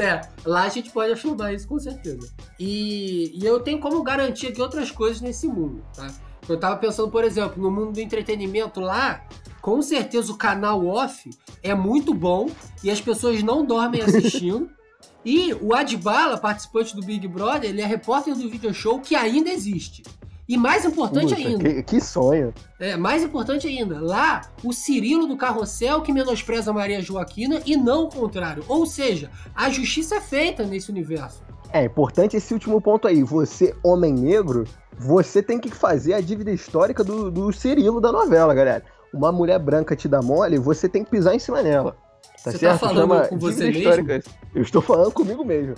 é, 0.00 0.20
lá 0.44 0.62
a 0.62 0.68
gente 0.68 0.90
pode 0.90 1.12
afirmar 1.12 1.52
isso 1.52 1.68
com 1.68 1.78
certeza. 1.78 2.32
E, 2.58 3.32
e 3.34 3.44
eu 3.44 3.60
tenho 3.60 3.80
como 3.80 4.02
garantia 4.02 4.52
que 4.52 4.62
outras 4.62 4.90
coisas 4.90 5.20
nesse 5.20 5.46
mundo, 5.46 5.82
tá? 5.94 6.10
Eu 6.48 6.58
tava 6.58 6.76
pensando, 6.76 7.10
por 7.10 7.22
exemplo, 7.22 7.62
no 7.62 7.70
mundo 7.70 7.92
do 7.92 8.00
entretenimento 8.00 8.80
lá, 8.80 9.24
com 9.60 9.82
certeza 9.82 10.32
o 10.32 10.36
canal 10.36 10.86
off 10.86 11.28
é 11.62 11.74
muito 11.74 12.14
bom 12.14 12.48
e 12.82 12.90
as 12.90 13.00
pessoas 13.00 13.42
não 13.42 13.64
dormem 13.64 14.00
assistindo. 14.00 14.70
e 15.24 15.52
o 15.60 15.74
Adbala, 15.74 16.38
participante 16.38 16.96
do 16.96 17.02
Big 17.02 17.26
Brother, 17.28 17.68
ele 17.68 17.82
é 17.82 17.86
repórter 17.86 18.34
do 18.34 18.48
video 18.48 18.72
show 18.72 19.00
que 19.00 19.14
ainda 19.14 19.50
existe. 19.50 20.02
E 20.48 20.56
mais 20.56 20.84
importante 20.84 21.32
Puta, 21.34 21.48
ainda. 21.48 21.62
Que, 21.62 21.82
que, 21.84 22.00
sonho. 22.00 22.52
É, 22.80 22.96
mais 22.96 23.22
importante 23.22 23.68
ainda. 23.68 24.00
Lá, 24.00 24.40
o 24.64 24.72
Cirilo 24.72 25.28
do 25.28 25.36
Carrossel 25.36 26.00
que 26.00 26.12
menospreza 26.12 26.72
Maria 26.72 27.00
Joaquina 27.00 27.62
e 27.64 27.76
não 27.76 28.06
o 28.06 28.10
contrário. 28.10 28.64
Ou 28.66 28.84
seja, 28.84 29.30
a 29.54 29.70
justiça 29.70 30.16
é 30.16 30.20
feita 30.20 30.64
nesse 30.64 30.90
universo. 30.90 31.40
É 31.72 31.84
importante 31.84 32.36
esse 32.36 32.52
último 32.52 32.80
ponto 32.80 33.06
aí. 33.06 33.22
Você, 33.22 33.76
homem 33.80 34.12
negro, 34.12 34.64
você 34.98 35.40
tem 35.40 35.60
que 35.60 35.70
fazer 35.70 36.14
a 36.14 36.20
dívida 36.20 36.50
histórica 36.50 37.04
do, 37.04 37.30
do 37.30 37.52
Cirilo 37.52 38.00
da 38.00 38.10
novela, 38.10 38.52
galera. 38.52 38.82
Uma 39.14 39.30
mulher 39.30 39.58
branca 39.60 39.94
te 39.94 40.08
dá 40.08 40.20
mole, 40.20 40.58
você 40.58 40.88
tem 40.88 41.04
que 41.04 41.10
pisar 41.10 41.32
em 41.32 41.38
cima 41.38 41.62
dela. 41.62 41.96
Tá 42.42 42.50
você 42.50 42.52
tá 42.52 42.58
certo? 42.58 42.80
tá 42.80 42.88
falando 42.88 43.00
Chama 43.00 43.28
com 43.28 43.38
você 43.38 43.70
mesmo? 43.70 44.22
Eu 44.54 44.62
estou 44.62 44.82
falando 44.82 45.12
comigo 45.12 45.44
mesmo. 45.44 45.74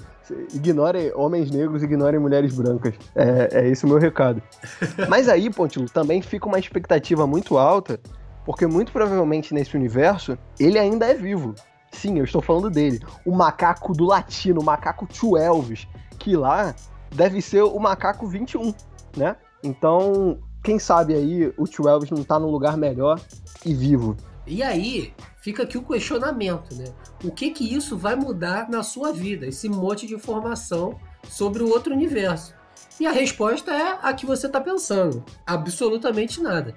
Ignore 0.55 1.13
homens 1.15 1.51
negros, 1.51 1.83
ignorem 1.83 2.19
mulheres 2.19 2.55
brancas. 2.55 2.95
É, 3.15 3.49
é 3.53 3.69
esse 3.69 3.85
o 3.85 3.89
meu 3.89 3.99
recado. 3.99 4.43
Mas 5.09 5.29
aí, 5.29 5.51
Pontilo, 5.51 5.89
também 5.89 6.23
fica 6.23 6.47
uma 6.47 6.59
expectativa 6.59 7.27
muito 7.27 7.59
alta, 7.59 8.01
porque 8.45 8.67
muito 8.67 8.91
provavelmente 8.91 9.53
nesse 9.53 9.77
universo, 9.77 10.39
ele 10.59 10.79
ainda 10.79 11.07
é 11.07 11.15
vivo. 11.15 11.55
Sim, 11.91 12.19
eu 12.19 12.25
estou 12.25 12.41
falando 12.41 12.71
dele. 12.71 13.01
O 13.27 13.37
macaco 13.37 13.93
do 13.93 14.07
latino, 14.07 14.61
o 14.61 14.65
macaco 14.65 15.07
Tio 15.07 15.37
Elvis, 15.37 15.87
que 16.19 16.35
lá 16.35 16.75
deve 17.15 17.43
ser 17.43 17.63
o 17.63 17.79
macaco 17.79 18.27
21, 18.27 18.73
né? 19.17 19.37
Então, 19.63 20.39
quem 20.65 20.79
sabe 20.79 21.15
aí 21.15 21.53
o 21.59 21.65
Tio 21.65 21.89
Elvis 21.89 22.11
não 22.11 22.23
está 22.23 22.39
num 22.39 22.51
lugar 22.51 22.77
melhor 22.79 23.21
e 23.67 23.75
vivo. 23.75 24.17
E 24.47 24.63
aí, 24.63 25.13
fica 25.43 25.65
aqui 25.65 25.77
o 25.77 25.83
questionamento, 25.83 26.75
né? 26.75 26.85
O 27.23 27.31
que 27.31 27.51
que 27.51 27.75
isso 27.75 27.99
vai 27.99 28.15
mudar 28.15 28.71
na 28.71 28.83
sua 28.83 29.13
vida? 29.13 29.47
Esse 29.47 29.69
monte 29.69 30.07
de 30.07 30.15
informação 30.15 30.95
sobre 31.29 31.63
o 31.63 31.69
outro 31.69 31.93
universo. 31.93 32.55
E 32.99 33.07
a 33.07 33.11
resposta 33.11 33.73
é 33.73 33.99
a 34.01 34.15
que 34.15 34.25
você 34.25 34.47
está 34.47 34.61
pensando. 34.61 35.25
Absolutamente 35.45 36.41
nada. 36.41 36.75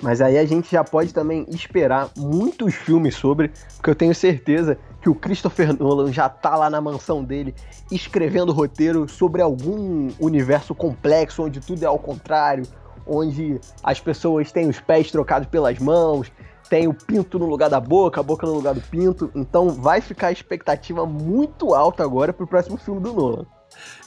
Mas 0.00 0.20
aí 0.20 0.38
a 0.38 0.44
gente 0.44 0.70
já 0.70 0.84
pode 0.84 1.12
também 1.12 1.44
esperar 1.48 2.10
muitos 2.16 2.74
filmes 2.74 3.16
sobre, 3.16 3.50
porque 3.76 3.90
eu 3.90 3.94
tenho 3.94 4.14
certeza 4.14 4.78
que 5.00 5.08
o 5.08 5.14
Christopher 5.14 5.76
Nolan 5.76 6.12
já 6.12 6.28
tá 6.28 6.56
lá 6.56 6.70
na 6.70 6.80
mansão 6.80 7.24
dele 7.24 7.54
escrevendo 7.90 8.52
roteiro 8.52 9.08
sobre 9.08 9.42
algum 9.42 10.10
universo 10.20 10.74
complexo 10.74 11.42
onde 11.42 11.60
tudo 11.60 11.82
é 11.82 11.86
ao 11.86 11.98
contrário, 11.98 12.64
onde 13.06 13.60
as 13.82 14.00
pessoas 14.00 14.52
têm 14.52 14.68
os 14.68 14.80
pés 14.80 15.10
trocados 15.10 15.48
pelas 15.48 15.78
mãos, 15.78 16.30
tem 16.68 16.88
o 16.88 16.94
pinto 16.94 17.38
no 17.38 17.46
lugar 17.46 17.68
da 17.68 17.80
boca, 17.80 18.20
a 18.20 18.22
boca 18.22 18.46
no 18.46 18.54
lugar 18.54 18.74
do 18.74 18.80
pinto. 18.80 19.30
Então 19.34 19.70
vai 19.70 20.00
ficar 20.00 20.28
a 20.28 20.32
expectativa 20.32 21.06
muito 21.06 21.74
alta 21.74 22.02
agora 22.02 22.32
pro 22.32 22.46
próximo 22.46 22.76
filme 22.76 23.00
do 23.00 23.12
Nolan. 23.12 23.46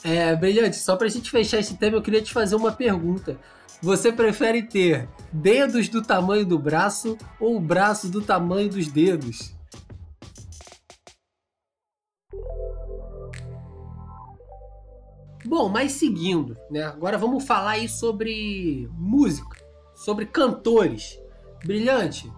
É, 0.04 0.36
brilhante, 0.36 0.78
só 0.78 0.96
pra 0.96 1.08
gente 1.08 1.30
fechar 1.30 1.60
esse 1.60 1.76
tema, 1.76 1.98
eu 1.98 2.02
queria 2.02 2.22
te 2.22 2.34
fazer 2.34 2.56
uma 2.56 2.72
pergunta. 2.72 3.38
Você 3.82 4.12
prefere 4.12 4.64
ter 4.64 5.08
dedos 5.32 5.88
do 5.88 6.02
tamanho 6.02 6.46
do 6.46 6.58
braço 6.58 7.18
ou 7.40 7.60
braço 7.60 8.10
do 8.10 8.22
tamanho 8.22 8.70
dos 8.70 8.88
dedos? 8.88 9.56
Bom, 15.46 15.70
mas 15.70 15.94
seguindo, 15.94 16.58
né? 16.70 16.84
Agora 16.84 17.18
vamos 17.18 17.46
falar 17.46 17.72
aí 17.72 17.88
sobre 17.88 18.90
música, 18.94 19.58
sobre 19.96 20.26
cantores. 20.26 21.20
Brilhante, 21.64 22.32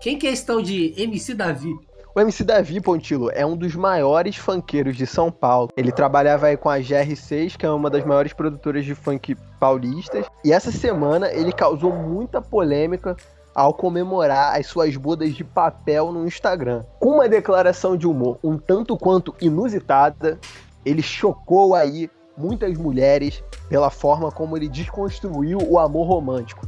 quem 0.00 0.18
que 0.18 0.26
é 0.26 0.32
esse 0.32 0.44
tal 0.44 0.60
de 0.62 0.94
MC 0.96 1.34
Davi? 1.34 1.74
O 2.14 2.20
MC 2.20 2.44
Davi 2.44 2.80
Pontilo 2.80 3.30
é 3.32 3.44
um 3.44 3.56
dos 3.56 3.74
maiores 3.74 4.36
funkeiros 4.36 4.96
de 4.96 5.06
São 5.06 5.30
Paulo. 5.30 5.68
Ele 5.76 5.92
trabalhava 5.92 6.46
aí 6.46 6.56
com 6.56 6.70
a 6.70 6.78
GR6, 6.78 7.56
que 7.56 7.66
é 7.66 7.70
uma 7.70 7.90
das 7.90 8.04
maiores 8.04 8.32
produtoras 8.32 8.84
de 8.84 8.94
funk 8.94 9.36
paulistas. 9.60 10.24
E 10.42 10.50
essa 10.50 10.72
semana 10.72 11.30
ele 11.30 11.52
causou 11.52 11.92
muita 11.92 12.40
polêmica 12.40 13.16
ao 13.54 13.74
comemorar 13.74 14.58
as 14.58 14.66
suas 14.66 14.96
bodas 14.96 15.34
de 15.34 15.44
papel 15.44 16.12
no 16.12 16.26
Instagram. 16.26 16.84
Com 17.00 17.16
uma 17.16 17.28
declaração 17.28 17.96
de 17.96 18.06
humor 18.06 18.38
um 18.42 18.56
tanto 18.56 18.96
quanto 18.96 19.34
inusitada, 19.40 20.38
ele 20.84 21.02
chocou 21.02 21.74
aí 21.74 22.10
muitas 22.36 22.76
mulheres 22.78 23.42
pela 23.68 23.90
forma 23.90 24.30
como 24.30 24.56
ele 24.56 24.68
desconstruiu 24.68 25.58
o 25.68 25.78
amor 25.78 26.06
romântico. 26.06 26.66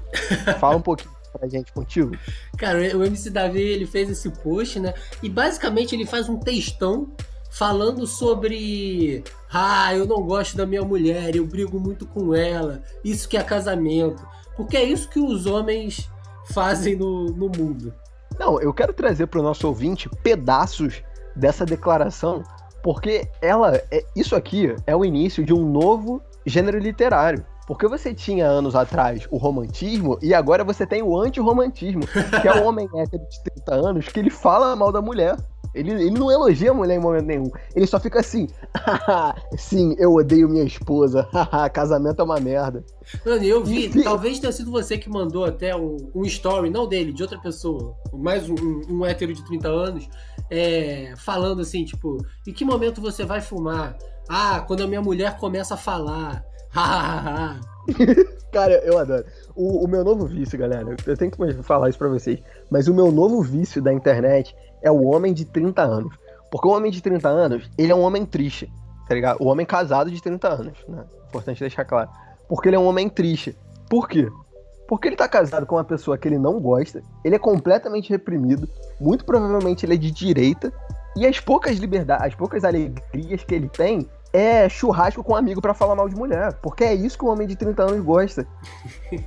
Fala 0.59 0.77
um 0.77 0.83
pouquinho 0.83 1.18
pra 1.31 1.49
gente 1.49 1.73
contigo? 1.73 2.17
Cara, 2.57 2.79
o 2.97 3.05
MC 3.05 3.31
Davi 3.31 3.61
ele 3.61 3.87
fez 3.87 4.11
esse 4.11 4.31
post, 4.31 4.81
né? 4.81 4.95
E 5.23 5.29
basicamente 5.29 5.95
ele 5.95 6.07
faz 6.07 6.29
um 6.29 6.39
textão 6.39 7.11
falando 7.51 8.07
sobre 8.07 9.25
ah, 9.53 9.95
eu 9.95 10.07
não 10.07 10.23
gosto 10.23 10.57
da 10.57 10.67
minha 10.67 10.83
mulher, 10.83 11.35
eu 11.35 11.47
brigo 11.47 11.81
muito 11.81 12.07
com 12.07 12.35
ela, 12.35 12.83
isso 13.03 13.29
que 13.29 13.37
é 13.37 13.43
casamento. 13.43 14.27
Porque 14.57 14.77
é 14.77 14.85
isso 14.85 15.09
que 15.09 15.21
os 15.21 15.47
homens 15.47 16.11
fazem 16.53 16.97
no, 16.97 17.27
no 17.27 17.49
mundo. 17.49 17.95
Não, 18.39 18.61
eu 18.61 18.73
quero 18.73 18.93
trazer 18.93 19.27
para 19.27 19.41
o 19.41 19.43
nosso 19.43 19.67
ouvinte 19.67 20.09
pedaços 20.23 21.03
dessa 21.35 21.65
declaração, 21.65 22.43
porque 22.83 23.29
ela, 23.41 23.77
é, 23.91 24.05
isso 24.15 24.35
aqui 24.35 24.75
é 24.87 24.95
o 24.95 25.05
início 25.05 25.45
de 25.45 25.53
um 25.53 25.69
novo 25.69 26.23
gênero 26.45 26.79
literário. 26.79 27.45
Porque 27.69 27.87
você 27.87 28.15
tinha 28.15 28.47
anos 28.47 28.75
atrás 28.75 29.29
o 29.31 29.37
romantismo 29.37 30.19
e 30.23 30.33
agora 30.33 30.65
você 30.65 30.87
tem 30.87 31.03
o 31.03 31.21
anti-romantismo, 31.21 32.01
que 32.41 32.49
é 32.49 32.63
o 32.63 32.65
homem 32.65 32.89
hétero 32.97 33.23
de 33.29 33.43
30 33.57 33.75
anos 33.75 34.09
que 34.09 34.19
ele 34.19 34.31
fala 34.31 34.75
mal 34.75 34.91
da 34.91 35.03
mulher. 35.03 35.37
Ele, 35.75 35.93
ele 35.93 36.19
não 36.19 36.31
elogia 36.31 36.71
a 36.71 36.75
mulher 36.75 36.97
em 36.97 36.99
momento 36.99 37.27
nenhum. 37.27 37.51
Ele 37.77 37.87
só 37.87 38.01
fica 38.01 38.21
assim: 38.21 38.49
sim, 39.59 39.95
eu 39.99 40.15
odeio 40.15 40.49
minha 40.49 40.65
esposa. 40.65 41.29
casamento 41.75 42.23
é 42.23 42.25
uma 42.25 42.41
merda. 42.41 42.83
Mano, 43.23 43.45
eu 43.45 43.63
vi, 43.63 43.85
e, 43.85 44.03
talvez 44.03 44.39
tenha 44.39 44.51
sido 44.51 44.71
você 44.71 44.97
que 44.97 45.11
mandou 45.11 45.45
até 45.45 45.77
um, 45.77 45.99
um 46.15 46.25
story, 46.25 46.71
não 46.71 46.89
dele, 46.89 47.13
de 47.13 47.23
outra 47.23 47.39
pessoa, 47.39 47.95
mais 48.15 48.49
um, 48.49 48.55
um, 48.55 48.83
um 48.89 49.05
hétero 49.05 49.35
de 49.35 49.45
30 49.45 49.69
anos, 49.69 50.09
é, 50.51 51.13
falando 51.19 51.61
assim: 51.61 51.85
tipo, 51.85 52.17
em 52.47 52.53
que 52.55 52.65
momento 52.65 53.03
você 53.03 53.27
vai 53.27 53.43
fumar? 53.43 53.95
Ah, 54.27 54.65
quando 54.67 54.83
a 54.83 54.87
minha 54.87 55.03
mulher 55.03 55.37
começa 55.37 55.75
a 55.75 55.77
falar. 55.77 56.48
Cara, 58.53 58.75
eu 58.85 58.99
adoro. 58.99 59.25
O, 59.55 59.85
o, 59.85 59.89
meu 59.89 60.05
novo 60.05 60.27
vício, 60.27 60.59
galera, 60.59 60.97
eu 61.07 61.17
tenho 61.17 61.31
que 61.31 61.63
falar 61.63 61.89
isso 61.89 61.99
pra 61.99 62.09
vocês, 62.09 62.41
mas 62.71 62.89
o 62.89 62.95
meu 62.95 63.13
novo 63.13 63.43
vício 63.43 63.83
da 63.83 63.93
internet 63.93 64.55
é 64.83 64.91
o 64.91 65.05
homem 65.05 65.33
de 65.33 65.45
30 65.45 65.83
anos. 65.83 66.15
Porque 66.51 66.67
o 66.67 66.71
homem 66.71 66.91
de 66.91 67.03
30 67.03 67.29
anos, 67.29 67.71
ele 67.77 67.93
é 67.93 67.95
um 67.95 68.01
homem 68.01 68.25
triste, 68.25 68.73
tá 69.07 69.15
ligado? 69.15 69.43
O 69.43 69.49
homem 69.49 69.67
casado 69.67 70.11
de 70.11 70.23
30 70.23 70.49
anos, 70.49 70.79
né? 70.89 71.05
Importante 71.29 71.61
deixar 71.61 71.85
claro. 71.85 72.09
Porque 72.49 72.69
ele 72.69 72.77
é 72.77 72.79
um 72.79 72.87
homem 72.87 73.09
triste. 73.09 73.57
Por 73.89 74.09
quê? 74.09 74.29
Porque 74.87 75.09
ele 75.09 75.17
tá 75.17 75.29
casado 75.29 75.67
com 75.67 75.77
uma 75.77 75.85
pessoa 75.85 76.17
que 76.17 76.27
ele 76.27 76.39
não 76.39 76.59
gosta, 76.59 77.03
ele 77.23 77.35
é 77.35 77.39
completamente 77.39 78.09
reprimido, 78.09 78.67
muito 78.99 79.23
provavelmente 79.23 79.85
ele 79.85 79.95
é 79.95 79.99
de 79.99 80.11
direita, 80.11 80.73
e 81.15 81.27
as 81.27 81.39
poucas 81.39 81.77
liberdades, 81.77 82.29
as 82.29 82.35
poucas 82.35 82.65
alegrias 82.65 83.45
que 83.45 83.55
ele 83.55 83.69
tem 83.69 84.09
é 84.33 84.69
churrasco 84.69 85.23
com 85.23 85.33
um 85.33 85.37
amigo 85.37 85.61
para 85.61 85.75
falar 85.75 85.95
mal 85.95 86.09
de 86.09 86.15
mulher. 86.15 86.55
Porque 86.55 86.85
é 86.85 86.95
isso 86.95 87.19
que 87.19 87.25
um 87.25 87.29
homem 87.29 87.47
de 87.47 87.57
30 87.57 87.83
anos 87.83 88.05
gosta. 88.05 88.47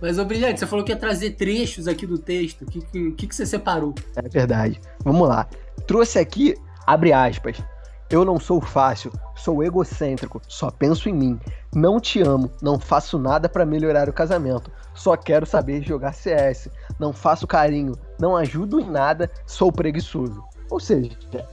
Mas, 0.00 0.18
ô 0.18 0.24
Brilhante, 0.24 0.60
você 0.60 0.66
falou 0.66 0.84
que 0.84 0.92
ia 0.92 0.98
trazer 0.98 1.32
trechos 1.32 1.88
aqui 1.88 2.06
do 2.06 2.18
texto. 2.18 2.62
O 2.62 2.66
que, 2.66 2.80
que, 3.12 3.26
que 3.26 3.34
você 3.34 3.46
separou? 3.46 3.94
É 4.14 4.28
verdade. 4.28 4.80
Vamos 5.02 5.28
lá. 5.28 5.48
Trouxe 5.86 6.18
aqui, 6.18 6.54
abre 6.86 7.12
aspas. 7.12 7.62
Eu 8.08 8.24
não 8.24 8.38
sou 8.38 8.60
fácil, 8.60 9.10
sou 9.34 9.64
egocêntrico, 9.64 10.40
só 10.46 10.70
penso 10.70 11.08
em 11.08 11.12
mim. 11.12 11.40
Não 11.74 11.98
te 11.98 12.22
amo, 12.22 12.52
não 12.62 12.78
faço 12.78 13.18
nada 13.18 13.48
para 13.48 13.66
melhorar 13.66 14.08
o 14.08 14.12
casamento. 14.12 14.70
Só 14.94 15.16
quero 15.16 15.44
saber 15.44 15.82
jogar 15.82 16.12
CS. 16.12 16.68
Não 17.00 17.12
faço 17.12 17.48
carinho, 17.48 17.96
não 18.20 18.36
ajudo 18.36 18.78
em 18.78 18.88
nada, 18.88 19.28
sou 19.44 19.72
preguiçoso. 19.72 20.40
Ou 20.70 20.80
seja, 20.80 21.10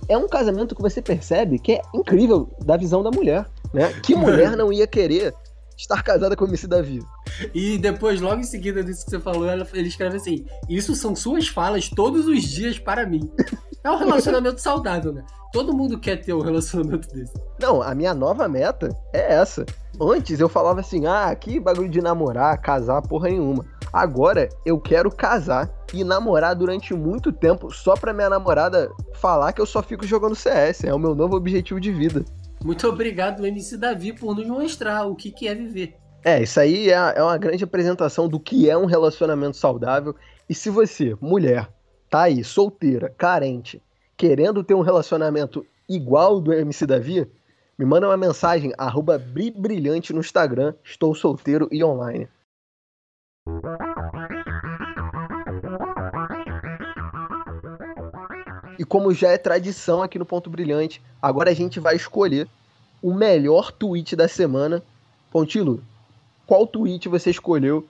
é 0.07 0.17
um 0.17 0.27
casamento 0.27 0.75
que 0.75 0.81
você 0.81 1.01
percebe 1.01 1.59
que 1.59 1.73
é 1.73 1.81
incrível 1.93 2.49
da 2.65 2.75
visão 2.77 3.03
da 3.03 3.11
mulher, 3.11 3.45
né? 3.73 3.93
Que 4.01 4.15
mulher 4.15 4.55
não 4.57 4.71
ia 4.73 4.87
querer 4.87 5.33
estar 5.77 6.01
casada 6.03 6.35
com 6.35 6.45
o 6.45 6.47
MC 6.47 6.67
Davi? 6.67 7.03
E 7.53 7.77
depois, 7.77 8.21
logo 8.21 8.41
em 8.41 8.45
seguida 8.45 8.83
disso 8.83 9.05
que 9.05 9.11
você 9.11 9.19
falou, 9.19 9.47
ele 9.51 9.87
escreve 9.87 10.17
assim: 10.17 10.45
Isso 10.67 10.95
são 10.95 11.15
suas 11.15 11.47
falas 11.47 11.89
todos 11.89 12.27
os 12.27 12.43
dias 12.43 12.79
para 12.79 13.05
mim. 13.05 13.29
É 13.83 13.91
um 13.91 13.97
relacionamento 13.97 14.61
saudável, 14.61 15.13
né? 15.13 15.25
Todo 15.53 15.71
mundo 15.71 15.99
quer 15.99 16.17
ter 16.17 16.33
um 16.33 16.41
relacionamento 16.41 17.07
desse. 17.13 17.31
Não, 17.59 17.79
a 17.79 17.93
minha 17.93 18.11
nova 18.11 18.47
meta 18.47 18.89
é 19.13 19.35
essa. 19.35 19.63
Antes 20.01 20.39
eu 20.39 20.49
falava 20.49 20.79
assim: 20.79 21.05
ah, 21.05 21.33
que 21.35 21.59
bagulho 21.59 21.87
de 21.87 22.01
namorar, 22.01 22.59
casar, 22.59 23.03
porra 23.03 23.29
nenhuma. 23.29 23.63
Agora 23.93 24.49
eu 24.65 24.81
quero 24.81 25.11
casar 25.11 25.71
e 25.93 26.03
namorar 26.03 26.55
durante 26.55 26.95
muito 26.95 27.31
tempo 27.31 27.69
só 27.69 27.93
pra 27.93 28.11
minha 28.11 28.31
namorada 28.31 28.91
falar 29.13 29.53
que 29.53 29.61
eu 29.61 29.67
só 29.67 29.83
fico 29.83 30.07
jogando 30.07 30.35
CS. 30.35 30.85
É 30.85 30.93
o 30.93 30.97
meu 30.97 31.13
novo 31.13 31.35
objetivo 31.35 31.79
de 31.79 31.91
vida. 31.91 32.25
Muito 32.65 32.87
obrigado, 32.87 33.45
MC 33.45 33.77
Davi, 33.77 34.11
por 34.11 34.35
nos 34.35 34.47
mostrar 34.47 35.05
o 35.05 35.15
que, 35.15 35.29
que 35.29 35.47
é 35.47 35.53
viver. 35.53 35.95
É, 36.23 36.41
isso 36.41 36.59
aí 36.59 36.89
é, 36.89 37.13
é 37.15 37.21
uma 37.21 37.37
grande 37.37 37.63
apresentação 37.63 38.27
do 38.27 38.39
que 38.39 38.67
é 38.67 38.75
um 38.75 38.85
relacionamento 38.85 39.55
saudável. 39.55 40.15
E 40.49 40.55
se 40.55 40.71
você, 40.71 41.15
mulher, 41.21 41.69
tá 42.09 42.23
aí, 42.23 42.43
solteira, 42.43 43.13
carente, 43.15 43.79
querendo 44.17 44.63
ter 44.63 44.73
um 44.73 44.81
relacionamento 44.81 45.65
igual 45.87 46.39
do 46.39 46.53
MC 46.53 46.85
Davi, 46.85 47.27
me 47.77 47.85
manda 47.85 48.07
uma 48.07 48.17
mensagem, 48.17 48.71
arroba 48.77 49.17
brilhante 49.17 50.13
no 50.13 50.19
Instagram, 50.19 50.73
estou 50.83 51.15
solteiro 51.15 51.67
e 51.71 51.83
online. 51.83 52.27
E 58.77 58.85
como 58.85 59.13
já 59.13 59.29
é 59.29 59.37
tradição 59.37 60.01
aqui 60.01 60.17
no 60.17 60.25
Ponto 60.25 60.49
Brilhante, 60.49 61.01
agora 61.21 61.51
a 61.51 61.53
gente 61.53 61.79
vai 61.79 61.95
escolher 61.95 62.47
o 63.01 63.13
melhor 63.13 63.71
tweet 63.71 64.15
da 64.15 64.27
semana. 64.27 64.81
Pontilo, 65.31 65.83
qual 66.45 66.67
tweet 66.67 67.09
você 67.09 67.29
escolheu 67.29 67.87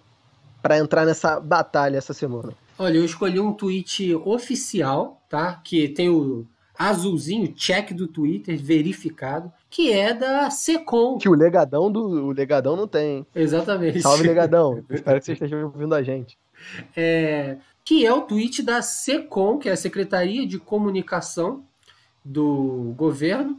para 0.61 0.77
entrar 0.77 1.05
nessa 1.05 1.39
batalha 1.39 1.97
essa 1.97 2.13
semana? 2.13 2.53
Olha, 2.77 2.97
eu 2.97 3.05
escolhi 3.05 3.39
um 3.39 3.53
tweet 3.53 4.15
oficial, 4.15 5.21
tá? 5.29 5.55
Que 5.63 5.87
tem 5.87 6.09
o 6.09 6.45
azulzinho, 6.77 7.53
check 7.53 7.93
do 7.93 8.07
Twitter, 8.07 8.57
verificado, 8.57 9.51
que 9.69 9.91
é 9.91 10.13
da 10.13 10.49
Secom. 10.49 11.17
Que 11.17 11.29
o 11.29 11.33
legadão 11.33 11.91
do 11.91 12.27
o 12.27 12.31
legadão 12.31 12.75
não 12.75 12.87
tem. 12.87 13.25
Exatamente. 13.33 14.01
Salve 14.01 14.23
legadão. 14.23 14.83
Espero 14.89 15.19
que 15.19 15.25
você 15.25 15.33
esteja 15.33 15.57
ouvindo 15.57 15.93
a 15.93 16.01
gente. 16.01 16.37
É, 16.95 17.57
que 17.83 18.05
é 18.05 18.13
o 18.13 18.21
tweet 18.21 18.63
da 18.63 18.81
Secom, 18.81 19.57
que 19.57 19.69
é 19.69 19.71
a 19.71 19.77
Secretaria 19.77 20.47
de 20.47 20.57
Comunicação 20.57 21.63
do 22.23 22.93
governo. 22.95 23.57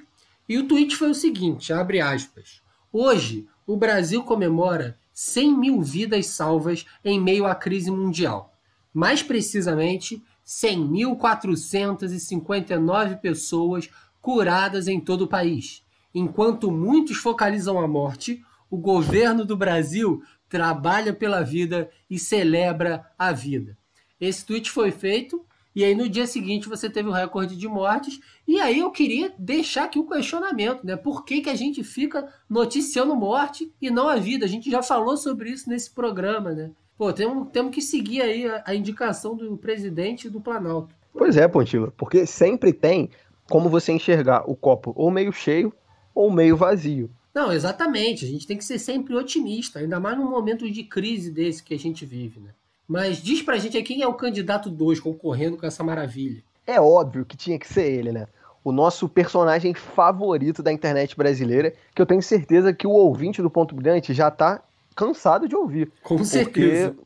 E 0.48 0.58
o 0.58 0.66
tweet 0.66 0.96
foi 0.96 1.10
o 1.10 1.14
seguinte, 1.14 1.72
abre 1.72 2.00
aspas. 2.00 2.60
Hoje, 2.92 3.46
o 3.66 3.76
Brasil 3.76 4.22
comemora 4.22 4.96
100 5.12 5.58
mil 5.58 5.82
vidas 5.82 6.26
salvas 6.26 6.84
em 7.04 7.20
meio 7.20 7.46
à 7.46 7.54
crise 7.54 7.90
mundial. 7.90 8.53
Mais 8.94 9.22
precisamente, 9.22 10.22
100.459 10.46 13.20
pessoas 13.20 13.90
curadas 14.20 14.88
em 14.88 15.00
todo 15.00 15.22
o 15.22 15.28
país. 15.28 15.82
Enquanto 16.14 16.70
muitos 16.70 17.16
focalizam 17.16 17.80
a 17.80 17.88
morte, 17.88 18.44
o 18.70 18.78
governo 18.78 19.44
do 19.44 19.56
Brasil 19.56 20.22
trabalha 20.48 21.12
pela 21.12 21.42
vida 21.42 21.90
e 22.08 22.18
celebra 22.18 23.04
a 23.18 23.32
vida. 23.32 23.76
Esse 24.20 24.46
tweet 24.46 24.70
foi 24.70 24.92
feito 24.92 25.44
e 25.74 25.82
aí 25.82 25.94
no 25.94 26.08
dia 26.08 26.26
seguinte 26.26 26.68
você 26.68 26.88
teve 26.88 27.08
o 27.08 27.12
recorde 27.12 27.56
de 27.56 27.66
mortes. 27.66 28.20
E 28.46 28.60
aí 28.60 28.78
eu 28.78 28.92
queria 28.92 29.34
deixar 29.36 29.84
aqui 29.84 29.98
um 29.98 30.06
questionamento, 30.06 30.86
né? 30.86 30.96
Por 30.96 31.24
que, 31.24 31.40
que 31.40 31.50
a 31.50 31.56
gente 31.56 31.82
fica 31.82 32.32
noticiando 32.48 33.16
morte 33.16 33.72
e 33.82 33.90
não 33.90 34.08
a 34.08 34.16
vida? 34.16 34.44
A 34.44 34.48
gente 34.48 34.70
já 34.70 34.82
falou 34.82 35.16
sobre 35.16 35.50
isso 35.50 35.68
nesse 35.68 35.90
programa, 35.90 36.52
né? 36.52 36.70
Pô, 36.96 37.12
temos, 37.12 37.48
temos 37.50 37.74
que 37.74 37.82
seguir 37.82 38.22
aí 38.22 38.46
a, 38.46 38.62
a 38.66 38.74
indicação 38.74 39.36
do 39.36 39.56
presidente 39.56 40.28
do 40.30 40.40
Planalto. 40.40 40.94
Pois 41.12 41.36
é, 41.36 41.46
Pontila, 41.48 41.92
porque 41.96 42.26
sempre 42.26 42.72
tem 42.72 43.10
como 43.50 43.68
você 43.68 43.92
enxergar 43.92 44.48
o 44.48 44.54
copo 44.54 44.92
ou 44.96 45.10
meio 45.10 45.32
cheio 45.32 45.72
ou 46.14 46.30
meio 46.30 46.56
vazio. 46.56 47.10
Não, 47.34 47.52
exatamente. 47.52 48.24
A 48.24 48.28
gente 48.28 48.46
tem 48.46 48.56
que 48.56 48.64
ser 48.64 48.78
sempre 48.78 49.14
otimista, 49.14 49.80
ainda 49.80 49.98
mais 49.98 50.16
num 50.16 50.30
momento 50.30 50.70
de 50.70 50.84
crise 50.84 51.32
desse 51.32 51.62
que 51.62 51.74
a 51.74 51.78
gente 51.78 52.06
vive, 52.06 52.38
né? 52.38 52.50
Mas 52.86 53.20
diz 53.22 53.42
pra 53.42 53.58
gente 53.58 53.76
aí 53.76 53.82
quem 53.82 54.02
é 54.02 54.06
o 54.06 54.14
candidato 54.14 54.70
2 54.70 55.00
concorrendo 55.00 55.56
com 55.56 55.66
essa 55.66 55.82
maravilha. 55.82 56.42
É 56.66 56.80
óbvio 56.80 57.24
que 57.24 57.36
tinha 57.36 57.58
que 57.58 57.66
ser 57.66 57.90
ele, 57.90 58.12
né? 58.12 58.26
O 58.62 58.70
nosso 58.70 59.08
personagem 59.08 59.74
favorito 59.74 60.62
da 60.62 60.72
internet 60.72 61.16
brasileira, 61.16 61.74
que 61.94 62.00
eu 62.00 62.06
tenho 62.06 62.22
certeza 62.22 62.72
que 62.72 62.86
o 62.86 62.92
ouvinte 62.92 63.42
do 63.42 63.50
Ponto 63.50 63.74
Brilhante 63.74 64.14
já 64.14 64.30
tá 64.30 64.62
cansado 64.94 65.48
de 65.48 65.56
ouvir. 65.56 65.90
Com 66.02 66.16
porque... 66.16 66.24
certeza. 66.24 66.96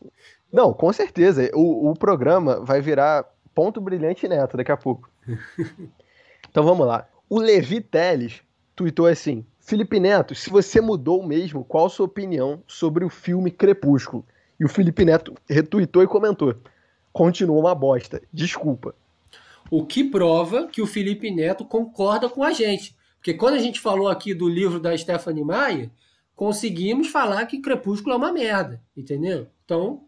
Não, 0.52 0.72
com 0.72 0.92
certeza. 0.92 1.50
O, 1.54 1.90
o 1.90 1.94
programa 1.94 2.60
vai 2.60 2.80
virar 2.80 3.24
Ponto 3.54 3.80
Brilhante 3.80 4.28
Neto 4.28 4.56
daqui 4.56 4.72
a 4.72 4.76
pouco. 4.76 5.10
então 6.48 6.64
vamos 6.64 6.86
lá. 6.86 7.06
O 7.28 7.38
Levi 7.38 7.80
Teles 7.80 8.42
tweetou 8.74 9.06
assim: 9.06 9.44
Felipe 9.58 10.00
Neto, 10.00 10.34
se 10.34 10.48
você 10.48 10.80
mudou 10.80 11.26
mesmo, 11.26 11.64
qual 11.64 11.86
a 11.86 11.90
sua 11.90 12.06
opinião 12.06 12.62
sobre 12.66 13.04
o 13.04 13.10
filme 13.10 13.50
Crepúsculo? 13.50 14.24
E 14.58 14.64
o 14.64 14.68
Felipe 14.68 15.04
Neto 15.04 15.34
retweetou 15.48 16.02
e 16.02 16.06
comentou: 16.06 16.54
continua 17.12 17.58
uma 17.58 17.74
bosta, 17.74 18.22
desculpa. 18.32 18.94
O 19.70 19.84
que 19.84 20.02
prova 20.02 20.66
que 20.66 20.80
o 20.80 20.86
Felipe 20.86 21.30
Neto 21.30 21.64
concorda 21.64 22.28
com 22.28 22.42
a 22.42 22.52
gente. 22.52 22.96
Porque 23.16 23.34
quando 23.34 23.54
a 23.54 23.58
gente 23.58 23.80
falou 23.80 24.08
aqui 24.08 24.32
do 24.32 24.48
livro 24.48 24.80
da 24.80 24.96
Stephanie 24.96 25.44
Maia, 25.44 25.90
conseguimos 26.38 27.08
falar 27.08 27.44
que 27.46 27.60
Crepúsculo 27.60 28.14
é 28.14 28.16
uma 28.16 28.32
merda, 28.32 28.80
entendeu? 28.96 29.48
Então, 29.64 30.04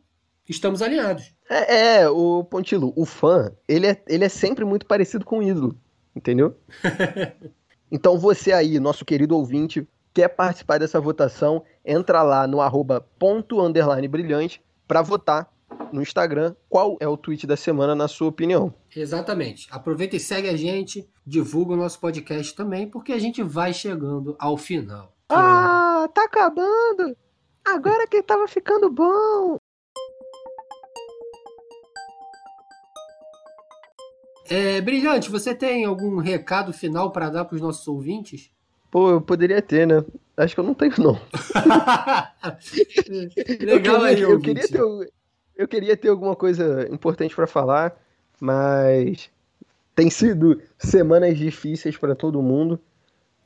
estamos 0.49 0.81
alinhados. 0.81 1.35
É, 1.51 2.03
é 2.03 2.09
o 2.09 2.45
Pontilo, 2.45 2.93
o 2.95 3.05
fã, 3.05 3.51
ele 3.67 3.89
é, 3.89 4.01
ele 4.07 4.25
é 4.25 4.29
sempre 4.29 4.65
muito 4.65 4.87
parecido 4.87 5.25
com 5.25 5.41
o 5.41 5.43
ídolo, 5.43 5.77
entendeu? 6.15 6.57
então 7.91 8.17
você 8.17 8.53
aí, 8.53 8.79
nosso 8.79 9.05
querido 9.05 9.37
ouvinte, 9.37 9.85
quer 10.15 10.29
participar 10.29 10.79
dessa 10.79 11.01
votação, 11.01 11.65
entra 11.85 12.23
lá 12.23 12.47
no 12.47 12.61
arroba 12.61 13.05
ponto 13.19 13.61
underline 13.61 14.07
brilhante 14.07 14.63
para 14.87 15.03
votar 15.03 15.53
no 15.93 16.01
Instagram 16.01 16.55
qual 16.69 16.97
é 17.01 17.09
o 17.09 17.17
tweet 17.17 17.45
da 17.45 17.57
semana 17.57 17.93
na 17.93 18.07
sua 18.07 18.29
opinião. 18.29 18.73
Exatamente. 18.95 19.67
Aproveita 19.73 20.15
e 20.15 20.21
segue 20.21 20.49
a 20.49 20.57
gente, 20.57 21.11
divulga 21.27 21.73
o 21.73 21.77
nosso 21.77 21.99
podcast 21.99 22.55
também, 22.55 22.87
porque 22.87 23.13
a 23.13 23.19
gente 23.19 23.43
vai 23.43 23.75
chegando 23.75 24.37
ao 24.39 24.57
final. 24.57 25.13
Ah, 25.29 25.90
tá 26.09 26.25
acabando! 26.25 27.17
Agora 27.65 28.07
que 28.07 28.23
tava 28.23 28.49
ficando 28.49 28.91
bom! 28.91 29.59
É, 34.49 34.81
Brilhante, 34.81 35.31
você 35.31 35.55
tem 35.55 35.85
algum 35.85 36.17
recado 36.17 36.73
final 36.73 37.13
para 37.13 37.31
dar 37.31 37.45
para 37.45 37.55
os 37.55 37.61
nossos 37.61 37.87
ouvintes? 37.87 38.51
Pô, 38.91 39.11
eu 39.11 39.21
poderia 39.21 39.63
ter, 39.63 39.87
né? 39.87 40.05
Acho 40.37 40.55
que 40.55 40.61
eu 40.61 40.65
não 40.65 40.75
tenho, 40.75 40.95
não. 40.99 41.13
Legal 43.61 43.97
eu 43.97 44.01
queria, 44.01 44.27
aí, 44.27 44.33
eu 44.33 44.41
queria, 44.41 44.69
ter, 44.69 45.13
eu 45.55 45.69
queria 45.69 45.97
ter 45.97 46.09
alguma 46.09 46.35
coisa 46.35 46.89
importante 46.93 47.37
para 47.37 47.47
falar, 47.47 47.97
mas 48.41 49.31
tem 49.95 50.09
sido 50.09 50.63
semanas 50.79 51.37
difíceis 51.37 51.97
para 51.97 52.15
todo 52.15 52.41
mundo, 52.41 52.81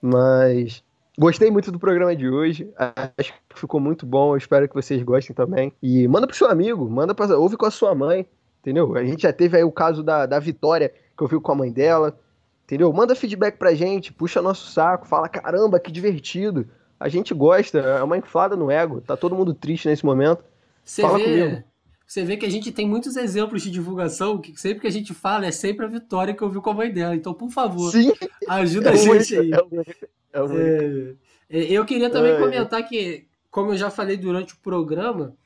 mas 0.01 0.84
gostei 1.19 1.51
muito 1.51 1.71
do 1.71 1.79
programa 1.79 2.15
de 2.15 2.29
hoje. 2.29 2.71
Acho 3.17 3.33
que 3.49 3.59
ficou 3.59 3.81
muito 3.81 4.05
bom. 4.05 4.33
Eu 4.33 4.37
espero 4.37 4.69
que 4.69 4.75
vocês 4.75 5.03
gostem 5.03 5.35
também. 5.35 5.73
E 5.83 6.07
manda 6.09 6.27
pro 6.27 6.37
seu 6.37 6.49
amigo, 6.49 6.89
manda 6.89 7.15
pra, 7.15 7.27
ouve 7.39 7.57
com 7.57 7.67
a 7.67 7.71
sua 7.71 7.95
mãe, 7.95 8.27
entendeu? 8.61 8.97
A 8.97 9.05
gente 9.05 9.23
já 9.23 9.33
teve 9.33 9.57
aí 9.57 9.65
o 9.65 9.73
caso 9.73 10.03
da, 10.03 10.27
da 10.27 10.39
Vitória, 10.39 10.93
que 11.17 11.23
eu 11.23 11.29
vi 11.29 11.41
com 11.41 11.53
a 11.53 11.57
mãe 11.57 11.73
dela. 11.73 12.19
Entendeu? 12.65 12.91
Manda 12.93 13.15
feedback 13.15 13.59
pra 13.59 13.75
gente, 13.75 14.12
puxa 14.12 14.41
nosso 14.41 14.71
saco, 14.71 15.07
fala: 15.07 15.29
caramba, 15.29 15.79
que 15.79 15.93
divertido. 15.93 16.67
A 16.99 17.09
gente 17.09 17.35
gosta, 17.35 17.79
é 17.79 18.03
uma 18.03 18.17
inflada 18.17 18.57
no 18.57 18.71
ego. 18.71 19.01
Tá 19.01 19.17
todo 19.17 19.35
mundo 19.35 19.53
triste 19.53 19.87
nesse 19.87 20.05
momento. 20.05 20.43
Você 20.83 21.03
fala 21.03 21.19
vê, 21.19 21.25
comigo. 21.25 21.65
Você 22.07 22.25
vê 22.25 22.37
que 22.37 22.47
a 22.47 22.51
gente 22.51 22.73
tem 22.73 22.89
muitos 22.89 23.17
exemplos 23.17 23.62
de 23.62 23.71
divulgação, 23.71 24.39
que 24.39 24.59
sempre 24.59 24.81
que 24.81 24.87
a 24.87 24.91
gente 24.91 25.12
fala 25.12 25.47
é 25.47 25.51
sempre 25.51 25.85
a 25.85 25.89
Vitória 25.89 26.33
que 26.33 26.43
ouviu 26.43 26.62
com 26.62 26.71
a 26.71 26.75
mãe 26.75 26.91
dela. 26.91 27.15
Então, 27.15 27.35
por 27.35 27.51
favor, 27.51 27.91
Sim, 27.91 28.12
ajuda 28.49 28.91
é 28.91 28.93
a 28.93 28.97
gente 28.97 29.37
aí. 29.37 29.51
É 29.53 30.07
o 30.41 30.47
único. 30.47 31.18
É, 31.49 31.59
eu 31.64 31.85
queria 31.85 32.11
também 32.11 32.39
comentar 32.39 32.87
que, 32.89 33.26
como 33.51 33.72
eu 33.72 33.76
já 33.76 33.91
falei 33.91 34.16
durante 34.16 34.55
o 34.55 34.59
programa, 34.59 35.37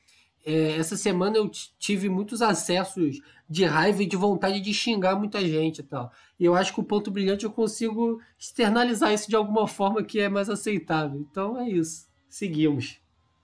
é, 0.46 0.76
essa 0.76 0.96
semana 0.96 1.36
eu 1.36 1.50
tive 1.78 2.08
muitos 2.08 2.40
acessos 2.40 3.20
de 3.48 3.64
raiva 3.64 4.02
e 4.02 4.06
de 4.06 4.16
vontade 4.16 4.60
de 4.60 4.72
xingar 4.72 5.16
muita 5.16 5.40
gente 5.40 5.80
e 5.80 5.82
tal. 5.82 6.10
E 6.38 6.44
eu 6.44 6.54
acho 6.54 6.72
que 6.72 6.80
o 6.80 6.84
ponto 6.84 7.10
brilhante 7.10 7.44
eu 7.44 7.50
consigo 7.50 8.20
externalizar 8.38 9.12
isso 9.12 9.28
de 9.28 9.36
alguma 9.36 9.66
forma 9.66 10.02
que 10.02 10.20
é 10.20 10.28
mais 10.28 10.48
aceitável. 10.48 11.20
Então 11.20 11.58
é 11.58 11.68
isso. 11.68 12.06
Seguimos. 12.28 12.98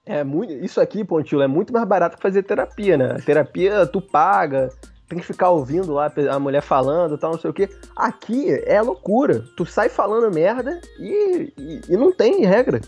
É 0.06 0.22
muito, 0.22 0.52
isso 0.52 0.80
aqui, 0.80 1.02
Pontilo, 1.02 1.42
é 1.42 1.48
muito 1.48 1.72
mais 1.72 1.88
barato 1.88 2.16
que 2.16 2.22
fazer 2.22 2.42
terapia, 2.42 2.96
né? 2.96 3.14
Terapia 3.24 3.86
tu 3.86 4.02
paga, 4.02 4.68
tem 5.08 5.18
que 5.18 5.26
ficar 5.26 5.50
ouvindo 5.50 5.92
lá 5.92 6.12
a 6.30 6.38
mulher 6.38 6.62
falando 6.62 7.18
tal, 7.18 7.32
não 7.32 7.40
sei 7.40 7.50
o 7.50 7.54
quê. 7.54 7.68
Aqui 7.94 8.50
é 8.64 8.80
loucura. 8.80 9.44
Tu 9.56 9.66
sai 9.66 9.88
falando 9.88 10.32
merda 10.32 10.80
e, 10.98 11.52
e, 11.56 11.80
e 11.88 11.96
não 11.96 12.12
tem 12.12 12.44
regra. 12.44 12.80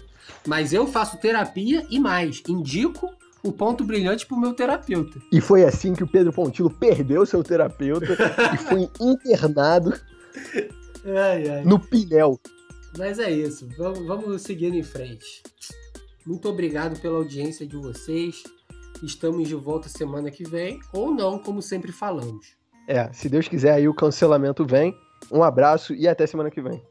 Mas 0.46 0.72
eu 0.72 0.86
faço 0.86 1.18
terapia 1.18 1.86
e 1.90 1.98
mais, 1.98 2.42
indico 2.48 3.10
o 3.42 3.52
ponto 3.52 3.84
brilhante 3.84 4.26
pro 4.26 4.36
meu 4.36 4.54
terapeuta. 4.54 5.20
E 5.30 5.40
foi 5.40 5.64
assim 5.64 5.94
que 5.94 6.02
o 6.02 6.06
Pedro 6.06 6.32
Pontilo 6.32 6.70
perdeu 6.70 7.24
seu 7.24 7.42
terapeuta 7.44 8.06
e 8.54 8.56
foi 8.56 8.90
internado 9.00 9.94
ai, 11.04 11.48
ai. 11.48 11.64
no 11.64 11.78
Pinel. 11.78 12.40
Mas 12.98 13.18
é 13.18 13.30
isso, 13.30 13.68
vamos, 13.76 14.06
vamos 14.06 14.42
seguindo 14.42 14.74
em 14.74 14.82
frente. 14.82 15.42
Muito 16.24 16.48
obrigado 16.48 16.98
pela 17.00 17.18
audiência 17.18 17.66
de 17.66 17.76
vocês. 17.76 18.42
Estamos 19.03 19.49
de 19.49 19.55
volta 19.55 19.88
semana 19.88 20.30
que 20.30 20.42
vem, 20.42 20.80
ou 20.92 21.11
não, 21.12 21.38
como 21.38 21.61
sempre 21.61 21.92
falamos. 21.92 22.57
É, 22.88 23.12
se 23.12 23.28
Deus 23.28 23.49
quiser, 23.49 23.74
aí 23.74 23.88
o 23.88 23.94
cancelamento 23.94 24.64
vem. 24.64 24.97
Um 25.30 25.42
abraço 25.42 25.94
e 25.94 26.07
até 26.07 26.26
semana 26.26 26.51
que 26.51 26.62
vem. 26.62 26.82